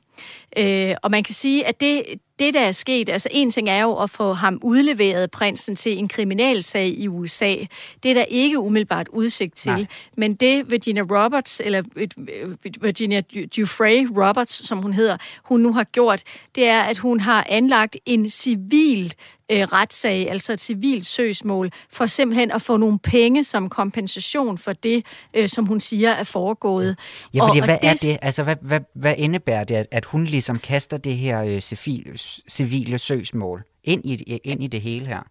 Øh, 0.58 0.96
og 1.04 1.12
man 1.12 1.24
kan 1.24 1.34
sige, 1.34 1.68
at 1.68 1.82
det, 1.82 2.04
det, 2.40 2.54
der 2.54 2.60
er 2.60 2.72
sket, 2.72 3.10
altså 3.10 3.30
en 3.32 3.52
ting 3.52 3.70
er 3.70 3.82
jo 3.82 3.96
at 3.96 4.10
få 4.10 4.34
ham 4.34 4.60
udleveret 4.64 5.32
prinsen 5.32 5.76
til 5.76 5.98
en 5.98 6.08
kriminalsag 6.08 6.88
i 6.88 7.08
USA. 7.08 7.56
Det 8.04 8.12
er 8.12 8.14
der 8.14 8.24
ikke 8.24 8.60
umiddelbart 8.60 9.08
udsigt 9.08 9.56
til. 9.56 9.72
Nej. 9.72 9.86
Men 10.18 10.36
det 10.36 10.72
Virginia 10.72 11.02
Roberts, 11.02 11.62
eller 11.66 11.84
Virginia 12.82 13.22
Dufresne 13.58 14.28
Roberts, 14.28 14.68
som 14.68 14.78
hun 14.78 14.94
hedder, 14.94 15.18
hun 15.44 15.60
nu 15.60 15.74
har 15.74 15.84
gjort, 15.84 16.24
det 16.56 16.68
er, 16.68 16.82
at 16.82 16.98
hun 16.98 17.20
har 17.20 17.46
anlagt 17.50 17.98
en 18.06 18.30
civil 18.30 19.14
øh, 19.52 19.62
retssag, 19.62 20.30
altså 20.30 20.54
et 20.54 20.62
civilt 20.62 21.06
søgsmål, 21.06 21.72
for 21.90 22.06
simpelthen 22.06 22.52
at 22.52 22.62
få 22.62 22.78
nogle 22.78 23.00
penge 23.00 23.44
som 23.44 23.70
kompensation 23.70 24.58
for 24.58 24.74
det, 24.74 25.06
øh, 25.34 25.50
som 25.50 25.66
hun 25.66 25.80
siger 25.80 26.12
er 26.12 26.24
foregået. 26.24 26.98
Ja, 27.34 27.48
fordi 27.48 27.60
og, 27.60 27.66
hvad 27.66 27.76
og 27.76 27.82
det, 27.82 27.90
er 27.90 27.94
det? 27.94 28.18
Altså, 28.22 28.44
hvad, 28.44 28.56
hvad, 28.62 28.80
hvad 28.94 29.16
indebærer 29.18 29.64
det, 29.64 29.76
at, 29.76 29.88
at 29.92 30.06
hun 30.06 30.26
ligesom 30.26 30.60
kaster 30.60 30.98
det 30.98 31.16
her 31.16 31.44
øh, 31.44 31.60
civil, 31.60 32.20
civile 32.50 32.98
søgsmål 32.98 33.64
ind 33.84 34.06
i, 34.06 34.40
ind 34.44 34.64
i 34.64 34.68
det 34.68 34.82
hele 34.82 35.06
her? 35.06 35.22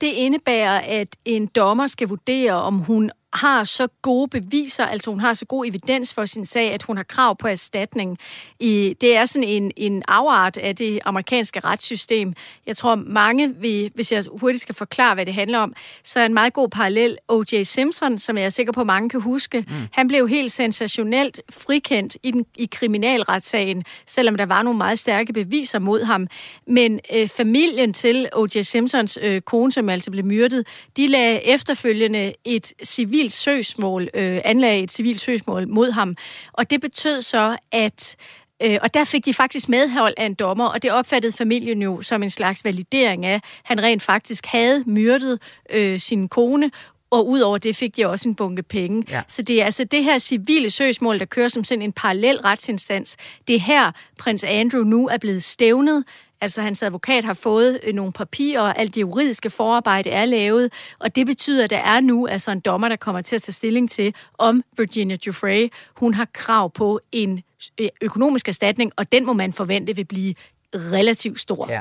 Det 0.00 0.06
indebærer, 0.06 0.78
at 0.78 1.08
en 1.24 1.46
dommer 1.46 1.86
skal 1.86 2.08
vurdere, 2.08 2.52
om 2.52 2.78
hun 2.78 3.10
har 3.32 3.64
så 3.64 3.88
gode 4.02 4.28
beviser, 4.28 4.86
altså 4.86 5.10
hun 5.10 5.20
har 5.20 5.34
så 5.34 5.44
god 5.44 5.66
evidens 5.66 6.14
for 6.14 6.24
sin 6.24 6.44
sag, 6.44 6.72
at 6.72 6.82
hun 6.82 6.96
har 6.96 7.04
krav 7.04 7.36
på 7.36 7.48
erstatning. 7.48 8.18
I, 8.60 8.96
det 9.00 9.16
er 9.16 9.26
sådan 9.26 9.48
en, 9.48 9.72
en 9.76 10.02
afart 10.08 10.56
af 10.56 10.76
det 10.76 11.00
amerikanske 11.04 11.60
retssystem. 11.60 12.34
Jeg 12.66 12.76
tror 12.76 12.94
mange, 12.94 13.54
vil, 13.54 13.90
hvis 13.94 14.12
jeg 14.12 14.24
hurtigt 14.40 14.62
skal 14.62 14.74
forklare, 14.74 15.14
hvad 15.14 15.26
det 15.26 15.34
handler 15.34 15.58
om, 15.58 15.74
så 16.04 16.20
er 16.20 16.26
en 16.26 16.34
meget 16.34 16.52
god 16.52 16.68
parallel 16.68 17.18
O.J. 17.28 17.62
Simpson, 17.62 18.18
som 18.18 18.36
jeg 18.38 18.44
er 18.44 18.48
sikker 18.50 18.72
på, 18.72 18.84
mange 18.84 19.08
kan 19.08 19.20
huske. 19.20 19.64
Mm. 19.68 19.74
Han 19.92 20.08
blev 20.08 20.28
helt 20.28 20.52
sensationelt 20.52 21.40
frikendt 21.50 22.16
i, 22.22 22.30
den, 22.30 22.46
i 22.56 22.68
kriminalretssagen, 22.72 23.84
selvom 24.06 24.34
der 24.34 24.46
var 24.46 24.62
nogle 24.62 24.78
meget 24.78 24.98
stærke 24.98 25.32
beviser 25.32 25.78
mod 25.78 26.04
ham. 26.04 26.26
Men 26.66 27.00
øh, 27.14 27.28
familien 27.28 27.92
til 27.92 28.28
O.J. 28.32 28.62
Simpsons 28.62 29.18
øh, 29.22 29.40
kone, 29.40 29.72
som 29.72 29.88
altså 29.88 30.10
blev 30.10 30.24
myrdet, 30.24 30.66
de 30.96 31.06
lagde 31.06 31.46
efterfølgende 31.46 32.32
et 32.44 32.72
civil 32.84 33.19
civilt 33.20 33.32
søgsmål, 33.32 34.08
øh, 34.14 34.40
anlagde 34.44 34.82
et 34.82 34.92
civilt 34.92 35.20
søgsmål 35.20 35.68
mod 35.68 35.90
ham. 35.90 36.16
Og 36.52 36.70
det 36.70 36.80
betød 36.80 37.22
så, 37.22 37.56
at 37.72 38.16
Øh, 38.62 38.78
og 38.82 38.94
der 38.94 39.04
fik 39.04 39.24
de 39.24 39.34
faktisk 39.34 39.68
medhold 39.68 40.14
af 40.16 40.26
en 40.26 40.34
dommer, 40.34 40.66
og 40.66 40.82
det 40.82 40.92
opfattede 40.92 41.32
familien 41.36 41.82
jo 41.82 42.02
som 42.02 42.22
en 42.22 42.30
slags 42.30 42.64
validering 42.64 43.26
af, 43.26 43.34
at 43.34 43.42
han 43.64 43.82
rent 43.82 44.02
faktisk 44.02 44.46
havde 44.46 44.84
myrdet 44.86 45.38
øh, 45.70 45.98
sin 45.98 46.28
kone, 46.28 46.70
og 47.10 47.28
udover 47.28 47.58
det 47.58 47.76
fik 47.76 47.96
de 47.96 48.08
også 48.08 48.28
en 48.28 48.34
bunke 48.34 48.62
penge. 48.62 49.04
Ja. 49.10 49.22
Så 49.28 49.42
det 49.42 49.60
er 49.60 49.64
altså 49.64 49.84
det 49.84 50.04
her 50.04 50.18
civile 50.18 50.70
søgsmål, 50.70 51.18
der 51.18 51.24
kører 51.24 51.48
som 51.48 51.64
sådan 51.64 51.82
en 51.82 51.92
parallel 51.92 52.40
retsinstans. 52.40 53.16
Det 53.48 53.56
er 53.56 53.60
her, 53.60 53.92
prins 54.18 54.44
Andrew 54.44 54.84
nu 54.84 55.08
er 55.08 55.18
blevet 55.18 55.42
stævnet 55.42 56.04
Altså 56.40 56.62
hans 56.62 56.82
advokat 56.82 57.24
har 57.24 57.34
fået 57.34 57.80
øh, 57.82 57.94
nogle 57.94 58.12
papirer, 58.12 58.60
og 58.60 58.78
alt 58.78 58.94
det 58.94 59.00
juridiske 59.00 59.50
forarbejde 59.50 60.10
er 60.10 60.24
lavet, 60.24 60.72
og 60.98 61.16
det 61.16 61.26
betyder, 61.26 61.64
at 61.64 61.70
der 61.70 61.78
er 61.78 62.00
nu 62.00 62.26
altså 62.26 62.50
en 62.50 62.60
dommer, 62.60 62.88
der 62.88 62.96
kommer 62.96 63.22
til 63.22 63.36
at 63.36 63.42
tage 63.42 63.52
stilling 63.52 63.90
til, 63.90 64.14
om 64.38 64.62
Virginia 64.78 65.16
Giuffre, 65.16 65.70
hun 65.96 66.14
har 66.14 66.28
krav 66.32 66.70
på 66.72 67.00
en 67.12 67.42
øh, 67.80 67.88
økonomisk 68.00 68.48
erstatning, 68.48 68.92
og 68.96 69.12
den 69.12 69.26
må 69.26 69.32
man 69.32 69.52
forvente 69.52 69.96
vil 69.96 70.04
blive 70.04 70.34
relativt 70.74 71.40
stor. 71.40 71.66
Ja. 71.70 71.80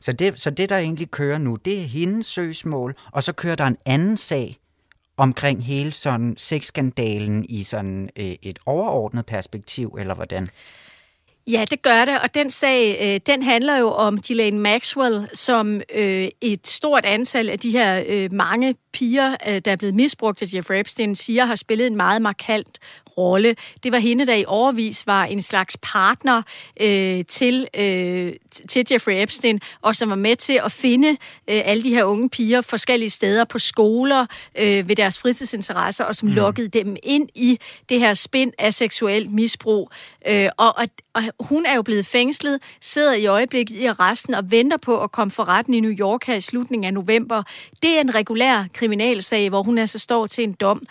Så 0.00 0.12
det, 0.12 0.40
så 0.40 0.50
det, 0.50 0.68
der 0.68 0.76
egentlig 0.76 1.10
kører 1.10 1.38
nu, 1.38 1.56
det 1.64 1.78
er 1.78 1.84
hendes 1.84 2.26
søgsmål, 2.26 2.94
og 3.12 3.22
så 3.22 3.32
kører 3.32 3.56
der 3.56 3.64
en 3.64 3.76
anden 3.86 4.16
sag 4.16 4.58
omkring 5.16 5.64
hele 5.64 5.92
sådan 5.92 6.34
sexskandalen 6.36 7.44
i 7.48 7.62
sådan 7.62 8.10
øh, 8.16 8.34
et 8.42 8.58
overordnet 8.66 9.26
perspektiv, 9.26 9.96
eller 9.98 10.14
hvordan? 10.14 10.48
Ja, 11.46 11.64
det 11.70 11.82
gør 11.82 12.04
det, 12.04 12.20
og 12.20 12.34
den 12.34 12.50
sag, 12.50 12.98
øh, 13.02 13.20
den 13.26 13.42
handler 13.42 13.78
jo 13.78 13.88
om 13.92 14.20
Ghislaine 14.20 14.58
Maxwell, 14.58 15.28
som 15.34 15.80
øh, 15.94 16.28
et 16.40 16.68
stort 16.68 17.04
antal 17.04 17.48
af 17.48 17.58
de 17.58 17.70
her 17.70 18.04
øh, 18.08 18.32
mange 18.32 18.74
piger, 18.92 19.36
øh, 19.48 19.60
der 19.64 19.72
er 19.72 19.76
blevet 19.76 19.94
misbrugt 19.94 20.42
af 20.42 20.46
Jeffrey 20.54 20.78
Epstein, 20.78 21.16
siger 21.16 21.44
har 21.44 21.54
spillet 21.54 21.86
en 21.86 21.96
meget 21.96 22.22
markant 22.22 22.78
rolle. 23.18 23.56
Det 23.82 23.92
var 23.92 23.98
hende, 23.98 24.26
der 24.26 24.34
i 24.34 24.44
overvis 24.46 25.06
var 25.06 25.24
en 25.24 25.42
slags 25.42 25.76
partner 25.82 26.42
øh, 26.80 27.24
til, 27.28 27.68
øh, 27.76 28.32
til 28.68 28.86
Jeffrey 28.90 29.22
Epstein, 29.22 29.60
og 29.82 29.96
som 29.96 30.10
var 30.10 30.16
med 30.16 30.36
til 30.36 30.60
at 30.64 30.72
finde 30.72 31.08
øh, 31.08 31.16
alle 31.64 31.84
de 31.84 31.94
her 31.94 32.04
unge 32.04 32.28
piger 32.30 32.60
forskellige 32.60 33.10
steder 33.10 33.44
på 33.44 33.58
skoler 33.58 34.26
øh, 34.58 34.88
ved 34.88 34.96
deres 34.96 35.18
fritidsinteresser, 35.18 36.04
og 36.04 36.16
som 36.16 36.28
mm. 36.28 36.34
lukkede 36.34 36.68
dem 36.68 36.96
ind 37.02 37.28
i 37.34 37.58
det 37.88 38.00
her 38.00 38.14
spind 38.14 38.52
af 38.58 38.74
seksuelt 38.74 39.30
misbrug. 39.30 39.90
Øh, 40.28 40.48
og, 40.56 40.78
og, 40.78 40.86
og 41.14 41.22
hun 41.40 41.66
er 41.66 41.74
jo 41.74 41.82
blevet 41.82 42.06
fængslet, 42.06 42.60
sidder 42.80 43.14
i 43.14 43.26
øjeblikket 43.26 43.74
i 43.74 43.84
arresten 43.84 44.34
og 44.34 44.50
venter 44.50 44.76
på 44.76 45.02
at 45.02 45.12
komme 45.12 45.30
for 45.30 45.48
retten 45.48 45.74
i 45.74 45.80
New 45.80 45.92
York 46.00 46.24
her 46.24 46.34
i 46.34 46.40
slutningen 46.40 46.84
af 46.84 46.94
november. 46.94 47.42
Det 47.82 47.96
er 47.96 48.00
en 48.00 48.14
regulær 48.14 48.64
kriminalsag, 48.72 49.48
hvor 49.48 49.62
hun 49.62 49.78
altså 49.78 49.98
står 49.98 50.26
til 50.26 50.44
en 50.44 50.52
dom. 50.52 50.82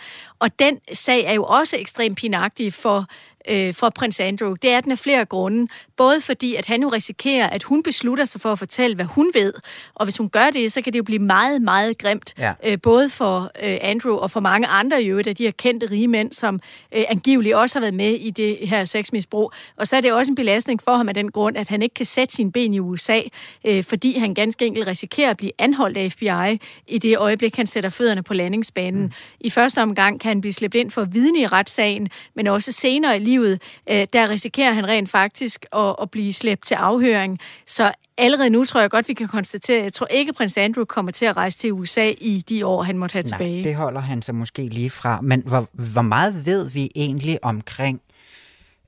Og 0.42 0.58
den 0.58 0.80
sag 0.92 1.24
er 1.24 1.32
jo 1.32 1.44
også 1.44 1.76
ekstremt 1.76 2.18
pinagtig 2.18 2.72
for 2.72 3.06
øh, 3.48 3.74
for 3.74 3.90
prins 3.90 4.20
Andrew. 4.20 4.54
Det 4.54 4.70
er 4.70 4.80
den 4.80 4.92
af 4.92 4.98
flere 4.98 5.24
grunde. 5.24 5.68
Både 5.96 6.20
fordi, 6.20 6.54
at 6.54 6.66
han 6.66 6.82
jo 6.82 6.88
risikerer, 6.88 7.46
at 7.46 7.62
hun 7.62 7.82
beslutter 7.82 8.24
sig 8.24 8.40
for 8.40 8.52
at 8.52 8.58
fortælle, 8.58 8.96
hvad 8.96 9.06
hun 9.06 9.30
ved. 9.34 9.54
Og 9.94 10.06
hvis 10.06 10.18
hun 10.18 10.28
gør 10.28 10.50
det, 10.50 10.72
så 10.72 10.82
kan 10.82 10.92
det 10.92 10.98
jo 10.98 11.04
blive 11.04 11.18
meget, 11.18 11.62
meget 11.62 11.98
grimt. 11.98 12.34
Ja. 12.38 12.52
Øh, 12.64 12.78
både 12.82 13.10
for 13.10 13.50
øh, 13.62 13.78
Andrew 13.80 14.16
og 14.16 14.30
for 14.30 14.40
mange 14.40 14.66
andre 14.66 15.02
i 15.02 15.06
øvrigt 15.06 15.28
af 15.28 15.36
de 15.36 15.44
her 15.44 15.50
kendte 15.50 15.90
rige 15.90 16.08
mænd, 16.08 16.32
som 16.32 16.60
øh, 16.94 17.04
angiveligt 17.08 17.54
også 17.54 17.78
har 17.78 17.80
været 17.80 17.94
med 17.94 18.10
i 18.10 18.30
det 18.30 18.58
her 18.62 18.84
sexmisbrug. 18.84 19.52
Og 19.76 19.88
så 19.88 19.96
er 19.96 20.00
det 20.00 20.12
også 20.12 20.32
en 20.32 20.36
belastning 20.36 20.82
for 20.82 20.96
ham 20.96 21.08
af 21.08 21.14
den 21.14 21.30
grund, 21.30 21.56
at 21.56 21.68
han 21.68 21.82
ikke 21.82 21.94
kan 21.94 22.06
sætte 22.06 22.34
sin 22.34 22.52
ben 22.52 22.74
i 22.74 22.78
USA, 22.78 23.20
øh, 23.66 23.84
fordi 23.84 24.18
han 24.18 24.34
ganske 24.34 24.66
enkelt 24.66 24.86
risikerer 24.86 25.30
at 25.30 25.36
blive 25.36 25.52
anholdt 25.58 25.96
af 25.96 26.12
FBI 26.12 26.58
i 26.86 26.98
det 26.98 27.18
øjeblik, 27.18 27.56
han 27.56 27.66
sætter 27.66 27.90
fødderne 27.90 28.22
på 28.22 28.34
landingsbanen. 28.34 29.02
Mm. 29.02 29.12
I 29.40 29.50
første 29.50 29.82
omgang 29.82 30.20
kan 30.20 30.28
han 30.28 30.40
blive 30.40 30.52
slæbt 30.52 30.74
ind 30.74 30.90
for 30.90 31.04
vidne 31.04 31.40
i 31.40 31.46
retssagen, 31.46 32.08
men 32.34 32.46
også 32.46 32.72
senere 32.72 33.16
i 33.16 33.20
livet, 33.32 33.62
øh, 33.90 34.06
der 34.12 34.30
risikerer 34.30 34.72
han 34.72 34.86
rent 34.88 35.10
faktisk 35.10 35.66
at, 35.72 35.96
at 36.02 36.10
blive 36.10 36.32
slæbt 36.32 36.64
til 36.64 36.74
afhøring. 36.74 37.38
Så 37.66 37.92
allerede 38.18 38.50
nu 38.50 38.64
tror 38.64 38.80
jeg 38.80 38.90
godt, 38.90 39.08
vi 39.08 39.14
kan 39.14 39.28
konstatere, 39.28 39.78
at 39.78 39.84
jeg 39.84 39.92
tror 39.92 40.06
ikke, 40.06 40.28
at 40.30 40.34
prins 40.34 40.56
Andrew 40.56 40.84
kommer 40.84 41.12
til 41.12 41.24
at 41.24 41.36
rejse 41.36 41.58
til 41.58 41.72
USA 41.72 42.12
i 42.20 42.44
de 42.48 42.66
år, 42.66 42.82
han 42.82 42.98
måtte 42.98 43.12
have 43.12 43.22
Nej, 43.22 43.38
tilbage. 43.38 43.64
det 43.64 43.74
holder 43.74 44.00
han 44.00 44.22
sig 44.22 44.34
måske 44.34 44.68
lige 44.68 44.90
fra. 44.90 45.20
Men 45.20 45.42
hvor, 45.46 45.68
hvor 45.72 46.02
meget 46.02 46.46
ved 46.46 46.70
vi 46.70 46.90
egentlig 46.96 47.38
omkring 47.44 48.00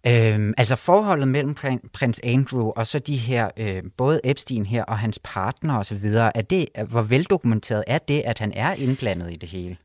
Øhm, 0.06 0.54
altså 0.58 0.76
forholdet 0.76 1.28
mellem 1.28 1.54
prins 1.92 2.20
Andrew 2.24 2.70
og 2.76 2.86
så 2.86 2.98
de 2.98 3.16
her, 3.16 3.48
øh, 3.56 3.82
både 3.96 4.20
Epstein 4.24 4.66
her 4.66 4.84
og 4.84 4.98
hans 4.98 5.20
partner 5.24 5.78
osv., 5.78 6.04
er 6.14 6.42
det, 6.50 6.66
hvor 6.88 7.02
veldokumenteret 7.02 7.84
er 7.86 7.98
det, 7.98 8.22
at 8.24 8.38
han 8.38 8.52
er 8.52 8.72
indblandet 8.72 9.32
i 9.32 9.36
det 9.36 9.48
hele? 9.48 9.76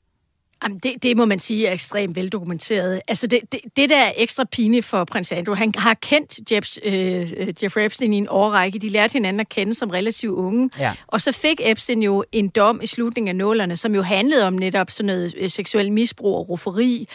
Jamen, 0.64 0.78
det, 0.78 1.04
det 1.04 1.18
må 1.18 1.26
man 1.26 1.40
sige 1.40 1.68
er 1.68 1.74
ekstremt 1.74 2.16
veldokumenteret. 2.16 3.02
Altså, 3.08 3.28
det, 3.28 3.40
det, 3.52 3.60
det 3.78 3.90
der 3.90 3.98
er 3.98 4.12
ekstra 4.18 4.44
pinligt 4.44 4.86
for 4.86 5.04
prins 5.04 5.32
Andrew, 5.32 5.56
han 5.56 5.74
har 5.78 5.94
kendt 5.94 6.52
Jeff, 6.52 6.68
øh, 6.84 7.64
Jeffrey 7.64 7.86
Epstein 7.86 8.14
i 8.14 8.18
en 8.18 8.28
årrække. 8.30 8.80
De 8.80 8.90
lærte 8.90 9.14
hinanden 9.14 9.40
at 9.40 9.50
kende 9.50 9.74
som 9.74 9.90
relativt 9.90 10.34
unge. 10.34 10.70
Ja. 10.80 10.94
Og 11.08 11.22
så 11.22 11.32
fik 11.32 11.62
Epstein 11.64 12.04
jo 12.04 12.24
en 12.32 12.50
dom 12.50 12.80
i 12.84 12.88
slutningen 12.88 13.28
af 13.28 13.36
nålerne, 13.36 13.76
som 13.76 13.96
jo 13.96 14.02
handlede 14.02 14.48
om 14.48 14.54
netop 14.54 14.92
sådan 14.92 15.06
noget 15.08 15.34
øh, 15.38 15.50
seksuel 15.50 15.92
misbrug 15.92 16.36
og 16.36 16.50
rufferi. 16.50 17.08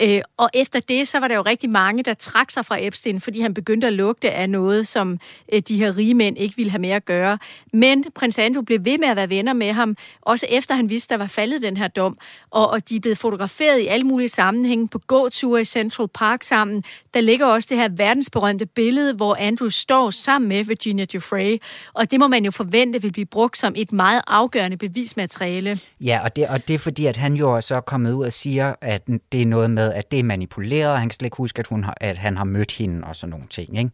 Øh, 0.00 0.20
og 0.36 0.50
efter 0.54 0.80
det, 0.80 1.08
så 1.08 1.18
var 1.18 1.28
der 1.28 1.34
jo 1.34 1.42
rigtig 1.42 1.70
mange, 1.70 2.02
der 2.02 2.14
trak 2.14 2.50
sig 2.50 2.66
fra 2.66 2.76
Epstein, 2.80 3.20
fordi 3.20 3.40
han 3.40 3.54
begyndte 3.54 3.86
at 3.86 3.92
lugte 3.92 4.30
af 4.30 4.50
noget, 4.50 4.88
som 4.88 5.18
øh, 5.52 5.62
de 5.68 5.76
her 5.76 5.96
rige 5.96 6.14
mænd 6.14 6.38
ikke 6.38 6.56
ville 6.56 6.70
have 6.70 6.80
mere 6.80 6.96
at 6.96 7.04
gøre. 7.04 7.38
Men 7.72 8.04
prins 8.14 8.38
Andrew 8.38 8.62
blev 8.62 8.84
ved 8.84 8.98
med 8.98 9.08
at 9.08 9.16
være 9.16 9.30
venner 9.30 9.52
med 9.52 9.72
ham, 9.72 9.96
også 10.20 10.46
efter 10.48 10.74
han 10.74 10.90
vidste, 10.90 11.14
der 11.14 11.18
var 11.18 11.26
faldet 11.26 11.62
den 11.62 11.76
her 11.76 11.88
dom. 11.88 12.18
Og, 12.50 12.70
og 12.70 12.90
de 12.92 12.96
er 12.96 13.00
blevet 13.00 13.18
fotograferet 13.18 13.80
i 13.80 13.86
alle 13.86 14.04
mulige 14.04 14.28
sammenhænge 14.28 14.88
på 14.88 14.98
gåture 14.98 15.60
i 15.60 15.64
Central 15.64 16.08
Park 16.14 16.42
sammen. 16.42 16.84
Der 17.14 17.20
ligger 17.20 17.46
også 17.46 17.66
det 17.70 17.78
her 17.78 17.88
verdensberømte 17.88 18.66
billede, 18.66 19.14
hvor 19.14 19.34
Andrew 19.34 19.68
står 19.68 20.10
sammen 20.10 20.48
med 20.48 20.64
Virginia 20.64 21.04
Giuffre, 21.04 21.58
og 21.92 22.10
det 22.10 22.20
må 22.20 22.28
man 22.28 22.44
jo 22.44 22.50
forvente 22.50 23.02
vil 23.02 23.12
blive 23.12 23.26
brugt 23.26 23.58
som 23.58 23.72
et 23.76 23.92
meget 23.92 24.22
afgørende 24.26 24.76
bevismateriale. 24.76 25.78
Ja, 26.00 26.20
og 26.24 26.36
det, 26.36 26.48
og 26.48 26.68
det 26.68 26.74
er 26.74 26.78
fordi, 26.78 27.06
at 27.06 27.16
han 27.16 27.34
jo 27.34 27.60
så 27.60 27.74
er 27.74 27.80
kommet 27.80 28.12
ud 28.12 28.24
og 28.24 28.32
siger, 28.32 28.74
at 28.80 29.06
det 29.32 29.42
er 29.42 29.46
noget 29.46 29.70
med, 29.70 29.92
at 29.92 30.10
det 30.10 30.18
er 30.18 30.24
manipuleret, 30.24 30.92
og 30.92 30.98
han 30.98 31.08
kan 31.08 31.14
slet 31.14 31.26
ikke 31.26 31.36
huske, 31.36 31.58
at, 31.58 31.66
hun 31.66 31.84
har, 31.84 31.94
at 32.00 32.18
han 32.18 32.36
har 32.36 32.44
mødt 32.44 32.72
hende 32.72 33.06
og 33.06 33.16
sådan 33.16 33.30
nogle 33.30 33.46
ting, 33.46 33.78
ikke? 33.78 33.90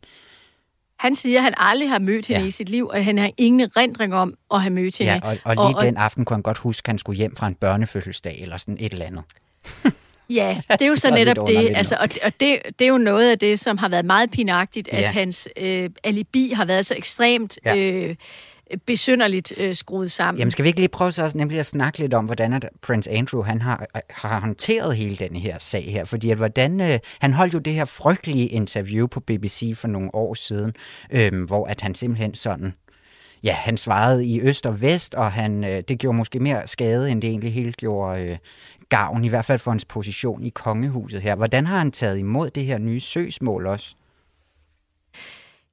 Han 0.99 1.15
siger, 1.15 1.39
at 1.39 1.45
han 1.45 1.55
aldrig 1.57 1.91
har 1.91 1.99
mødt 1.99 2.27
hende 2.27 2.41
ja. 2.41 2.47
i 2.47 2.51
sit 2.51 2.69
liv, 2.69 2.87
og 2.87 3.05
han 3.05 3.19
har 3.19 3.31
ingen 3.37 3.61
erindring 3.61 4.15
om 4.15 4.35
at 4.55 4.63
have 4.63 4.71
mødt 4.71 4.99
hende. 4.99 5.13
Ja, 5.13 5.21
og, 5.23 5.39
og 5.45 5.55
lige 5.55 5.77
og, 5.77 5.85
den 5.85 5.97
aften 5.97 6.25
kunne 6.25 6.35
han 6.35 6.43
godt 6.43 6.59
huske, 6.59 6.85
at 6.85 6.89
han 6.89 6.99
skulle 6.99 7.17
hjem 7.17 7.37
fra 7.37 7.47
en 7.47 7.55
børnefødselsdag 7.55 8.39
eller 8.43 8.57
sådan 8.57 8.77
et 8.81 8.93
eller 8.93 9.07
andet. 9.07 9.23
Ja, 10.31 10.61
det 10.71 10.83
er 10.83 10.89
jo 10.89 10.97
så 10.97 11.11
netop 11.11 11.47
det. 11.47 11.73
Altså, 11.77 11.97
og 12.01 12.09
det, 12.15 12.19
og 12.23 12.33
det, 12.41 12.59
det 12.79 12.85
er 12.85 12.89
jo 12.89 12.99
noget 12.99 13.31
af 13.31 13.39
det, 13.39 13.61
som 13.61 13.79
har 13.79 13.89
været 13.89 14.05
meget 14.05 14.31
pinagtigt, 14.31 14.89
at 14.89 15.03
ja. 15.03 15.11
hans 15.11 15.49
øh, 15.57 15.91
alibi 16.05 16.53
har 16.55 16.65
været 16.65 16.87
så 16.87 16.95
ekstremt 16.95 17.59
ja. 17.65 17.77
øh, 17.77 18.17
besynderligt 18.87 19.53
øh, 19.57 19.75
skruet 19.75 20.11
sammen. 20.11 20.39
Jamen 20.39 20.51
skal 20.51 20.63
vi 20.63 20.69
ikke 20.69 20.81
lige 20.81 20.89
prøve 20.89 21.13
så 21.13 21.23
også 21.23 21.39
nemlig 21.39 21.59
at 21.59 21.67
snakke 21.67 21.99
lidt 21.99 22.15
om, 22.15 22.25
hvordan 22.25 22.53
at 22.53 22.69
Prince 22.83 23.11
Andrew 23.11 23.43
han 23.43 23.61
har, 23.61 23.87
har 24.11 24.41
håndteret 24.41 24.97
hele 24.97 25.17
den 25.17 25.37
her 25.37 25.59
sag 25.59 25.93
her? 25.93 26.05
Fordi 26.05 26.31
at 26.31 26.37
hvordan, 26.37 26.81
øh, 26.81 26.99
han 27.19 27.33
holdt 27.33 27.55
jo 27.55 27.59
det 27.59 27.73
her 27.73 27.85
frygtelige 27.85 28.47
interview 28.47 29.07
på 29.07 29.21
BBC 29.21 29.73
for 29.77 29.89
nogle 29.89 30.15
år 30.15 30.35
siden, 30.35 30.75
øh, 31.11 31.45
hvor 31.45 31.67
at 31.67 31.81
han 31.81 31.95
simpelthen 31.95 32.35
sådan 32.35 32.75
ja, 33.43 33.53
han 33.53 33.77
svarede 33.77 34.27
i 34.27 34.41
øst 34.41 34.67
og 34.67 34.81
vest, 34.83 35.15
og 35.15 35.33
han, 35.33 35.65
øh, 35.65 35.83
det 35.89 35.99
gjorde 35.99 36.17
måske 36.17 36.41
mere 36.41 36.67
skade, 36.67 37.11
end 37.11 37.23
det 37.23 37.31
egentlig 37.31 37.53
helt 37.53 37.77
gjorde 37.77 38.23
øh, 38.23 38.37
gavn, 38.89 39.25
i 39.25 39.29
hvert 39.29 39.45
fald 39.45 39.59
for 39.59 39.71
hans 39.71 39.85
position 39.85 40.45
i 40.45 40.49
kongehuset 40.49 41.23
her. 41.23 41.35
Hvordan 41.35 41.67
har 41.67 41.79
han 41.79 41.91
taget 41.91 42.19
imod 42.19 42.51
det 42.51 42.65
her 42.65 42.79
nye 42.79 43.01
søgsmål 43.01 43.67
også? 43.67 43.95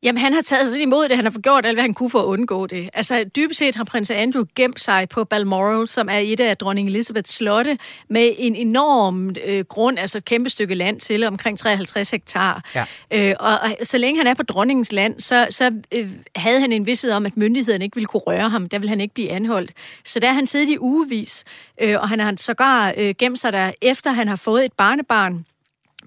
Jamen, 0.05 0.21
han 0.21 0.33
har 0.33 0.41
taget 0.41 0.69
sig 0.69 0.81
imod 0.81 1.09
det. 1.09 1.15
Han 1.15 1.25
har 1.25 1.39
gjort 1.41 1.65
alt, 1.65 1.75
hvad 1.75 1.81
han 1.81 1.93
kunne 1.93 2.09
for 2.09 2.19
at 2.19 2.25
undgå 2.25 2.67
det. 2.67 2.89
Altså, 2.93 3.23
dybest 3.35 3.59
set 3.59 3.75
har 3.75 3.83
prins 3.83 4.11
Andrew 4.11 4.43
gemt 4.55 4.81
sig 4.81 5.09
på 5.09 5.23
Balmoral, 5.23 5.87
som 5.87 6.09
er 6.09 6.17
et 6.17 6.39
af 6.39 6.57
dronning 6.57 6.87
Elizabeths 6.87 7.33
slotte, 7.33 7.77
med 8.09 8.31
en 8.37 8.55
enorm 8.55 9.35
øh, 9.45 9.65
grund, 9.65 9.99
altså 9.99 10.17
et 10.17 10.25
kæmpe 10.25 10.49
stykke 10.49 10.75
land 10.75 10.99
til, 10.99 11.23
omkring 11.23 11.59
53 11.59 12.11
hektar. 12.11 12.63
Ja. 12.75 12.85
Øh, 13.11 13.35
og, 13.39 13.51
og 13.51 13.75
så 13.83 13.97
længe 13.97 14.17
han 14.17 14.27
er 14.27 14.33
på 14.33 14.43
dronningens 14.43 14.91
land, 14.91 15.21
så, 15.21 15.47
så 15.49 15.71
øh, 15.91 16.09
havde 16.35 16.59
han 16.59 16.71
en 16.71 16.85
vidshed 16.85 17.11
om, 17.11 17.25
at 17.25 17.37
myndighederne 17.37 17.85
ikke 17.85 17.95
ville 17.95 18.07
kunne 18.07 18.21
røre 18.21 18.49
ham. 18.49 18.69
Der 18.69 18.79
ville 18.79 18.89
han 18.89 19.01
ikke 19.01 19.13
blive 19.13 19.29
anholdt. 19.29 19.71
Så 20.05 20.19
der 20.19 20.27
har 20.27 20.33
han 20.33 20.47
siddet 20.47 20.69
i 20.69 20.77
ugevis, 20.79 21.43
øh, 21.81 22.01
og 22.01 22.09
han 22.09 22.19
har 22.19 22.33
sågar 22.37 22.93
øh, 22.97 23.15
gemt 23.19 23.39
sig 23.39 23.53
der, 23.53 23.71
efter 23.81 24.11
han 24.11 24.27
har 24.27 24.35
fået 24.35 24.65
et 24.65 24.73
barnebarn, 24.73 25.45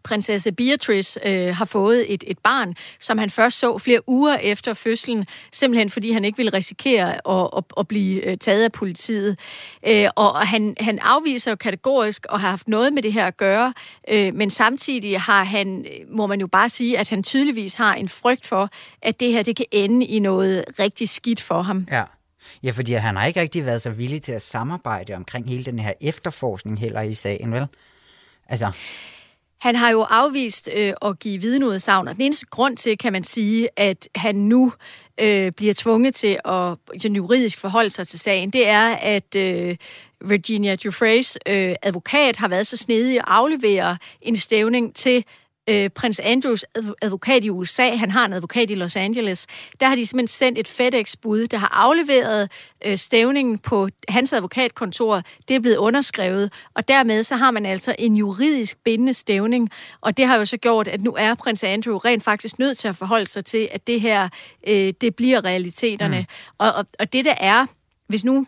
prinsesse 0.08 0.52
Beatrice 0.52 1.20
øh, 1.26 1.56
har 1.56 1.64
fået 1.64 2.14
et, 2.14 2.24
et 2.26 2.38
barn, 2.38 2.74
som 3.00 3.18
han 3.18 3.30
først 3.30 3.58
så 3.58 3.78
flere 3.78 4.08
uger 4.08 4.36
efter 4.36 4.74
fødslen, 4.74 5.26
simpelthen 5.52 5.90
fordi 5.90 6.10
han 6.10 6.24
ikke 6.24 6.36
ville 6.36 6.52
risikere 6.52 7.14
at, 7.14 7.50
at, 7.56 7.64
at 7.78 7.88
blive 7.88 8.24
øh, 8.24 8.38
taget 8.38 8.64
af 8.64 8.72
politiet. 8.72 9.38
Øh, 9.86 10.08
og 10.16 10.46
han, 10.46 10.76
han 10.80 10.98
afviser 10.98 11.50
jo 11.50 11.56
kategorisk 11.56 12.26
at 12.32 12.40
have 12.40 12.50
haft 12.50 12.68
noget 12.68 12.92
med 12.92 13.02
det 13.02 13.12
her 13.12 13.26
at 13.26 13.36
gøre, 13.36 13.74
øh, 14.08 14.34
men 14.34 14.50
samtidig 14.50 15.20
har 15.20 15.44
han, 15.44 15.84
må 16.10 16.26
man 16.26 16.40
jo 16.40 16.46
bare 16.46 16.68
sige, 16.68 16.98
at 16.98 17.08
han 17.08 17.22
tydeligvis 17.22 17.74
har 17.74 17.94
en 17.94 18.08
frygt 18.08 18.46
for, 18.46 18.70
at 19.02 19.20
det 19.20 19.32
her 19.32 19.42
det 19.42 19.56
kan 19.56 19.66
ende 19.72 20.06
i 20.06 20.18
noget 20.18 20.64
rigtig 20.78 21.08
skidt 21.08 21.40
for 21.40 21.62
ham. 21.62 21.86
Ja. 21.90 22.02
Ja, 22.62 22.70
fordi 22.70 22.92
han 22.92 23.16
har 23.16 23.26
ikke 23.26 23.40
rigtig 23.40 23.66
været 23.66 23.82
så 23.82 23.90
villig 23.90 24.22
til 24.22 24.32
at 24.32 24.42
samarbejde 24.42 25.14
omkring 25.14 25.48
hele 25.48 25.64
den 25.64 25.78
her 25.78 25.92
efterforskning 26.00 26.80
heller 26.80 27.00
i 27.00 27.14
sagen, 27.14 27.52
vel? 27.52 27.66
Altså... 28.48 28.72
Han 29.58 29.76
har 29.76 29.90
jo 29.90 30.02
afvist 30.02 30.68
øh, 30.76 30.92
at 31.02 31.18
give 31.18 31.40
vidneudsagn, 31.40 32.08
og 32.08 32.14
den 32.14 32.22
eneste 32.22 32.46
grund 32.46 32.76
til, 32.76 32.98
kan 32.98 33.12
man 33.12 33.24
sige, 33.24 33.68
at 33.76 34.08
han 34.14 34.34
nu 34.34 34.72
øh, 35.20 35.52
bliver 35.52 35.74
tvunget 35.74 36.14
til 36.14 36.38
at 36.44 36.76
juridisk 37.04 37.58
forholde 37.58 37.90
sig 37.90 38.08
til 38.08 38.18
sagen, 38.18 38.50
det 38.50 38.68
er, 38.68 38.88
at 38.88 39.34
øh, 39.36 39.76
Virginia 40.20 40.76
Dufresne, 40.76 41.52
øh, 41.52 41.74
advokat, 41.82 42.36
har 42.36 42.48
været 42.48 42.66
så 42.66 42.76
snedig 42.76 43.18
at 43.18 43.24
aflevere 43.26 43.96
en 44.22 44.36
stævning 44.36 44.94
til 44.94 45.24
øh, 45.68 45.90
prins 45.90 46.20
Andrews 46.20 46.64
advokat 47.02 47.44
i 47.44 47.50
USA, 47.50 47.96
han 47.96 48.10
har 48.10 48.24
en 48.24 48.32
advokat 48.32 48.70
i 48.70 48.74
Los 48.74 48.96
Angeles, 48.96 49.46
der 49.80 49.88
har 49.88 49.96
de 49.96 50.06
simpelthen 50.06 50.28
sendt 50.28 50.58
et 50.58 50.68
FedEx-bud, 50.68 51.46
der 51.46 51.58
har 51.58 51.70
afleveret 51.72 52.50
øh, 52.86 52.98
stævningen 52.98 53.58
på 53.58 53.88
hans 54.08 54.32
advokatkontor. 54.32 55.22
Det 55.48 55.56
er 55.56 55.60
blevet 55.60 55.76
underskrevet, 55.76 56.52
og 56.74 56.88
dermed 56.88 57.22
så 57.22 57.36
har 57.36 57.50
man 57.50 57.66
altså 57.66 57.94
en 57.98 58.16
juridisk 58.16 58.78
bindende 58.84 59.14
stævning, 59.14 59.70
og 60.00 60.16
det 60.16 60.26
har 60.26 60.36
jo 60.36 60.44
så 60.44 60.56
gjort, 60.56 60.88
at 60.88 61.00
nu 61.00 61.14
er 61.18 61.34
prins 61.34 61.64
Andrew 61.64 61.96
rent 61.96 62.24
faktisk 62.24 62.58
nødt 62.58 62.78
til 62.78 62.88
at 62.88 62.96
forholde 62.96 63.26
sig 63.26 63.44
til, 63.44 63.68
at 63.72 63.86
det 63.86 64.00
her, 64.00 64.28
øh, 64.66 64.92
det 65.00 65.16
bliver 65.16 65.44
realiteterne. 65.44 66.18
Mm. 66.18 66.54
Og, 66.58 66.72
og, 66.72 66.86
og 66.98 67.12
det 67.12 67.24
der 67.24 67.34
er, 67.40 67.66
hvis 68.08 68.24
nu 68.24 68.46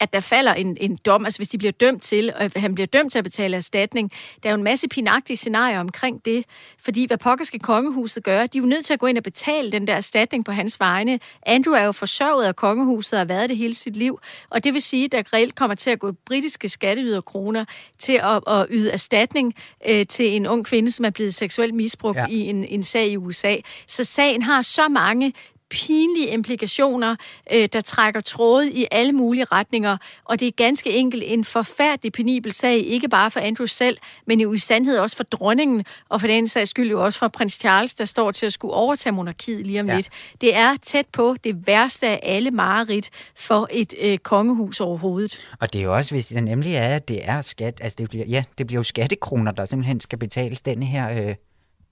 at 0.00 0.12
der 0.12 0.20
falder 0.20 0.54
en, 0.54 0.76
en 0.80 0.96
dom, 0.96 1.24
altså 1.24 1.38
hvis 1.38 1.48
de 1.48 1.58
bliver 1.58 1.72
dømt 1.72 2.02
til, 2.02 2.32
og 2.36 2.50
han 2.56 2.74
bliver 2.74 2.86
dømt 2.86 3.12
til 3.12 3.18
at 3.18 3.24
betale 3.24 3.56
erstatning. 3.56 4.12
Der 4.42 4.48
er 4.48 4.52
jo 4.52 4.56
en 4.56 4.64
masse 4.64 4.88
pinagtige 4.88 5.36
scenarier 5.36 5.80
omkring 5.80 6.24
det, 6.24 6.44
fordi 6.78 7.06
hvad 7.06 7.18
pokker 7.18 7.44
skal 7.44 7.60
kongehuset 7.60 8.24
gøre? 8.24 8.46
De 8.46 8.58
er 8.58 8.62
jo 8.62 8.66
nødt 8.66 8.84
til 8.84 8.92
at 8.92 9.00
gå 9.00 9.06
ind 9.06 9.16
og 9.16 9.24
betale 9.24 9.72
den 9.72 9.86
der 9.86 9.94
erstatning 9.94 10.44
på 10.44 10.52
hans 10.52 10.80
vegne. 10.80 11.20
Andrew 11.46 11.74
er 11.74 11.84
jo 11.84 11.92
forsørget 11.92 12.44
af 12.44 12.56
kongehuset 12.56 13.12
og 13.12 13.18
har 13.18 13.24
været 13.24 13.48
det 13.48 13.56
hele 13.56 13.74
sit 13.74 13.96
liv, 13.96 14.20
og 14.50 14.64
det 14.64 14.74
vil 14.74 14.82
sige, 14.82 15.04
at 15.04 15.12
der 15.12 15.32
reelt 15.32 15.54
kommer 15.54 15.74
til 15.74 15.90
at 15.90 15.98
gå 15.98 16.12
britiske 16.12 16.68
skatteyderkroner 16.68 17.64
til 17.98 18.20
at, 18.22 18.42
at 18.46 18.66
yde 18.70 18.90
erstatning 18.90 19.54
øh, 19.88 20.06
til 20.06 20.36
en 20.36 20.46
ung 20.46 20.64
kvinde, 20.66 20.92
som 20.92 21.04
er 21.04 21.10
blevet 21.10 21.34
seksuelt 21.34 21.74
misbrugt 21.74 22.18
ja. 22.18 22.26
i 22.30 22.38
en, 22.38 22.64
en 22.64 22.82
sag 22.82 23.08
i 23.08 23.16
USA. 23.16 23.56
Så 23.86 24.04
sagen 24.04 24.42
har 24.42 24.62
så 24.62 24.88
mange 24.88 25.32
pinlige 25.70 26.28
implikationer, 26.28 27.16
øh, 27.52 27.68
der 27.72 27.80
trækker 27.80 28.20
tråde 28.20 28.72
i 28.72 28.86
alle 28.90 29.12
mulige 29.12 29.44
retninger, 29.44 29.96
og 30.24 30.40
det 30.40 30.48
er 30.48 30.52
ganske 30.52 30.90
enkelt 30.90 31.22
en 31.26 31.44
forfærdelig 31.44 32.12
penibel 32.12 32.52
sag, 32.52 32.78
ikke 32.78 33.08
bare 33.08 33.30
for 33.30 33.40
Andrew 33.40 33.66
selv, 33.66 33.98
men 34.26 34.40
jo 34.40 34.52
i 34.52 34.58
sandhed 34.58 34.98
også 34.98 35.16
for 35.16 35.24
dronningen, 35.24 35.84
og 36.08 36.20
for 36.20 36.28
den 36.28 36.48
sags 36.48 36.70
skyld 36.70 36.90
jo 36.90 37.04
også 37.04 37.18
for 37.18 37.28
prins 37.28 37.52
Charles, 37.52 37.94
der 37.94 38.04
står 38.04 38.30
til 38.30 38.46
at 38.46 38.52
skulle 38.52 38.74
overtage 38.74 39.12
monarkiet 39.12 39.66
lige 39.66 39.80
om 39.80 39.86
ja. 39.86 39.96
lidt. 39.96 40.08
Det 40.40 40.56
er 40.56 40.76
tæt 40.82 41.06
på 41.12 41.36
det 41.44 41.66
værste 41.66 42.08
af 42.08 42.20
alle 42.22 42.50
mareridt 42.50 43.10
for 43.36 43.68
et 43.70 43.94
øh, 44.00 44.18
kongehus 44.18 44.80
overhovedet. 44.80 45.48
Og 45.60 45.72
det 45.72 45.78
er 45.78 45.84
jo 45.84 45.94
også, 45.94 46.14
hvis 46.14 46.26
det 46.26 46.44
nemlig 46.44 46.74
er, 46.74 46.88
at 46.88 47.08
det 47.08 47.28
er 47.28 47.40
skat, 47.40 47.80
altså 47.82 47.96
det 47.98 48.08
bliver, 48.10 48.24
ja, 48.26 48.44
det 48.58 48.66
bliver 48.66 48.80
jo 48.80 48.84
skattekroner, 48.84 49.52
der 49.52 49.64
simpelthen 49.64 50.00
skal 50.00 50.18
betales 50.18 50.62
denne 50.62 50.86
her 50.86 51.28
øh, 51.28 51.34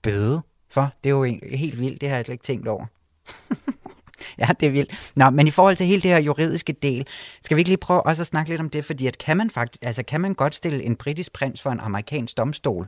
bøde 0.01 0.41
for. 0.71 0.93
Det 1.03 1.09
er 1.09 1.13
jo 1.13 1.23
helt 1.51 1.79
vildt, 1.79 2.01
det 2.01 2.09
har 2.09 2.15
jeg 2.15 2.25
slet 2.25 2.33
ikke 2.33 2.43
tænkt 2.43 2.67
over. 2.67 2.85
ja, 4.39 4.47
det 4.59 4.65
er 4.65 4.69
vildt. 4.69 5.11
Nå, 5.15 5.29
men 5.29 5.47
i 5.47 5.51
forhold 5.51 5.75
til 5.75 5.85
hele 5.85 6.01
det 6.01 6.11
her 6.11 6.19
juridiske 6.19 6.73
del, 6.73 7.07
skal 7.41 7.57
vi 7.57 7.61
ikke 7.61 7.69
lige 7.69 7.77
prøve 7.77 8.05
også 8.05 8.23
at 8.23 8.27
snakke 8.27 8.49
lidt 8.49 8.61
om 8.61 8.69
det, 8.69 8.85
fordi 8.85 9.07
at 9.07 9.17
kan 9.17 9.37
man 9.37 9.49
faktisk, 9.49 9.83
altså 9.85 10.03
kan 10.03 10.21
man 10.21 10.33
godt 10.33 10.55
stille 10.55 10.83
en 10.83 10.95
britisk 10.95 11.33
prins 11.33 11.61
for 11.61 11.69
en 11.69 11.79
amerikansk 11.79 12.37
domstol? 12.37 12.87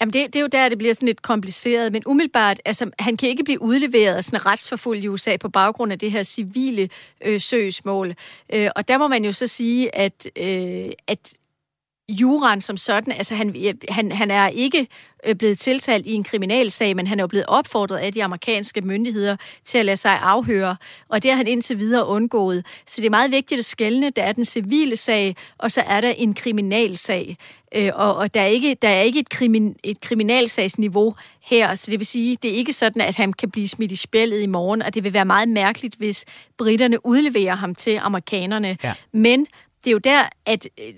Jamen, 0.00 0.12
det, 0.12 0.26
det 0.26 0.36
er 0.36 0.40
jo 0.40 0.46
der, 0.46 0.68
det 0.68 0.78
bliver 0.78 0.94
sådan 0.94 1.06
lidt 1.06 1.22
kompliceret, 1.22 1.92
men 1.92 2.02
umiddelbart, 2.06 2.60
altså, 2.64 2.90
han 2.98 3.16
kan 3.16 3.28
ikke 3.28 3.44
blive 3.44 3.62
udleveret 3.62 4.16
og 4.16 4.24
sådan 4.24 4.46
retsforfulgt 4.46 5.04
i 5.04 5.08
USA 5.08 5.36
på 5.36 5.48
baggrund 5.48 5.92
af 5.92 5.98
det 5.98 6.12
her 6.12 6.22
civile 6.22 6.88
øh, 7.24 7.40
søgsmål. 7.40 8.14
Øh, 8.52 8.70
og 8.76 8.88
der 8.88 8.98
må 8.98 9.08
man 9.08 9.24
jo 9.24 9.32
så 9.32 9.46
sige, 9.46 9.96
at, 9.96 10.28
øh, 10.36 10.90
at 11.06 11.34
juran 12.08 12.60
som 12.60 12.76
sådan. 12.76 13.12
Altså, 13.12 13.34
han, 13.34 13.54
han, 13.88 14.12
han 14.12 14.30
er 14.30 14.48
ikke 14.48 14.86
øh, 15.26 15.34
blevet 15.34 15.58
tiltalt 15.58 16.06
i 16.06 16.12
en 16.12 16.24
kriminalsag, 16.24 16.96
men 16.96 17.06
han 17.06 17.20
er 17.20 17.22
jo 17.22 17.26
blevet 17.26 17.46
opfordret 17.46 17.98
af 17.98 18.12
de 18.12 18.24
amerikanske 18.24 18.80
myndigheder 18.80 19.36
til 19.64 19.78
at 19.78 19.86
lade 19.86 19.96
sig 19.96 20.18
afhøre, 20.22 20.76
og 21.08 21.22
det 21.22 21.30
har 21.30 21.36
han 21.36 21.46
indtil 21.46 21.78
videre 21.78 22.06
undgået. 22.06 22.66
Så 22.86 23.00
det 23.00 23.06
er 23.06 23.10
meget 23.10 23.30
vigtigt 23.30 23.58
at 23.58 23.64
skelne. 23.64 24.10
Der 24.10 24.22
er 24.22 24.32
den 24.32 24.44
civile 24.44 24.96
sag, 24.96 25.36
og 25.58 25.72
så 25.72 25.80
er 25.86 26.00
der 26.00 26.10
en 26.10 26.34
kriminalsag. 26.34 27.36
Øh, 27.74 27.90
og, 27.94 28.16
og 28.16 28.34
der 28.34 28.40
er 28.40 28.46
ikke, 28.46 28.76
der 28.82 28.88
er 28.88 29.02
ikke 29.02 29.20
et, 29.20 29.28
krimin, 29.28 29.76
et 29.84 30.00
kriminalsagsniveau 30.00 31.14
her, 31.42 31.74
så 31.74 31.90
det 31.90 31.98
vil 31.98 32.06
sige, 32.06 32.36
det 32.42 32.50
er 32.50 32.54
ikke 32.54 32.72
sådan, 32.72 33.02
at 33.02 33.16
han 33.16 33.32
kan 33.32 33.50
blive 33.50 33.68
smidt 33.68 33.92
i 33.92 33.96
spillet 33.96 34.42
i 34.42 34.46
morgen, 34.46 34.82
og 34.82 34.94
det 34.94 35.04
vil 35.04 35.12
være 35.12 35.24
meget 35.24 35.48
mærkeligt, 35.48 35.94
hvis 35.94 36.24
britterne 36.58 37.06
udleverer 37.06 37.54
ham 37.54 37.74
til 37.74 38.00
amerikanerne. 38.02 38.76
Ja. 38.84 38.94
Men 39.12 39.46
det 39.84 39.90
er 39.90 39.92
jo 39.92 39.98
der, 39.98 40.22
at 40.46 40.68
øh, 40.80 40.94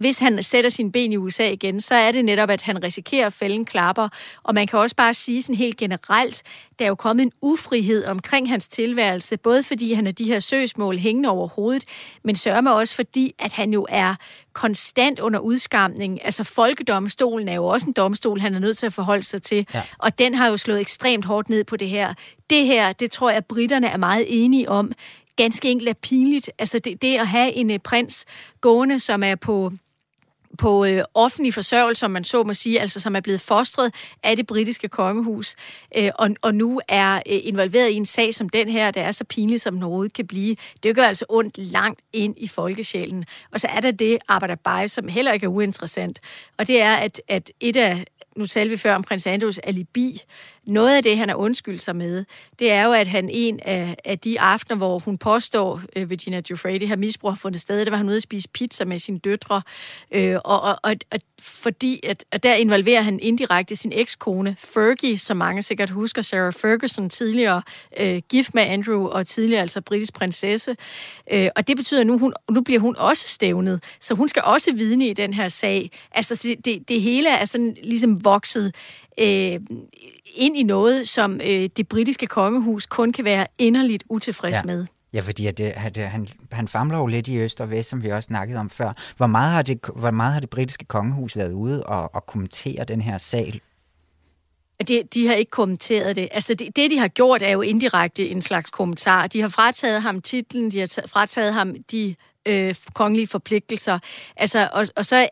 hvis 0.00 0.18
han 0.18 0.42
sætter 0.42 0.70
sin 0.70 0.92
ben 0.92 1.12
i 1.12 1.16
USA 1.16 1.50
igen, 1.50 1.80
så 1.80 1.94
er 1.94 2.12
det 2.12 2.24
netop, 2.24 2.50
at 2.50 2.62
han 2.62 2.84
risikerer 2.84 3.26
at 3.26 3.32
fælde 3.32 3.54
en 3.54 3.64
klapper. 3.64 4.08
Og 4.42 4.54
man 4.54 4.66
kan 4.66 4.78
også 4.78 4.96
bare 4.96 5.14
sige 5.14 5.42
sådan 5.42 5.56
helt 5.56 5.76
generelt, 5.76 6.42
der 6.78 6.84
er 6.84 6.88
jo 6.88 6.94
kommet 6.94 7.22
en 7.22 7.32
ufrihed 7.40 8.04
omkring 8.04 8.48
hans 8.48 8.68
tilværelse, 8.68 9.36
både 9.36 9.62
fordi 9.62 9.92
han 9.92 10.06
har 10.06 10.12
de 10.12 10.24
her 10.24 10.40
søgsmål 10.40 10.98
hængende 10.98 11.28
over 11.28 11.48
hovedet, 11.48 11.84
men 12.24 12.36
sørger 12.36 12.70
også 12.70 12.94
fordi, 12.94 13.34
at 13.38 13.52
han 13.52 13.72
jo 13.72 13.86
er 13.88 14.14
konstant 14.52 15.20
under 15.20 15.40
udskamning. 15.40 16.24
Altså 16.24 16.44
folkedomstolen 16.44 17.48
er 17.48 17.54
jo 17.54 17.66
også 17.66 17.86
en 17.86 17.92
domstol, 17.92 18.40
han 18.40 18.54
er 18.54 18.58
nødt 18.58 18.78
til 18.78 18.86
at 18.86 18.92
forholde 18.92 19.22
sig 19.22 19.42
til, 19.42 19.66
ja. 19.74 19.82
og 19.98 20.18
den 20.18 20.34
har 20.34 20.48
jo 20.48 20.56
slået 20.56 20.80
ekstremt 20.80 21.24
hårdt 21.24 21.48
ned 21.48 21.64
på 21.64 21.76
det 21.76 21.88
her. 21.88 22.14
Det 22.50 22.66
her, 22.66 22.92
det 22.92 23.10
tror 23.10 23.30
jeg, 23.30 23.36
at 23.36 23.46
britterne 23.46 23.86
er 23.86 23.96
meget 23.96 24.24
enige 24.28 24.68
om, 24.68 24.92
ganske 25.36 25.70
enkelt 25.70 25.88
er 25.88 25.94
pinligt. 25.94 26.50
Altså 26.58 26.78
det, 26.78 27.02
det 27.02 27.16
at 27.16 27.28
have 27.28 27.52
en 27.52 27.70
uh, 27.70 27.76
prins 27.84 28.24
gående, 28.60 28.98
som 28.98 29.22
er 29.22 29.34
på 29.34 29.72
på 30.60 30.84
øh, 30.84 31.04
offentlig 31.14 31.54
forsørgelse, 31.54 32.00
som 32.00 32.10
man 32.10 32.24
så 32.24 32.42
må 32.42 32.54
sige, 32.54 32.80
altså 32.80 33.00
som 33.00 33.16
er 33.16 33.20
blevet 33.20 33.40
fostret 33.40 33.94
af 34.22 34.36
det 34.36 34.46
britiske 34.46 34.88
kongehus, 34.88 35.56
øh, 35.96 36.10
og, 36.14 36.30
og 36.42 36.54
nu 36.54 36.80
er 36.88 37.14
øh, 37.16 37.20
involveret 37.26 37.90
i 37.90 37.94
en 37.94 38.06
sag 38.06 38.34
som 38.34 38.48
den 38.48 38.68
her, 38.68 38.90
der 38.90 39.02
er 39.02 39.12
så 39.12 39.24
pinlig, 39.24 39.60
som 39.60 39.74
den 39.74 39.82
overhovedet 39.82 40.12
kan 40.12 40.26
blive. 40.26 40.56
Det 40.82 40.94
gør 40.94 41.04
altså 41.04 41.24
ondt 41.28 41.58
langt 41.58 42.00
ind 42.12 42.34
i 42.38 42.48
folkesjælen. 42.48 43.24
Og 43.52 43.60
så 43.60 43.68
er 43.68 43.80
der 43.80 43.90
det 43.90 44.18
arbejderbej, 44.28 44.86
som 44.86 45.08
heller 45.08 45.32
ikke 45.32 45.44
er 45.44 45.50
uinteressant, 45.50 46.20
og 46.58 46.68
det 46.68 46.82
er, 46.82 46.94
at, 46.94 47.20
at 47.28 47.50
et 47.60 47.76
af 47.76 48.04
nu 48.36 48.46
talte 48.46 48.70
vi 48.70 48.76
før 48.76 48.94
om 48.94 49.02
prins 49.02 49.26
Andrews 49.26 49.58
alibi 49.58 50.22
noget 50.66 50.96
af 50.96 51.02
det, 51.02 51.18
han 51.18 51.28
har 51.28 51.36
undskyldt 51.36 51.82
sig 51.82 51.96
med, 51.96 52.24
det 52.58 52.70
er 52.70 52.84
jo, 52.84 52.92
at 52.92 53.06
han 53.06 53.28
en 53.28 53.60
af, 53.64 53.96
af 54.04 54.18
de 54.18 54.40
aftener, 54.40 54.76
hvor 54.76 54.98
hun 54.98 55.18
påstår, 55.18 55.80
øh, 55.96 56.10
Virginia 56.10 56.40
Giuffre, 56.40 56.78
det 56.78 56.88
her 56.88 56.96
misbrug 56.96 57.30
har 57.30 57.36
fundet 57.36 57.60
sted, 57.60 57.84
der 57.84 57.90
var 57.90 57.96
han 57.96 58.08
ude 58.08 58.16
at 58.16 58.22
spise 58.22 58.48
pizza 58.48 58.84
med 58.84 58.98
sine 58.98 59.18
døtre, 59.18 59.62
øh, 60.12 60.36
og, 60.44 60.60
og, 60.60 60.78
og, 60.82 60.96
og 61.10 61.20
fordi 61.40 62.00
at, 62.02 62.24
at 62.32 62.42
der 62.42 62.54
involverer 62.54 63.02
han 63.02 63.20
indirekte 63.20 63.76
sin 63.76 63.92
ekskone, 63.94 64.56
Fergie, 64.58 65.18
som 65.18 65.36
mange 65.36 65.62
sikkert 65.62 65.90
husker, 65.90 66.22
Sarah 66.22 66.52
Ferguson, 66.52 67.10
tidligere 67.10 67.62
øh, 68.00 68.22
gift 68.28 68.54
med 68.54 68.62
Andrew, 68.62 69.06
og 69.06 69.26
tidligere 69.26 69.62
altså 69.62 69.80
britisk 69.80 70.12
prinsesse. 70.12 70.76
Øh, 71.32 71.48
og 71.56 71.68
det 71.68 71.76
betyder, 71.76 72.00
at 72.00 72.06
nu, 72.06 72.18
hun, 72.18 72.32
nu 72.50 72.60
bliver 72.60 72.80
hun 72.80 72.96
også 72.96 73.28
stævnet, 73.28 73.82
så 74.00 74.14
hun 74.14 74.28
skal 74.28 74.42
også 74.44 74.72
vidne 74.72 75.08
i 75.08 75.12
den 75.12 75.34
her 75.34 75.48
sag. 75.48 75.90
Altså, 76.12 76.40
det, 76.42 76.64
det, 76.64 76.88
det 76.88 77.02
hele 77.02 77.28
er 77.28 77.44
sådan 77.44 77.76
ligesom 77.82 78.24
vokset 78.24 78.74
øh, 79.20 79.60
ind 80.34 80.56
i 80.56 80.62
noget, 80.62 81.08
som 81.08 81.40
øh, 81.44 81.68
det 81.76 81.88
britiske 81.88 82.26
kongehus 82.26 82.86
kun 82.86 83.12
kan 83.12 83.24
være 83.24 83.46
inderligt 83.58 84.04
utilfreds 84.08 84.56
ja. 84.56 84.62
med. 84.64 84.86
Ja, 85.12 85.20
fordi 85.20 85.46
at 85.46 85.58
det, 85.58 85.64
at 85.64 85.96
han, 85.96 86.28
han 86.52 86.68
famler 86.68 86.98
jo 86.98 87.06
lidt 87.06 87.28
i 87.28 87.38
øst 87.38 87.60
og 87.60 87.70
vest, 87.70 87.88
som 87.90 88.02
vi 88.02 88.10
også 88.10 88.26
snakkede 88.26 88.58
om 88.58 88.70
før. 88.70 88.92
Hvor 89.16 89.26
meget 89.26 89.52
har 89.52 89.62
det, 89.62 89.80
hvor 89.96 90.10
meget 90.10 90.32
har 90.32 90.40
det 90.40 90.50
britiske 90.50 90.84
kongehus 90.84 91.36
været 91.36 91.52
ude 91.52 91.86
og, 91.86 92.14
og 92.14 92.26
kommentere 92.26 92.84
den 92.84 93.00
her 93.00 93.18
sag? 93.18 93.60
De, 94.88 95.02
de 95.14 95.26
har 95.26 95.34
ikke 95.34 95.50
kommenteret 95.50 96.16
det. 96.16 96.28
Altså 96.32 96.54
det, 96.54 96.76
det, 96.76 96.90
de 96.90 96.98
har 96.98 97.08
gjort, 97.08 97.42
er 97.42 97.50
jo 97.50 97.60
indirekte 97.60 98.28
en 98.28 98.42
slags 98.42 98.70
kommentar. 98.70 99.26
De 99.26 99.40
har 99.40 99.48
frataget 99.48 100.02
ham 100.02 100.20
titlen, 100.22 100.70
de 100.70 100.78
har 100.78 101.04
frataget 101.06 101.54
ham 101.54 101.74
de 101.90 102.14
øh, 102.46 102.74
kongelige 102.94 103.26
forpligtelser. 103.26 103.98
Altså, 104.36 104.68
og, 104.72 104.86
og 104.96 105.06
så 105.06 105.28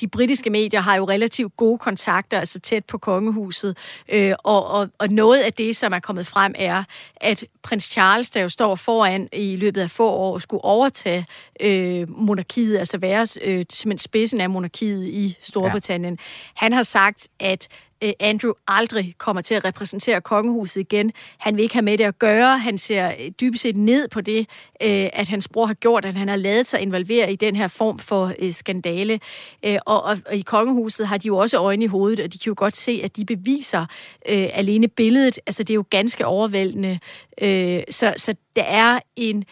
de 0.00 0.08
britiske 0.08 0.50
medier 0.50 0.80
har 0.80 0.96
jo 0.96 1.04
relativt 1.04 1.56
gode 1.56 1.78
kontakter, 1.78 2.38
altså 2.38 2.60
tæt 2.60 2.84
på 2.84 2.98
kongehuset, 2.98 3.76
øh, 4.08 4.32
og, 4.38 4.66
og, 4.66 4.88
og 4.98 5.08
noget 5.08 5.40
af 5.40 5.52
det, 5.52 5.76
som 5.76 5.92
er 5.92 5.98
kommet 5.98 6.26
frem, 6.26 6.54
er, 6.58 6.84
at 7.16 7.44
prins 7.62 7.84
Charles, 7.84 8.30
der 8.30 8.40
jo 8.40 8.48
står 8.48 8.74
foran 8.74 9.28
i 9.32 9.56
løbet 9.56 9.80
af 9.80 9.90
få 9.90 10.10
år, 10.10 10.38
skulle 10.38 10.64
overtage 10.64 11.26
øh, 11.60 12.10
monarkiet, 12.10 12.78
altså 12.78 12.98
være 12.98 13.26
øh, 13.42 13.64
simpelthen 13.70 13.98
spidsen 13.98 14.40
af 14.40 14.50
monarkiet 14.50 15.06
i 15.06 15.36
Storbritannien. 15.40 16.14
Ja. 16.14 16.64
Han 16.64 16.72
har 16.72 16.82
sagt, 16.82 17.28
at 17.40 17.68
Øh, 18.04 18.12
Andrew 18.20 18.52
aldrig 18.68 19.14
kommer 19.18 19.42
til 19.42 19.54
at 19.54 19.64
repræsentere 19.64 20.20
kongehuset 20.20 20.80
igen. 20.80 21.12
Han 21.38 21.56
vil 21.56 21.62
ikke 21.62 21.74
have 21.74 21.82
med 21.82 21.98
det 21.98 22.04
at 22.04 22.18
gøre. 22.18 22.58
Han 22.58 22.78
ser 22.78 23.08
øh, 23.08 23.30
dybest 23.40 23.62
set 23.62 23.76
ned 23.76 24.08
på 24.08 24.20
det, 24.20 24.38
øh, 24.82 25.08
at 25.12 25.28
hans 25.28 25.48
bror 25.48 25.66
har 25.66 25.74
gjort, 25.74 26.04
at 26.04 26.14
han 26.14 26.28
har 26.28 26.36
lavet 26.36 26.66
sig 26.66 26.80
involvere 26.80 27.32
i 27.32 27.36
den 27.36 27.56
her 27.56 27.68
form 27.68 27.98
for 27.98 28.32
skandale. 28.50 29.20
Og, 29.86 30.02
og, 30.02 30.18
og 30.26 30.36
i 30.36 30.40
kongehuset 30.40 31.06
har 31.06 31.18
de 31.18 31.26
jo 31.26 31.36
også 31.36 31.58
øjne 31.58 31.84
i 31.84 31.86
hovedet, 31.86 32.20
og 32.20 32.32
de 32.32 32.38
kan 32.38 32.50
jo 32.50 32.54
godt 32.56 32.76
se, 32.76 33.00
at 33.04 33.16
de 33.16 33.24
beviser 33.24 33.86
alene 34.28 34.88
billedet. 34.88 35.38
Altså, 35.46 35.62
det 35.62 35.70
er 35.70 35.74
jo 35.74 35.84
ganske 35.90 36.26
overvældende. 36.26 36.98
Så, 37.90 38.14
så 38.16 38.34
der 38.56 38.62
er 38.62 39.00
en, 39.16 39.44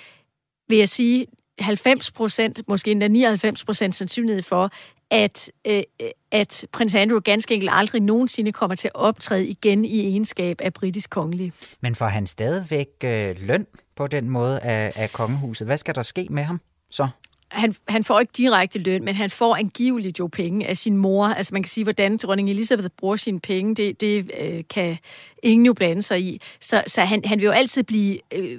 vil 0.68 0.78
jeg 0.78 0.88
sige, 0.88 1.26
90 1.58 2.10
procent, 2.10 2.60
måske 2.68 2.90
endda 2.90 3.08
99 3.08 3.64
procent 3.64 3.96
sandsynlighed 3.96 4.42
for, 4.42 4.70
at, 5.12 5.50
øh, 5.66 5.82
at 6.30 6.66
prins 6.72 6.94
Andrew 6.94 7.20
ganske 7.20 7.54
enkelt 7.54 7.70
aldrig 7.74 8.02
nogensinde 8.02 8.52
kommer 8.52 8.76
til 8.76 8.88
at 8.88 8.94
optræde 8.94 9.46
igen 9.46 9.84
i 9.84 10.06
egenskab 10.06 10.60
af 10.60 10.72
britisk 10.72 11.10
kongelig. 11.10 11.52
Men 11.80 11.94
får 11.94 12.06
han 12.06 12.26
stadigvæk 12.26 12.88
øh, 13.04 13.36
løn 13.38 13.66
på 13.96 14.06
den 14.06 14.28
måde 14.28 14.60
af, 14.60 14.92
af 14.96 15.12
kongehuset? 15.12 15.66
Hvad 15.66 15.78
skal 15.78 15.94
der 15.94 16.02
ske 16.02 16.26
med 16.30 16.42
ham 16.42 16.60
så? 16.90 17.08
han, 17.52 17.74
han 17.88 18.04
får 18.04 18.20
ikke 18.20 18.32
direkte 18.36 18.78
løn, 18.78 19.04
men 19.04 19.14
han 19.14 19.30
får 19.30 19.56
angiveligt 19.56 20.18
jo 20.18 20.26
penge 20.26 20.66
af 20.66 20.76
sin 20.76 20.96
mor. 20.96 21.26
Altså 21.26 21.54
man 21.54 21.62
kan 21.62 21.68
sige, 21.68 21.84
hvordan 21.84 22.16
dronning 22.16 22.50
Elisabeth 22.50 22.88
bruger 22.96 23.16
sine 23.16 23.40
penge, 23.40 23.74
det, 23.74 24.00
det 24.00 24.30
øh, 24.40 24.64
kan 24.70 24.98
ingen 25.42 25.66
jo 25.66 25.72
blande 25.72 26.02
sig 26.02 26.20
i. 26.20 26.40
Så, 26.60 26.84
så 26.86 27.00
han, 27.00 27.24
han 27.24 27.38
vil 27.38 27.44
jo 27.44 27.52
altid 27.52 27.82
blive 27.82 28.18
øh, 28.34 28.58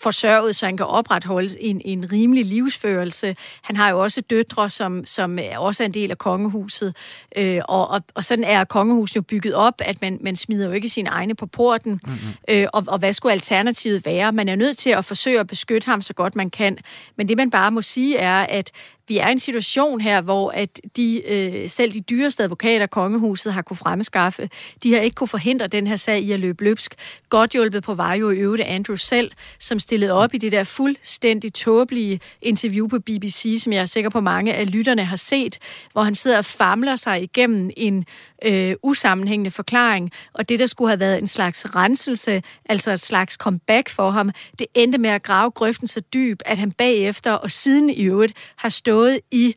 forsørget, 0.00 0.56
så 0.56 0.66
han 0.66 0.76
kan 0.76 0.86
opretholde 0.86 1.60
en, 1.60 1.80
en 1.84 2.12
rimelig 2.12 2.44
livsførelse. 2.44 3.36
Han 3.62 3.76
har 3.76 3.90
jo 3.90 4.02
også 4.02 4.20
døtre, 4.20 4.70
som, 4.70 5.06
som 5.06 5.38
også 5.56 5.82
er 5.82 5.86
en 5.86 5.94
del 5.94 6.10
af 6.10 6.18
kongehuset. 6.18 6.96
Øh, 7.36 7.60
og, 7.68 7.88
og, 7.88 8.02
og 8.14 8.24
sådan 8.24 8.44
er 8.44 8.64
kongehuset 8.64 9.16
jo 9.16 9.22
bygget 9.22 9.54
op, 9.54 9.74
at 9.78 10.02
man, 10.02 10.18
man 10.20 10.36
smider 10.36 10.66
jo 10.66 10.72
ikke 10.72 10.88
sine 10.88 11.10
egne 11.10 11.34
på 11.34 11.46
porten. 11.46 12.00
Mm-hmm. 12.06 12.18
Øh, 12.48 12.66
og, 12.72 12.84
og 12.86 12.98
hvad 12.98 13.12
skulle 13.12 13.32
alternativet 13.32 14.06
være? 14.06 14.32
Man 14.32 14.48
er 14.48 14.56
nødt 14.56 14.76
til 14.76 14.90
at 14.90 15.04
forsøge 15.04 15.40
at 15.40 15.46
beskytte 15.46 15.86
ham 15.86 16.02
så 16.02 16.14
godt 16.14 16.36
man 16.36 16.50
kan. 16.50 16.78
Men 17.16 17.28
det 17.28 17.36
man 17.36 17.50
bare 17.50 17.70
må 17.70 17.82
sige 17.82 18.16
er, 18.16 18.40
at 18.40 18.72
vi 19.08 19.18
er 19.18 19.28
i 19.28 19.32
en 19.32 19.38
situation 19.38 20.00
her, 20.00 20.20
hvor 20.20 20.50
at 20.50 20.80
de, 20.96 21.22
øh, 21.26 21.68
selv 21.68 21.92
de 21.92 22.00
dyreste 22.00 22.42
advokater, 22.42 22.86
kongehuset 22.86 23.52
har 23.52 23.62
kunne 23.62 23.76
fremskaffe, 23.76 24.50
de 24.82 24.94
har 24.94 25.00
ikke 25.00 25.14
kunne 25.14 25.28
forhindre 25.28 25.66
den 25.66 25.86
her 25.86 25.96
sag 25.96 26.20
i 26.20 26.32
at 26.32 26.40
løbe 26.40 26.64
løbsk. 26.64 26.94
Godt 27.28 27.50
hjulpet 27.50 27.82
på 27.82 27.94
vej 27.94 28.14
jo 28.14 28.30
i 28.30 28.36
øvrigt 28.36 28.62
Andrew 28.62 28.96
selv, 28.96 29.30
som 29.58 29.78
stillede 29.78 30.12
op 30.12 30.34
i 30.34 30.38
det 30.38 30.52
der 30.52 30.64
fuldstændig 30.64 31.54
tåbelige 31.54 32.20
interview 32.42 32.88
på 32.88 32.98
BBC, 32.98 33.60
som 33.64 33.72
jeg 33.72 33.80
er 33.80 33.86
sikker 33.86 34.10
på 34.10 34.20
mange 34.20 34.54
af 34.54 34.72
lytterne 34.72 35.04
har 35.04 35.16
set, 35.16 35.58
hvor 35.92 36.02
han 36.02 36.14
sidder 36.14 36.38
og 36.38 36.44
famler 36.44 36.96
sig 36.96 37.22
igennem 37.22 37.70
en 37.76 38.04
øh, 38.44 38.74
usammenhængende 38.82 39.50
forklaring, 39.50 40.10
og 40.32 40.48
det, 40.48 40.58
der 40.58 40.66
skulle 40.66 40.88
have 40.88 41.00
været 41.00 41.18
en 41.18 41.26
slags 41.26 41.74
renselse, 41.76 42.42
altså 42.64 42.92
et 42.92 43.00
slags 43.00 43.34
comeback 43.34 43.88
for 43.88 44.10
ham, 44.10 44.30
det 44.58 44.66
endte 44.74 44.98
med 44.98 45.10
at 45.10 45.22
grave 45.22 45.50
grøften 45.50 45.86
så 45.86 46.00
dyb, 46.00 46.40
at 46.44 46.58
han 46.58 46.72
bagefter 46.72 47.32
og 47.32 47.50
siden 47.50 47.90
i 47.90 48.02
øvrigt 48.02 48.32
har 48.56 48.68
stået 48.68 48.97
i 49.30 49.54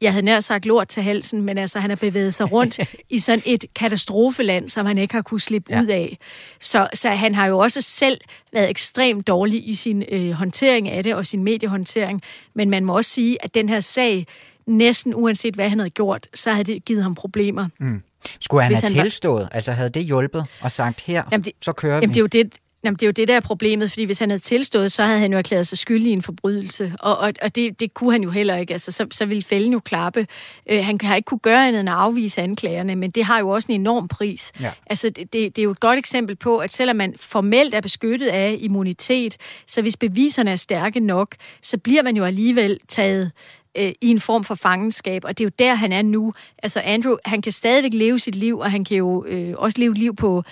jeg 0.00 0.12
havde 0.12 0.24
nær 0.24 0.40
sagt 0.40 0.66
lort 0.66 0.88
til 0.88 1.02
halsen, 1.02 1.42
men 1.42 1.58
altså 1.58 1.78
han 1.78 1.90
har 1.90 1.96
bevæget 1.96 2.34
sig 2.34 2.52
rundt 2.52 2.78
i 3.10 3.18
sådan 3.18 3.42
et 3.44 3.64
katastrofeland, 3.74 4.68
som 4.68 4.86
han 4.86 4.98
ikke 4.98 5.14
har 5.14 5.22
kunne 5.22 5.40
slippe 5.40 5.72
ja. 5.72 5.82
ud 5.82 5.86
af. 5.86 6.18
Så, 6.60 6.88
så 6.94 7.08
han 7.08 7.34
har 7.34 7.46
jo 7.46 7.58
også 7.58 7.80
selv 7.80 8.20
været 8.52 8.70
ekstremt 8.70 9.26
dårlig 9.26 9.68
i 9.68 9.74
sin 9.74 10.04
øh, 10.12 10.30
håndtering 10.30 10.88
af 10.88 11.02
det 11.02 11.14
og 11.14 11.26
sin 11.26 11.44
mediehåndtering. 11.44 12.22
Men 12.54 12.70
man 12.70 12.84
må 12.84 12.96
også 12.96 13.10
sige, 13.10 13.44
at 13.44 13.54
den 13.54 13.68
her 13.68 13.80
sag, 13.80 14.26
næsten 14.66 15.14
uanset 15.14 15.54
hvad 15.54 15.68
han 15.68 15.78
havde 15.78 15.90
gjort, 15.90 16.28
så 16.34 16.50
havde 16.50 16.64
det 16.64 16.84
givet 16.84 17.02
ham 17.02 17.14
problemer. 17.14 17.68
Mm. 17.80 18.02
Skulle 18.40 18.62
han 18.62 18.72
Hvis 18.72 18.80
have 18.80 18.94
han 18.94 19.04
tilstået? 19.04 19.42
Var... 19.42 19.48
Altså 19.48 19.72
havde 19.72 19.90
det 19.90 20.04
hjulpet 20.04 20.44
og 20.60 20.72
sagt, 20.72 21.00
her, 21.00 21.22
jamen 21.32 21.44
det, 21.44 21.52
så 21.62 21.72
kører 21.72 21.94
jamen 21.94 22.08
vi? 22.08 22.12
Det 22.12 22.16
er 22.16 22.40
jo 22.40 22.44
det, 22.44 22.58
Jamen, 22.86 22.96
det 22.96 23.02
er 23.02 23.06
jo 23.06 23.12
det, 23.12 23.28
der 23.28 23.36
er 23.36 23.40
problemet, 23.40 23.90
fordi 23.90 24.04
hvis 24.04 24.18
han 24.18 24.30
havde 24.30 24.42
tilstået, 24.42 24.92
så 24.92 25.04
havde 25.04 25.18
han 25.18 25.32
jo 25.32 25.38
erklæret 25.38 25.66
sig 25.66 25.78
skyldig 25.78 26.10
i 26.10 26.12
en 26.12 26.22
forbrydelse, 26.22 26.92
og, 27.00 27.18
og, 27.18 27.32
og 27.42 27.56
det, 27.56 27.80
det 27.80 27.94
kunne 27.94 28.12
han 28.12 28.22
jo 28.22 28.30
heller 28.30 28.56
ikke. 28.56 28.72
Altså, 28.72 28.92
så, 28.92 29.06
så 29.10 29.26
ville 29.26 29.42
fælden 29.42 29.72
jo 29.72 29.80
klappe. 29.80 30.26
Øh, 30.70 30.84
han 30.84 30.98
har 31.02 31.16
ikke 31.16 31.26
kunne 31.26 31.38
gøre 31.38 31.68
andet 31.68 31.80
end 31.80 31.88
at 31.88 31.94
afvise 31.94 32.42
anklagerne, 32.42 32.96
men 32.96 33.10
det 33.10 33.24
har 33.24 33.38
jo 33.38 33.48
også 33.48 33.66
en 33.68 33.80
enorm 33.80 34.08
pris. 34.08 34.52
Ja. 34.60 34.70
Altså, 34.86 35.10
det, 35.10 35.32
det, 35.32 35.56
det 35.56 35.58
er 35.58 35.64
jo 35.64 35.70
et 35.70 35.80
godt 35.80 35.98
eksempel 35.98 36.36
på, 36.36 36.58
at 36.58 36.72
selvom 36.72 36.96
man 36.96 37.14
formelt 37.16 37.74
er 37.74 37.80
beskyttet 37.80 38.28
af 38.28 38.56
immunitet, 38.60 39.36
så 39.66 39.82
hvis 39.82 39.96
beviserne 39.96 40.50
er 40.50 40.56
stærke 40.56 41.00
nok, 41.00 41.34
så 41.62 41.78
bliver 41.78 42.02
man 42.02 42.16
jo 42.16 42.24
alligevel 42.24 42.78
taget 42.88 43.32
øh, 43.78 43.92
i 44.00 44.08
en 44.08 44.20
form 44.20 44.44
for 44.44 44.54
fangenskab, 44.54 45.24
og 45.24 45.38
det 45.38 45.44
er 45.44 45.46
jo 45.46 45.52
der, 45.58 45.74
han 45.74 45.92
er 45.92 46.02
nu. 46.02 46.34
Altså 46.62 46.80
Andrew, 46.84 47.16
han 47.24 47.42
kan 47.42 47.52
stadigvæk 47.52 47.94
leve 47.94 48.18
sit 48.18 48.34
liv, 48.34 48.58
og 48.58 48.70
han 48.70 48.84
kan 48.84 48.96
jo 48.96 49.24
øh, 49.28 49.54
også 49.56 49.78
leve 49.78 49.94
liv 49.94 50.16
på, 50.16 50.42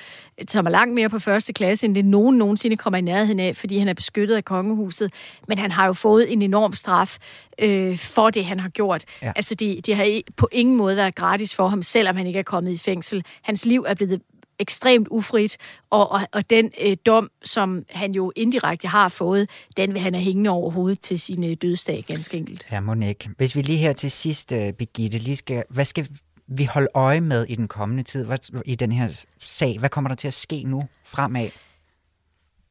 som 0.49 0.66
er 0.66 0.70
langt 0.70 0.95
mere 0.95 1.09
på 1.09 1.18
første 1.18 1.53
klasse, 1.53 1.87
end 1.87 1.95
det 1.95 2.05
nogen 2.05 2.39
nogensinde 2.39 2.77
kommer 2.77 2.99
i 2.99 3.01
nærheden 3.01 3.41
af, 3.41 3.57
fordi 3.57 3.79
han 3.79 3.89
er 3.89 3.95
beskyttet 3.95 4.37
af 4.37 4.45
kongehuset. 4.45 5.12
Men 5.49 5.59
han 5.59 5.70
har 5.70 5.87
jo 5.87 5.93
fået 5.93 6.33
en 6.33 6.43
enorm 6.43 6.72
straf 6.72 7.16
øh, 7.59 7.99
for 7.99 8.31
det, 8.31 8.45
han 8.45 8.61
har 8.61 8.68
gjort. 8.68 9.05
Ja. 9.22 9.33
Altså, 9.37 9.55
det, 9.55 9.87
det 9.87 9.97
har 9.97 10.20
på 10.37 10.49
ingen 10.53 10.77
måde 10.77 10.97
været 10.97 11.14
gratis 11.14 11.55
for 11.55 11.68
ham, 11.68 11.83
selvom 11.83 12.16
han 12.16 12.27
ikke 12.27 12.39
er 12.39 12.43
kommet 12.43 12.72
i 12.72 12.79
fængsel. 12.79 13.25
Hans 13.43 13.66
liv 13.66 13.85
er 13.89 13.95
blevet 13.95 14.22
ekstremt 14.59 15.09
ufrit, 15.11 15.57
og, 15.91 16.13
og, 16.13 16.21
og 16.33 16.51
den 16.51 16.71
øh, 16.81 16.97
dom, 17.07 17.31
som 17.43 17.85
han 17.91 18.13
jo 18.13 18.33
indirekte 18.37 18.89
har 18.89 19.09
fået, 19.09 19.51
den 19.77 19.95
vil 19.95 20.01
han 20.01 20.15
have 20.15 20.25
hængende 20.25 20.51
over 20.51 20.71
hovedet 20.71 21.01
til 21.01 21.21
sin 21.21 21.45
øh, 21.45 21.57
dødsdag, 21.63 22.05
ganske 22.09 22.37
enkelt. 22.37 22.67
Ja, 22.71 22.81
Monique. 22.81 23.35
Hvis 23.37 23.57
vi 23.57 23.61
lige 23.61 23.79
her 23.79 23.93
til 23.93 24.11
sidst, 24.11 24.53
øh, 24.53 24.73
Birgitte, 24.73 25.19
lige 25.19 25.37
skal, 25.37 25.63
hvad 25.69 25.85
skal 25.85 26.09
vi 26.47 26.65
holde 26.65 26.89
øje 26.95 27.21
med 27.21 27.47
i 27.49 27.55
den 27.55 27.69
kommende 27.69 28.03
tid, 28.03 28.25
hvad, 28.25 28.63
i 28.65 28.75
den 28.75 28.93
her 28.93 29.25
sag? 29.45 29.79
Hvad 29.79 29.89
kommer 29.89 30.09
der 30.09 30.15
til 30.15 30.29
at 30.29 30.35
ske 30.35 30.63
nu 30.63 30.85
fremad? 31.05 31.51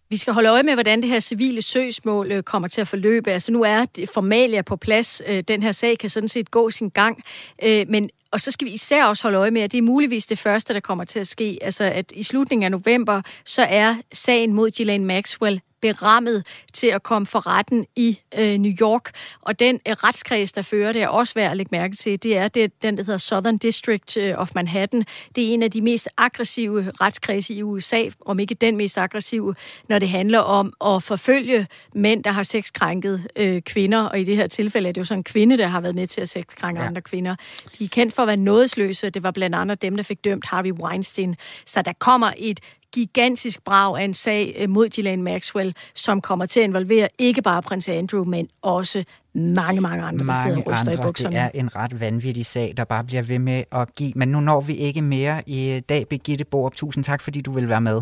Vi 0.09 0.17
skal 0.17 0.33
holde 0.33 0.49
øje 0.49 0.63
med, 0.63 0.73
hvordan 0.73 1.01
det 1.01 1.09
her 1.09 1.19
civile 1.19 1.61
søgsmål 1.61 2.31
øh, 2.31 2.43
kommer 2.43 2.67
til 2.67 2.81
at 2.81 2.87
forløbe. 2.87 3.31
Altså 3.31 3.51
nu 3.51 3.63
er 3.63 3.85
formalia 4.13 4.61
på 4.61 4.75
plads. 4.75 5.21
Øh, 5.27 5.43
den 5.47 5.63
her 5.63 5.71
sag 5.71 5.97
kan 5.97 6.09
sådan 6.09 6.29
set 6.29 6.51
gå 6.51 6.69
sin 6.69 6.89
gang. 6.89 7.23
Øh, 7.63 7.85
men 7.89 8.09
og 8.33 8.41
så 8.41 8.51
skal 8.51 8.67
vi 8.67 8.71
især 8.71 9.05
også 9.05 9.23
holde 9.23 9.37
øje 9.37 9.51
med, 9.51 9.61
at 9.61 9.71
det 9.71 9.77
er 9.77 9.81
muligvis 9.81 10.25
det 10.25 10.39
første, 10.39 10.73
der 10.73 10.79
kommer 10.79 11.03
til 11.03 11.19
at 11.19 11.27
ske. 11.27 11.59
Altså 11.61 11.83
at 11.83 12.11
i 12.15 12.23
slutningen 12.23 12.63
af 12.63 12.71
november, 12.71 13.21
så 13.45 13.61
er 13.61 13.95
sagen 14.13 14.53
mod 14.53 14.71
Ghislaine 14.71 15.05
Maxwell 15.05 15.61
berammet 15.83 16.45
til 16.73 16.87
at 16.87 17.03
komme 17.03 17.25
for 17.25 17.47
retten 17.47 17.85
i 17.95 18.19
øh, 18.39 18.57
New 18.57 18.71
York. 18.81 19.11
Og 19.41 19.59
den 19.59 19.79
øh, 19.87 19.93
retskreds, 19.93 20.51
der 20.51 20.61
fører 20.61 20.93
det, 20.93 21.01
er 21.01 21.07
også 21.07 21.33
værd 21.33 21.51
at 21.51 21.57
lægge 21.57 21.69
mærke 21.71 21.95
til. 21.95 22.23
Det 22.23 22.37
er 22.37 22.47
det, 22.47 22.81
den, 22.81 22.97
der 22.97 23.03
hedder 23.03 23.17
Southern 23.17 23.57
District 23.57 24.17
øh, 24.17 24.33
of 24.37 24.51
Manhattan. 24.55 25.05
Det 25.35 25.43
er 25.49 25.53
en 25.53 25.63
af 25.63 25.71
de 25.71 25.81
mest 25.81 26.09
aggressive 26.17 26.91
retskredse 27.01 27.53
i 27.53 27.63
USA, 27.63 28.03
om 28.25 28.39
ikke 28.39 28.55
den 28.55 28.77
mest 28.77 28.97
aggressive, 28.97 29.55
når 29.89 29.99
det 29.99 30.09
handler 30.09 30.39
om 30.39 30.73
at 30.85 31.03
forfølge 31.03 31.67
mænd, 31.93 32.23
der 32.23 32.31
har 32.31 32.43
sexkrænket 32.43 33.27
øh, 33.35 33.61
kvinder. 33.61 34.03
Og 34.03 34.19
i 34.19 34.23
det 34.23 34.35
her 34.35 34.47
tilfælde 34.47 34.89
er 34.89 34.93
det 34.93 34.99
jo 34.99 35.05
sådan 35.05 35.19
en 35.19 35.23
kvinde, 35.23 35.57
der 35.57 35.67
har 35.67 35.81
været 35.81 35.95
med 35.95 36.07
til 36.07 36.21
at 36.21 36.29
sexkrænke 36.29 36.81
ja. 36.81 36.87
andre 36.87 37.01
kvinder. 37.01 37.35
De 37.79 37.83
er 37.83 37.87
kendt 37.87 38.13
for 38.13 38.21
at 38.21 38.27
være 38.27 38.37
nådesløse. 38.37 39.09
Det 39.09 39.23
var 39.23 39.31
blandt 39.31 39.55
andet 39.55 39.81
dem, 39.81 39.95
der 39.95 40.03
fik 40.03 40.23
dømt 40.23 40.45
Harvey 40.45 40.71
Weinstein. 40.71 41.35
Så 41.65 41.81
der 41.81 41.93
kommer 41.99 42.31
et 42.37 42.59
gigantisk 42.93 43.63
brag 43.63 43.99
af 43.99 44.03
en 44.03 44.13
sag 44.13 44.55
øh, 44.57 44.69
mod 44.69 44.89
Ghislaine 44.89 45.23
Maxwell, 45.23 45.75
som 45.95 46.21
kommer 46.21 46.45
til 46.45 46.59
at 46.59 46.63
involvere 46.63 47.07
ikke 47.19 47.41
bare 47.41 47.61
prins 47.61 47.89
Andrew, 47.89 48.23
men 48.23 48.47
også 48.61 49.03
mange, 49.33 49.81
mange 49.81 50.03
andre, 50.03 50.25
mange 50.25 50.55
der 50.55 50.75
sidder 50.75 50.91
andre. 50.91 50.93
i 50.93 50.97
bukserne. 50.97 51.35
Det 51.35 51.41
er 51.43 51.49
en 51.53 51.75
ret 51.75 51.99
vanvittig 51.99 52.45
sag, 52.45 52.73
der 52.77 52.83
bare 52.83 53.03
bliver 53.03 53.21
ved 53.21 53.39
med 53.39 53.63
at 53.71 53.95
give. 53.95 54.13
Men 54.15 54.29
nu 54.29 54.39
når 54.39 54.61
vi 54.61 54.73
ikke 54.73 55.01
mere 55.01 55.41
i 55.47 55.79
dag, 55.89 56.07
Birgitte 56.07 56.45
Borup. 56.45 56.75
Tusind 56.75 57.03
tak, 57.03 57.21
fordi 57.21 57.41
du 57.41 57.51
vil 57.51 57.69
være 57.69 57.81
med. 57.81 58.01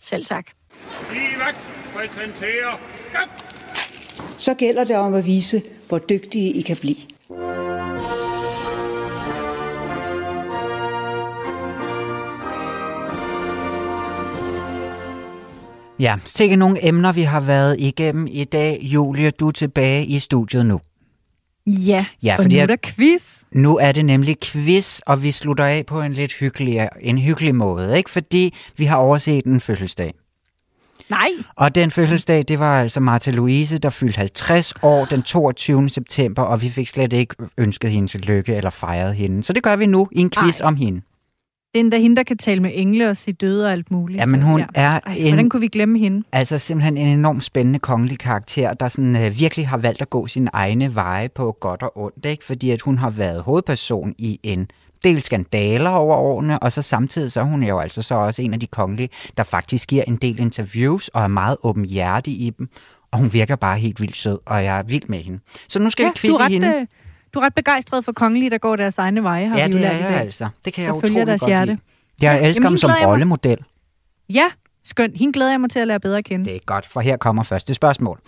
Selv 0.00 0.24
tak. 0.24 0.46
Livak 1.12 1.54
præsenterer... 1.96 2.80
Så 4.38 4.54
gælder 4.54 4.84
det 4.84 4.96
om 4.96 5.14
at 5.14 5.26
vise, 5.26 5.62
hvor 5.88 5.98
dygtige 5.98 6.52
I 6.52 6.60
kan 6.60 6.76
blive. 6.76 6.96
Ja, 15.98 16.16
sikke 16.24 16.56
nogle 16.56 16.86
emner, 16.88 17.12
vi 17.12 17.22
har 17.22 17.40
været 17.40 17.76
igennem 17.80 18.26
i 18.30 18.44
dag. 18.44 18.78
Julie, 18.82 19.30
du 19.30 19.48
er 19.48 19.52
tilbage 19.52 20.06
i 20.06 20.18
studiet 20.18 20.66
nu. 20.66 20.80
Ja, 21.66 22.06
Ja, 22.22 22.36
for 22.36 22.42
nu 22.42 22.58
er 22.58 22.66
der 22.66 22.76
quiz. 22.84 23.42
Nu 23.52 23.78
er 23.78 23.92
det 23.92 24.04
nemlig 24.04 24.36
quiz, 24.44 25.00
og 25.06 25.22
vi 25.22 25.30
slutter 25.30 25.64
af 25.64 25.86
på 25.86 26.00
en 26.02 26.12
lidt 26.12 26.32
hyggelig, 26.32 26.88
en 27.00 27.18
hyggelig 27.18 27.54
måde, 27.54 27.96
ikke? 27.96 28.10
Fordi 28.10 28.54
vi 28.76 28.84
har 28.84 28.96
overset 28.96 29.44
en 29.44 29.60
fødselsdag. 29.60 30.14
Nej, 31.10 31.28
Og 31.56 31.74
den 31.74 31.90
fødselsdag, 31.90 32.44
det 32.48 32.58
var 32.58 32.80
altså 32.80 33.00
Martha 33.00 33.30
Louise, 33.30 33.78
der 33.78 33.90
fyldte 33.90 34.18
50 34.18 34.72
år 34.82 35.04
den 35.04 35.22
22. 35.22 35.88
september, 35.88 36.42
og 36.42 36.62
vi 36.62 36.70
fik 36.70 36.88
slet 36.88 37.12
ikke 37.12 37.34
ønsket 37.58 37.90
hende 37.90 38.08
til 38.08 38.20
lykke 38.20 38.54
eller 38.54 38.70
fejret 38.70 39.14
hende. 39.14 39.42
Så 39.42 39.52
det 39.52 39.62
gør 39.62 39.76
vi 39.76 39.86
nu 39.86 40.08
i 40.12 40.20
en 40.20 40.30
quiz 40.30 40.60
Ej. 40.60 40.66
om 40.66 40.76
hende. 40.76 41.00
Det 41.72 41.78
er 41.78 41.80
endda 41.84 41.98
hende, 41.98 42.16
der 42.16 42.22
kan 42.22 42.38
tale 42.38 42.60
med 42.62 42.70
engle 42.74 43.10
og 43.10 43.16
se 43.16 43.32
døde 43.32 43.66
og 43.66 43.72
alt 43.72 43.90
muligt. 43.90 44.20
Jamen, 44.20 44.40
så 44.40 44.46
hun 44.46 44.60
ja. 44.60 44.66
er 44.74 44.90
Ej, 45.06 45.14
en- 45.16 45.28
Hvordan 45.28 45.48
kunne 45.48 45.60
vi 45.60 45.68
glemme 45.68 45.98
hende? 45.98 46.22
Altså 46.32 46.58
simpelthen 46.58 46.96
en 46.96 47.06
enormt 47.18 47.44
spændende 47.44 47.78
kongelig 47.78 48.18
karakter, 48.18 48.74
der 48.74 48.88
sådan, 48.88 49.16
øh, 49.16 49.38
virkelig 49.38 49.68
har 49.68 49.76
valgt 49.76 50.02
at 50.02 50.10
gå 50.10 50.26
sine 50.26 50.50
egne 50.52 50.94
veje 50.94 51.28
på 51.28 51.56
godt 51.60 51.82
og 51.82 51.98
ondt, 51.98 52.26
ikke? 52.26 52.44
fordi 52.44 52.70
at 52.70 52.80
hun 52.82 52.98
har 52.98 53.10
været 53.10 53.42
hovedperson 53.42 54.14
i 54.18 54.40
en 54.42 54.68
del 55.04 55.22
skandaler 55.22 55.90
over 55.90 56.16
årene, 56.16 56.58
og 56.58 56.72
så 56.72 56.82
samtidig 56.82 57.32
så 57.32 57.40
er 57.40 57.44
hun 57.44 57.62
jo 57.62 57.78
altså 57.78 58.02
så 58.02 58.14
også 58.14 58.42
en 58.42 58.54
af 58.54 58.60
de 58.60 58.66
kongelige, 58.66 59.08
der 59.36 59.42
faktisk 59.42 59.88
giver 59.88 60.02
en 60.06 60.16
del 60.16 60.40
interviews 60.40 61.08
og 61.08 61.22
er 61.22 61.26
meget 61.28 61.56
åbenhjertig 61.62 62.34
i 62.42 62.50
dem, 62.58 62.68
og 63.12 63.18
hun 63.18 63.32
virker 63.32 63.56
bare 63.56 63.78
helt 63.78 64.00
vildt 64.00 64.16
sød, 64.16 64.38
og 64.46 64.64
jeg 64.64 64.78
er 64.78 64.82
vild 64.82 65.02
med 65.08 65.18
hende. 65.18 65.38
Så 65.68 65.78
nu 65.78 65.90
skal 65.90 66.04
vi 66.04 66.08
du, 66.10 66.14
quizze 66.16 66.48
hende. 66.48 66.68
øh, 66.68 66.86
du 67.34 67.38
er 67.40 67.44
ret 67.44 67.54
begejstret 67.54 68.04
for 68.04 68.12
kongelige, 68.12 68.50
der 68.50 68.58
går 68.58 68.76
deres 68.76 68.98
egne 68.98 69.22
veje, 69.22 69.46
har 69.48 69.58
Ja, 69.58 69.66
vi 69.66 69.72
det 69.72 69.84
er 69.86 69.92
jeg 69.92 70.20
altså. 70.20 70.48
Det 70.64 70.72
kan 70.72 70.84
jeg 70.84 70.90
følger 70.94 71.04
utrolig 71.10 71.26
deres 71.26 71.40
godt 71.40 71.48
hjerte. 71.50 71.72
lide. 71.72 71.78
Jeg 72.22 72.42
elsker 72.48 72.64
jamen, 72.64 72.72
dem 72.72 72.76
som 72.78 72.90
jeg 72.90 73.06
rollemodel. 73.08 73.58
Ja, 74.28 74.50
skønt. 74.84 75.18
Hende 75.18 75.32
glæder 75.32 75.50
jeg 75.50 75.60
mig 75.60 75.70
til 75.70 75.78
at 75.78 75.86
lære 75.86 76.00
bedre 76.00 76.18
at 76.18 76.24
kende. 76.24 76.44
Det 76.44 76.54
er 76.54 76.60
godt, 76.66 76.86
for 76.86 77.00
her 77.00 77.16
kommer 77.16 77.42
første 77.42 77.74
spørgsmål. 77.74 78.20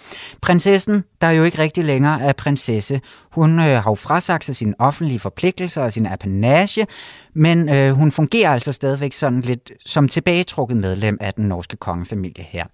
Prinsessen, 0.43 1.05
der 1.21 1.31
jo 1.31 1.45
ikke 1.45 1.59
rigtig 1.59 1.85
længere 1.85 2.21
er 2.23 2.33
prinsesse, 2.33 3.01
hun 3.33 3.59
øh, 3.59 3.67
har 3.67 3.91
jo 3.91 3.95
frasagt 3.95 4.45
sig 4.45 4.57
sine 4.57 4.75
offentlige 4.79 5.19
forpligtelser 5.19 5.83
og 5.83 5.93
sin 5.93 6.07
apanage, 6.07 6.87
men 7.35 7.69
øh, 7.69 7.93
hun 7.93 8.13
fungerer 8.13 8.53
altså 8.53 8.73
stadigvæk 8.73 9.13
sådan 9.13 9.41
lidt 9.41 9.73
som 9.87 10.09
tilbagetrukket 10.09 10.77
medlem 10.77 11.19
af 11.21 11.35
den 11.35 11.49
norske 11.49 11.77
kongefamilie 11.77 12.45
her. 12.49 12.65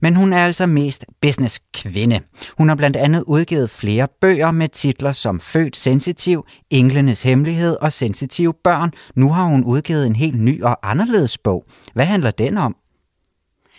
Men 0.00 0.16
hun 0.16 0.32
er 0.32 0.44
altså 0.44 0.66
mest 0.66 1.04
businesskvinde. 1.22 2.20
Hun 2.58 2.68
har 2.68 2.74
blandt 2.74 2.96
andet 2.96 3.24
udgivet 3.26 3.70
flere 3.70 4.08
bøger 4.20 4.50
med 4.50 4.68
titler 4.68 5.12
som 5.12 5.40
Født 5.40 5.76
sensitiv, 5.76 6.46
Englenes 6.70 7.22
hemmelighed 7.22 7.76
og 7.80 7.92
Sensitive 7.92 8.54
børn. 8.64 8.92
Nu 9.14 9.32
har 9.32 9.44
hun 9.44 9.64
udgivet 9.64 10.06
en 10.06 10.16
helt 10.16 10.40
ny 10.40 10.62
og 10.62 10.90
anderledes 10.90 11.38
bog. 11.38 11.64
Hvad 11.94 12.04
handler 12.04 12.30
den 12.30 12.58
om? 12.58 12.76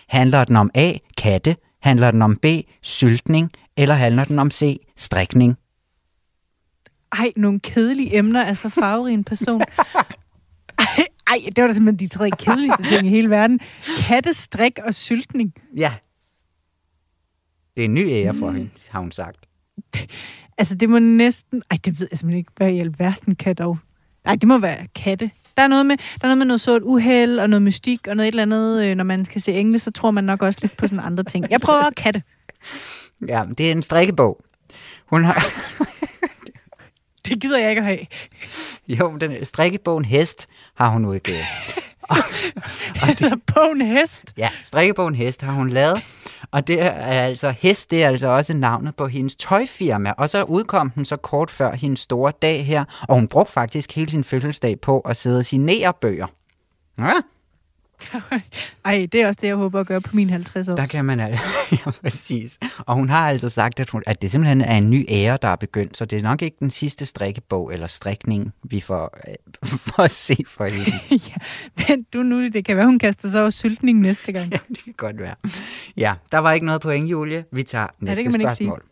Handler 0.10 0.44
den 0.44 0.56
om 0.56 0.72
A. 0.76 0.94
Katte? 1.18 1.56
Handler 1.82 2.12
den 2.12 2.22
om 2.22 2.36
B. 2.36 2.46
Syltning? 2.82 3.52
Eller 3.78 3.96
handler 3.96 4.24
den 4.24 4.40
om 4.40 4.52
C. 4.52 4.78
Strikning? 4.96 5.58
Ej, 7.12 7.32
nogle 7.36 7.60
kedelige 7.60 8.18
emner 8.18 8.46
af 8.46 8.58
så 8.58 8.70
farverig 8.70 9.14
en 9.14 9.24
person. 9.24 9.62
Ej, 10.78 11.06
ej, 11.28 11.40
det 11.56 11.62
var 11.62 11.68
da 11.68 11.74
simpelthen 11.74 12.10
de 12.10 12.16
tre 12.16 12.30
kedeligste 12.30 12.84
ting 12.84 13.08
i 13.08 13.10
hele 13.10 13.30
verden. 13.30 13.60
Katte, 14.08 14.34
strik 14.34 14.80
og 14.84 14.96
syltning. 14.96 15.54
Ja. 15.76 15.94
Det 17.76 17.82
er 17.82 17.86
en 17.86 17.94
ny 17.94 18.10
ære 18.10 18.34
for 18.34 18.52
hende, 18.52 18.70
har 18.90 19.00
hun 19.00 19.12
sagt. 19.12 19.46
Altså, 20.58 20.76
det 20.76 20.90
må 20.90 21.00
næsten... 21.00 21.64
Ej, 21.72 21.78
det 21.86 22.00
ved 22.00 22.08
jeg 22.12 22.20
simpelthen 22.20 22.38
ikke, 22.38 22.52
hvad 22.56 22.72
i 22.72 22.80
alverden 22.80 23.36
kan 23.36 23.56
dog... 23.56 23.78
Nej, 24.26 24.36
det 24.36 24.48
må 24.48 24.58
være 24.58 24.88
katte. 24.96 25.32
Der 25.60 25.64
er 25.64 25.68
noget 25.68 25.86
med, 25.86 25.98
der 25.98 26.04
er 26.22 26.28
noget, 26.28 26.38
med 26.38 26.46
noget 26.46 26.62
sort 26.62 26.82
uheld 26.86 27.40
og 27.40 27.50
noget 27.50 27.62
mystik 27.64 28.08
og 28.08 28.16
noget 28.16 28.28
et 28.28 28.32
eller 28.32 28.42
andet. 28.44 28.86
øh, 28.86 28.96
Når 28.96 29.04
man 29.04 29.26
kan 29.26 29.42
se 29.42 29.52
engle, 29.54 29.80
så 29.80 29.92
tror 29.92 30.12
man 30.12 30.24
nok 30.24 30.42
også 30.42 30.60
lidt 30.62 30.78
på 30.78 30.88
sådan 30.88 31.00
andre 31.06 31.24
ting. 31.24 31.46
Jeg 31.50 31.62
prøver 31.62 31.90
katte. 31.98 32.24
Ja, 33.28 33.44
det 33.58 33.68
er 33.68 33.72
en 33.72 33.82
strikkebog. 33.82 34.42
Hun 35.06 35.24
har, 35.24 35.46
Det 37.26 37.40
gider 37.42 37.60
jeg 37.60 37.70
ikke 37.70 37.80
at 37.80 37.86
have. 37.86 38.00
jo, 38.88 39.18
den 39.18 39.46
strikkebogen 39.46 40.06
Hest 40.06 40.48
har 40.76 40.90
hun 40.90 41.06
udgivet. 41.06 41.46
Eller 42.96 43.36
på 43.48 43.60
en 43.60 43.82
hest. 43.82 44.24
Ja, 44.38 44.50
strikkebogen 44.62 45.16
Hest 45.16 45.42
har 45.42 45.52
hun 45.52 45.70
lavet. 45.70 46.04
Og 46.52 46.68
det 46.68 46.82
er 46.82 46.92
altså, 46.92 47.54
Hest, 47.60 47.92
det 47.92 48.04
er 48.04 48.08
altså 48.08 48.28
også 48.28 48.54
navnet 48.54 48.96
på 48.96 49.08
hendes 49.08 49.36
tøjfirma. 49.36 50.14
Og 50.18 50.30
så 50.30 50.44
udkom 50.44 50.90
den 50.90 51.06
så 51.06 51.18
kort 51.18 51.52
før 51.52 51.76
hendes 51.76 52.00
store 52.00 52.34
dag 52.42 52.66
her. 52.66 52.86
Og 53.10 53.16
hun 53.16 53.28
brugte 53.28 53.54
faktisk 53.54 53.96
hele 53.96 54.12
sin 54.12 54.24
fødselsdag 54.24 54.82
på 54.82 55.00
at 55.00 55.18
sidde 55.18 55.40
og 55.40 55.46
signere 55.46 55.94
bøger. 56.02 56.28
Ja, 57.00 57.14
Ej, 58.86 59.08
det 59.12 59.22
er 59.22 59.28
også 59.28 59.40
det, 59.42 59.48
jeg 59.48 59.56
håber 59.56 59.80
at 59.80 59.88
gøre 59.88 60.02
på 60.02 60.16
min 60.16 60.30
50 60.30 60.70
år. 60.70 60.76
Der 60.76 60.86
kan 60.86 61.06
man 61.06 61.20
altså, 61.20 61.44
ja, 61.86 61.92
præcis. 61.92 62.60
Og 62.86 62.96
hun 62.96 63.10
har 63.10 63.30
altså 63.30 63.50
sagt, 63.50 63.80
at, 63.80 63.90
hun, 63.90 64.04
at 64.06 64.22
det 64.22 64.32
simpelthen 64.32 64.62
er 64.62 64.76
en 64.76 64.90
ny 64.90 65.06
ære, 65.10 65.38
der 65.42 65.48
er 65.48 65.56
begyndt, 65.56 65.98
så 65.98 66.06
det 66.06 66.20
er 66.20 66.24
nok 66.24 66.42
ikke 66.42 66.58
den 66.60 66.72
sidste 66.72 67.06
strikkebog 67.06 67.74
eller 67.74 67.88
strikning, 67.88 68.54
vi 68.64 68.80
får, 68.80 69.18
øh, 69.28 69.70
får 69.94 70.04
at 70.04 70.12
se 70.12 70.38
for 70.48 70.66
hende. 70.66 71.00
ja, 71.12 71.36
men 71.88 72.06
du 72.14 72.24
nu, 72.24 72.50
det 72.50 72.66
kan 72.66 72.78
være, 72.78 72.86
hun 72.86 73.00
kaster 73.00 73.30
sig 73.30 73.42
over 73.42 73.50
syltning 73.50 74.00
næste 74.00 74.32
gang. 74.32 74.52
Ja, 74.52 74.58
det 74.70 74.84
kan 74.84 74.94
godt 74.98 75.20
være. 75.20 75.36
Ja, 75.98 76.14
der 76.32 76.38
var 76.38 76.52
ikke 76.52 76.66
noget 76.66 76.82
point, 76.82 77.12
Julie. 77.12 77.46
Vi 77.52 77.64
tager 77.64 77.88
næste 78.00 78.24
kan 78.24 78.32
man 78.32 78.42
ikke 78.42 78.56
spørgsmål. 78.56 78.84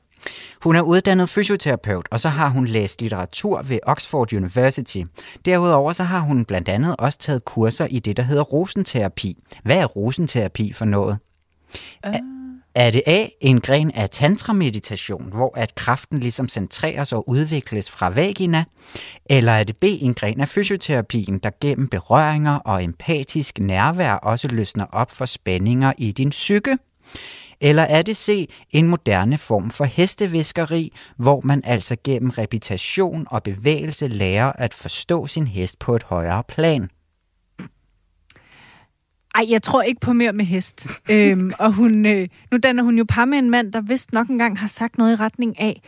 Hun 0.64 0.76
er 0.76 0.82
uddannet 0.82 1.30
fysioterapeut, 1.30 2.08
og 2.12 2.20
så 2.20 2.30
har 2.30 2.50
hun 2.50 2.68
læst 2.68 3.02
litteratur 3.02 3.62
ved 3.62 3.80
Oxford 3.84 4.34
University. 4.34 5.02
Derudover 5.46 5.94
så 5.94 6.04
har 6.04 6.20
hun 6.20 6.46
blandt 6.46 6.70
andet 6.70 6.96
også 7.00 7.20
taget 7.20 7.46
kurser 7.46 7.86
i 7.86 8.00
det, 8.00 8.18
der 8.18 8.24
hedder 8.24 8.44
rosenterapi. 8.44 9.38
Hvad 9.64 9.78
er 9.78 9.86
rosenterapi 9.86 10.74
for 10.74 10.86
noget? 10.86 11.18
Uh. 12.08 12.14
Er 12.78 12.92
det 12.92 13.04
A, 13.06 13.28
en 13.42 13.62
gren 13.62 13.92
af 13.92 14.10
tantra-meditation, 14.10 15.30
hvor 15.30 15.58
at 15.58 15.76
kraften 15.76 16.20
ligesom 16.20 16.48
centreres 16.48 17.14
og 17.14 17.30
udvikles 17.30 17.90
fra 17.90 18.10
vagina? 18.10 18.64
Eller 19.26 19.52
er 19.52 19.64
det 19.64 19.78
B, 19.78 19.84
en 19.84 20.14
gren 20.14 20.42
af 20.42 20.48
fysioterapien, 20.48 21.40
der 21.40 21.50
gennem 21.62 21.88
berøringer 21.88 22.56
og 22.56 22.84
empatisk 22.84 23.60
nærvær 23.60 24.14
også 24.14 24.48
løsner 24.48 24.86
op 24.92 25.12
for 25.12 25.26
spændinger 25.26 25.94
i 25.98 26.12
din 26.12 26.30
psyke? 26.30 26.78
Eller 27.62 27.84
er 27.84 28.02
det 28.02 28.18
C, 28.18 28.50
en 28.72 28.88
moderne 28.88 29.38
form 29.38 29.70
for 29.70 29.86
hesteviskeri, 29.86 30.94
hvor 31.18 31.42
man 31.44 31.62
altså 31.64 31.96
gennem 32.04 32.30
repetition 32.30 33.28
og 33.30 33.44
bevægelse 33.44 34.08
lærer 34.08 34.52
at 34.56 34.74
forstå 34.74 35.28
sin 35.28 35.48
hest 35.48 35.80
på 35.80 35.96
et 35.96 36.04
højere 36.04 36.44
plan? 36.48 36.90
Ej, 39.36 39.46
jeg 39.50 39.64
tror 39.64 39.82
ikke 39.82 40.00
på 40.02 40.14
mere 40.14 40.34
med 40.34 40.46
hest. 40.46 40.88
øhm, 41.10 41.52
og 41.60 41.74
hun, 41.74 42.06
øh, 42.06 42.28
nu 42.52 42.58
danner 42.64 42.84
hun 42.84 42.98
jo 42.98 43.06
par 43.10 43.26
med 43.26 43.38
en 43.38 43.50
mand, 43.50 43.74
der 43.74 43.82
vist 43.82 44.14
nok 44.14 44.28
engang 44.28 44.60
har 44.60 44.68
sagt 44.68 44.98
noget 44.98 45.12
i 45.12 45.16
retning 45.16 45.60
af, 45.60 45.82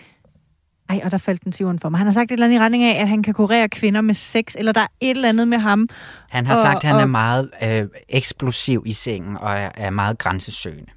ej, 0.89 1.01
og 1.03 1.11
der 1.11 1.17
faldt 1.17 1.43
den 1.43 1.51
til 1.51 1.63
jorden 1.63 1.80
for 1.80 1.89
mig. 1.89 1.97
Han 1.97 2.07
har 2.07 2.11
sagt 2.13 2.32
et 2.32 2.34
eller 2.34 2.45
andet 2.45 2.57
i 2.57 2.59
retning 2.59 2.84
af, 2.84 3.01
at 3.01 3.07
han 3.07 3.24
kan 3.24 3.34
kurere 3.34 3.70
kvinder 3.70 4.01
med 4.01 4.13
sex, 4.15 4.55
eller 4.57 4.72
der 4.72 4.82
er 4.82 4.88
et 4.99 5.09
eller 5.09 5.30
andet 5.30 5.47
med 5.47 5.57
ham. 5.57 5.88
Han 6.30 6.45
har 6.45 6.55
Og- 6.55 6.61
sagt, 6.61 6.78
at 6.78 6.84
han 6.84 6.95
og- 6.95 7.01
er 7.01 7.05
meget 7.05 7.49
øh, 7.63 7.88
eksplosiv 8.09 8.84
i 8.86 8.93
sengen 8.93 9.38
og 9.38 9.51
er, 9.51 9.72
er 9.76 9.89
meget 9.89 10.17
grænsesøgende. 10.17 10.91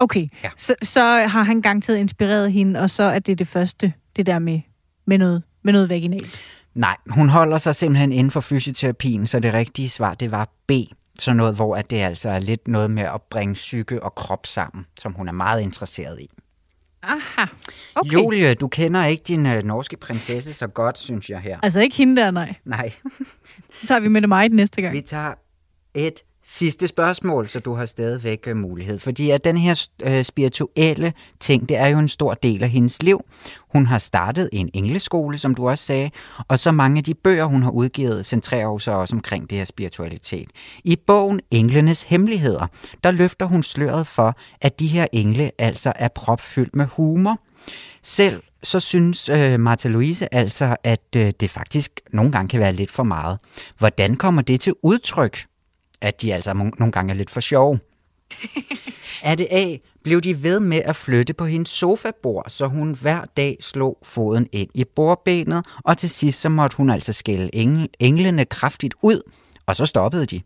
Okay, 0.00 0.28
Ja. 0.44 0.50
så, 0.56 0.74
så 0.82 1.02
har 1.26 1.42
han 1.42 1.62
garanteret 1.62 1.96
inspireret 1.96 2.52
hende, 2.52 2.80
og 2.80 2.90
så 2.90 3.02
er 3.02 3.18
det 3.18 3.38
det 3.38 3.48
første, 3.48 3.92
det 4.16 4.26
der 4.26 4.38
med, 4.38 4.60
med, 5.06 5.18
noget, 5.18 5.42
med 5.62 5.72
noget 5.72 5.88
vaginalt. 5.88 6.40
Nej, 6.74 6.96
hun 7.10 7.28
holder 7.28 7.58
sig 7.58 7.74
simpelthen 7.74 8.12
inden 8.12 8.30
for 8.30 8.40
fysioterapien, 8.40 9.26
så 9.26 9.40
det 9.40 9.54
rigtige 9.54 9.88
svar, 9.88 10.14
det 10.14 10.30
var 10.30 10.48
B. 10.66 10.70
sådan 11.18 11.36
noget, 11.36 11.54
hvor 11.56 11.76
at 11.76 11.90
det 11.90 11.96
altså 11.96 12.28
er 12.30 12.38
lidt 12.38 12.68
noget 12.68 12.90
med 12.90 13.02
at 13.02 13.22
bringe 13.30 13.54
psyke 13.54 14.02
og 14.02 14.14
krop 14.14 14.46
sammen, 14.46 14.86
som 15.00 15.12
hun 15.12 15.28
er 15.28 15.32
meget 15.32 15.60
interesseret 15.62 16.20
i. 16.20 16.26
Aha, 17.02 17.44
okay. 17.94 18.12
Julie, 18.12 18.54
du 18.54 18.68
kender 18.68 19.04
ikke 19.04 19.22
din 19.28 19.46
øh, 19.46 19.62
norske 19.62 19.96
prinsesse 19.96 20.52
så 20.52 20.66
godt, 20.66 20.98
synes 20.98 21.30
jeg 21.30 21.40
her. 21.40 21.58
Altså 21.62 21.80
ikke 21.80 21.96
hende 21.96 22.22
der, 22.22 22.30
nej. 22.30 22.54
Nej, 22.64 22.92
Så 23.80 23.86
tager 23.86 24.00
vi 24.00 24.08
med 24.08 24.20
det 24.20 24.28
meget 24.28 24.52
næste 24.52 24.82
gang. 24.82 24.94
vi 24.94 25.00
tager 25.00 25.34
et 25.94 26.20
sidste 26.44 26.88
spørgsmål, 26.88 27.48
så 27.48 27.58
du 27.58 27.74
har 27.74 27.86
stadigvæk 27.86 28.44
øh, 28.46 28.56
mulighed. 28.56 28.98
Fordi 28.98 29.30
at 29.30 29.44
den 29.44 29.56
her 29.56 29.86
øh, 30.02 30.24
spirituelle 30.24 31.12
ting, 31.40 31.68
det 31.68 31.76
er 31.76 31.86
jo 31.86 31.98
en 31.98 32.08
stor 32.08 32.34
del 32.34 32.62
af 32.62 32.70
hendes 32.70 33.02
liv. 33.02 33.20
Hun 33.72 33.86
har 33.86 33.98
startet 33.98 34.48
en 34.52 34.70
engleskole, 34.74 35.38
som 35.38 35.54
du 35.54 35.68
også 35.68 35.84
sagde, 35.84 36.10
og 36.48 36.58
så 36.58 36.70
mange 36.70 36.98
af 36.98 37.04
de 37.04 37.14
bøger, 37.14 37.44
hun 37.44 37.62
har 37.62 37.70
udgivet, 37.70 38.26
centrerer 38.26 38.64
jo 38.64 38.78
sig 38.78 38.94
også 38.96 39.16
omkring 39.16 39.50
det 39.50 39.58
her 39.58 39.64
spiritualitet. 39.64 40.48
I 40.84 40.96
bogen 41.06 41.40
Englenes 41.50 42.02
Hemmeligheder, 42.02 42.66
der 43.04 43.10
løfter 43.10 43.46
hun 43.46 43.62
sløret 43.62 44.06
for, 44.06 44.36
at 44.60 44.80
de 44.80 44.86
her 44.86 45.06
engle 45.12 45.50
altså 45.58 45.92
er 45.96 46.08
propfyldt 46.08 46.76
med 46.76 46.86
humor. 46.86 47.40
Selv 48.02 48.42
så 48.62 48.80
synes 48.80 49.28
øh, 49.28 49.60
Martha 49.60 49.88
Louise 49.88 50.34
altså, 50.34 50.76
at 50.84 51.16
øh, 51.16 51.32
det 51.40 51.50
faktisk 51.50 52.00
nogle 52.12 52.32
gange 52.32 52.48
kan 52.48 52.60
være 52.60 52.72
lidt 52.72 52.90
for 52.90 53.02
meget. 53.02 53.38
Hvordan 53.78 54.16
kommer 54.16 54.42
det 54.42 54.60
til 54.60 54.74
udtryk? 54.82 55.49
At 56.00 56.22
de 56.22 56.34
altså 56.34 56.54
nogle 56.54 56.92
gange 56.92 57.12
er 57.12 57.16
lidt 57.16 57.30
for 57.30 57.40
sjove. 57.40 57.78
Er 59.22 59.34
det 59.34 59.48
A, 59.50 59.76
blev 60.04 60.20
de 60.20 60.42
ved 60.42 60.60
med 60.60 60.82
at 60.84 60.96
flytte 60.96 61.32
på 61.32 61.46
hendes 61.46 61.68
sofabord, 61.68 62.44
så 62.48 62.66
hun 62.66 62.94
hver 62.94 63.24
dag 63.36 63.56
slog 63.60 63.98
foden 64.02 64.48
ind 64.52 64.68
i 64.74 64.84
bordbenet, 64.96 65.66
og 65.84 65.98
til 65.98 66.10
sidst 66.10 66.40
så 66.40 66.48
måtte 66.48 66.76
hun 66.76 66.90
altså 66.90 67.12
skælde 67.12 67.50
englene 68.00 68.44
kraftigt 68.44 68.94
ud, 69.02 69.30
og 69.66 69.76
så 69.76 69.86
stoppede 69.86 70.26
de. 70.26 70.40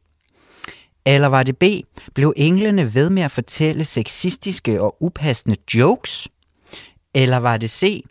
Eller 1.07 1.29
var 1.29 1.43
det 1.43 1.57
B, 1.57 1.65
blev 2.15 2.33
englene 2.37 2.95
ved 2.95 3.11
med 3.11 3.23
at 3.23 3.31
fortælle 3.31 3.85
sexistiske 3.85 4.83
og 4.83 4.97
upassende 5.01 5.57
jokes? 5.75 6.29
Eller 7.15 7.37
var 7.37 7.57
det 7.57 7.71
C, 7.71 8.05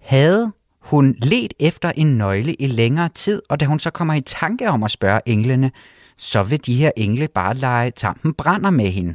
havde 0.00 0.52
hun 0.80 1.14
let 1.18 1.54
efter 1.60 1.92
en 1.96 2.18
nøgle 2.18 2.54
i 2.54 2.66
længere 2.66 3.08
tid, 3.08 3.42
og 3.48 3.60
da 3.60 3.64
hun 3.66 3.78
så 3.78 3.90
kommer 3.90 4.14
i 4.14 4.20
tanke 4.20 4.68
om 4.68 4.82
at 4.82 4.90
spørge 4.90 5.20
englene, 5.26 5.70
så 6.18 6.42
vil 6.42 6.66
de 6.66 6.74
her 6.74 6.90
engle 6.96 7.28
bare 7.28 7.54
lege 7.54 7.90
tampen 7.90 8.34
brænder 8.34 8.70
med 8.70 8.86
hende. 8.86 9.14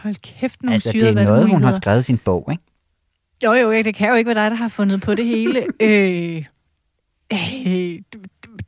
Hold 0.00 0.14
kæft, 0.14 0.62
nogle 0.62 0.74
altså, 0.74 0.92
det 0.92 1.00
syrede 1.00 1.20
er 1.20 1.24
noget, 1.24 1.26
hun 1.26 1.34
har 1.36 1.40
valgmuligheder. 1.40 1.76
skrevet 1.80 2.00
i 2.00 2.02
sin 2.02 2.18
bog, 2.18 2.48
ikke? 2.50 2.62
Jo, 3.44 3.52
jo, 3.52 3.72
det 3.72 3.94
kan 3.94 4.08
jo 4.08 4.14
ikke 4.14 4.28
være 4.34 4.44
dig, 4.44 4.50
der 4.50 4.56
har 4.56 4.68
fundet 4.68 5.02
på 5.02 5.14
det 5.14 5.24
hele. 5.24 5.66
øh, 5.80 6.44
øh, 7.32 8.00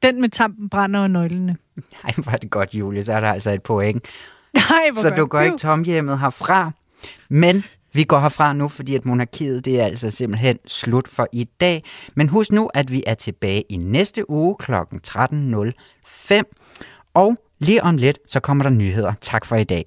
den 0.03 0.21
med 0.21 0.29
tampen 0.29 0.69
brænder 0.69 1.01
og 1.01 1.11
nøglene. 1.11 1.57
Nej, 2.03 2.13
hvor 2.17 2.33
er 2.33 2.37
det 2.37 2.51
godt, 2.51 2.75
Julie, 2.75 3.03
så 3.03 3.13
er 3.13 3.21
der 3.21 3.33
altså 3.33 3.51
et 3.51 3.63
point. 3.63 4.05
Nej, 4.55 4.89
hvor 4.93 5.03
Så 5.03 5.09
godt. 5.09 5.19
du 5.19 5.27
går 5.27 5.41
ikke 5.41 5.59
tomhjemmet 5.59 6.19
herfra. 6.19 6.71
Men 7.29 7.65
vi 7.93 8.05
går 8.05 8.19
herfra 8.21 8.53
nu, 8.53 8.69
fordi 8.69 8.95
at 8.95 9.05
monarkiet, 9.05 9.65
det 9.65 9.81
er 9.81 9.85
altså 9.85 10.11
simpelthen 10.11 10.59
slut 10.67 11.09
for 11.09 11.27
i 11.33 11.45
dag. 11.61 11.85
Men 12.15 12.29
husk 12.29 12.53
nu, 12.53 12.71
at 12.75 12.93
vi 12.93 13.03
er 13.07 13.15
tilbage 13.15 13.65
i 13.69 13.77
næste 13.77 14.31
uge 14.31 14.57
kl. 14.59 14.73
13.05. 14.73 16.43
Og 17.15 17.37
lige 17.59 17.83
om 17.83 17.97
lidt, 17.97 18.19
så 18.27 18.41
kommer 18.41 18.65
der 18.65 18.71
nyheder. 18.71 19.13
Tak 19.21 19.47
for 19.47 19.57
i 19.57 19.65
dag. 19.65 19.85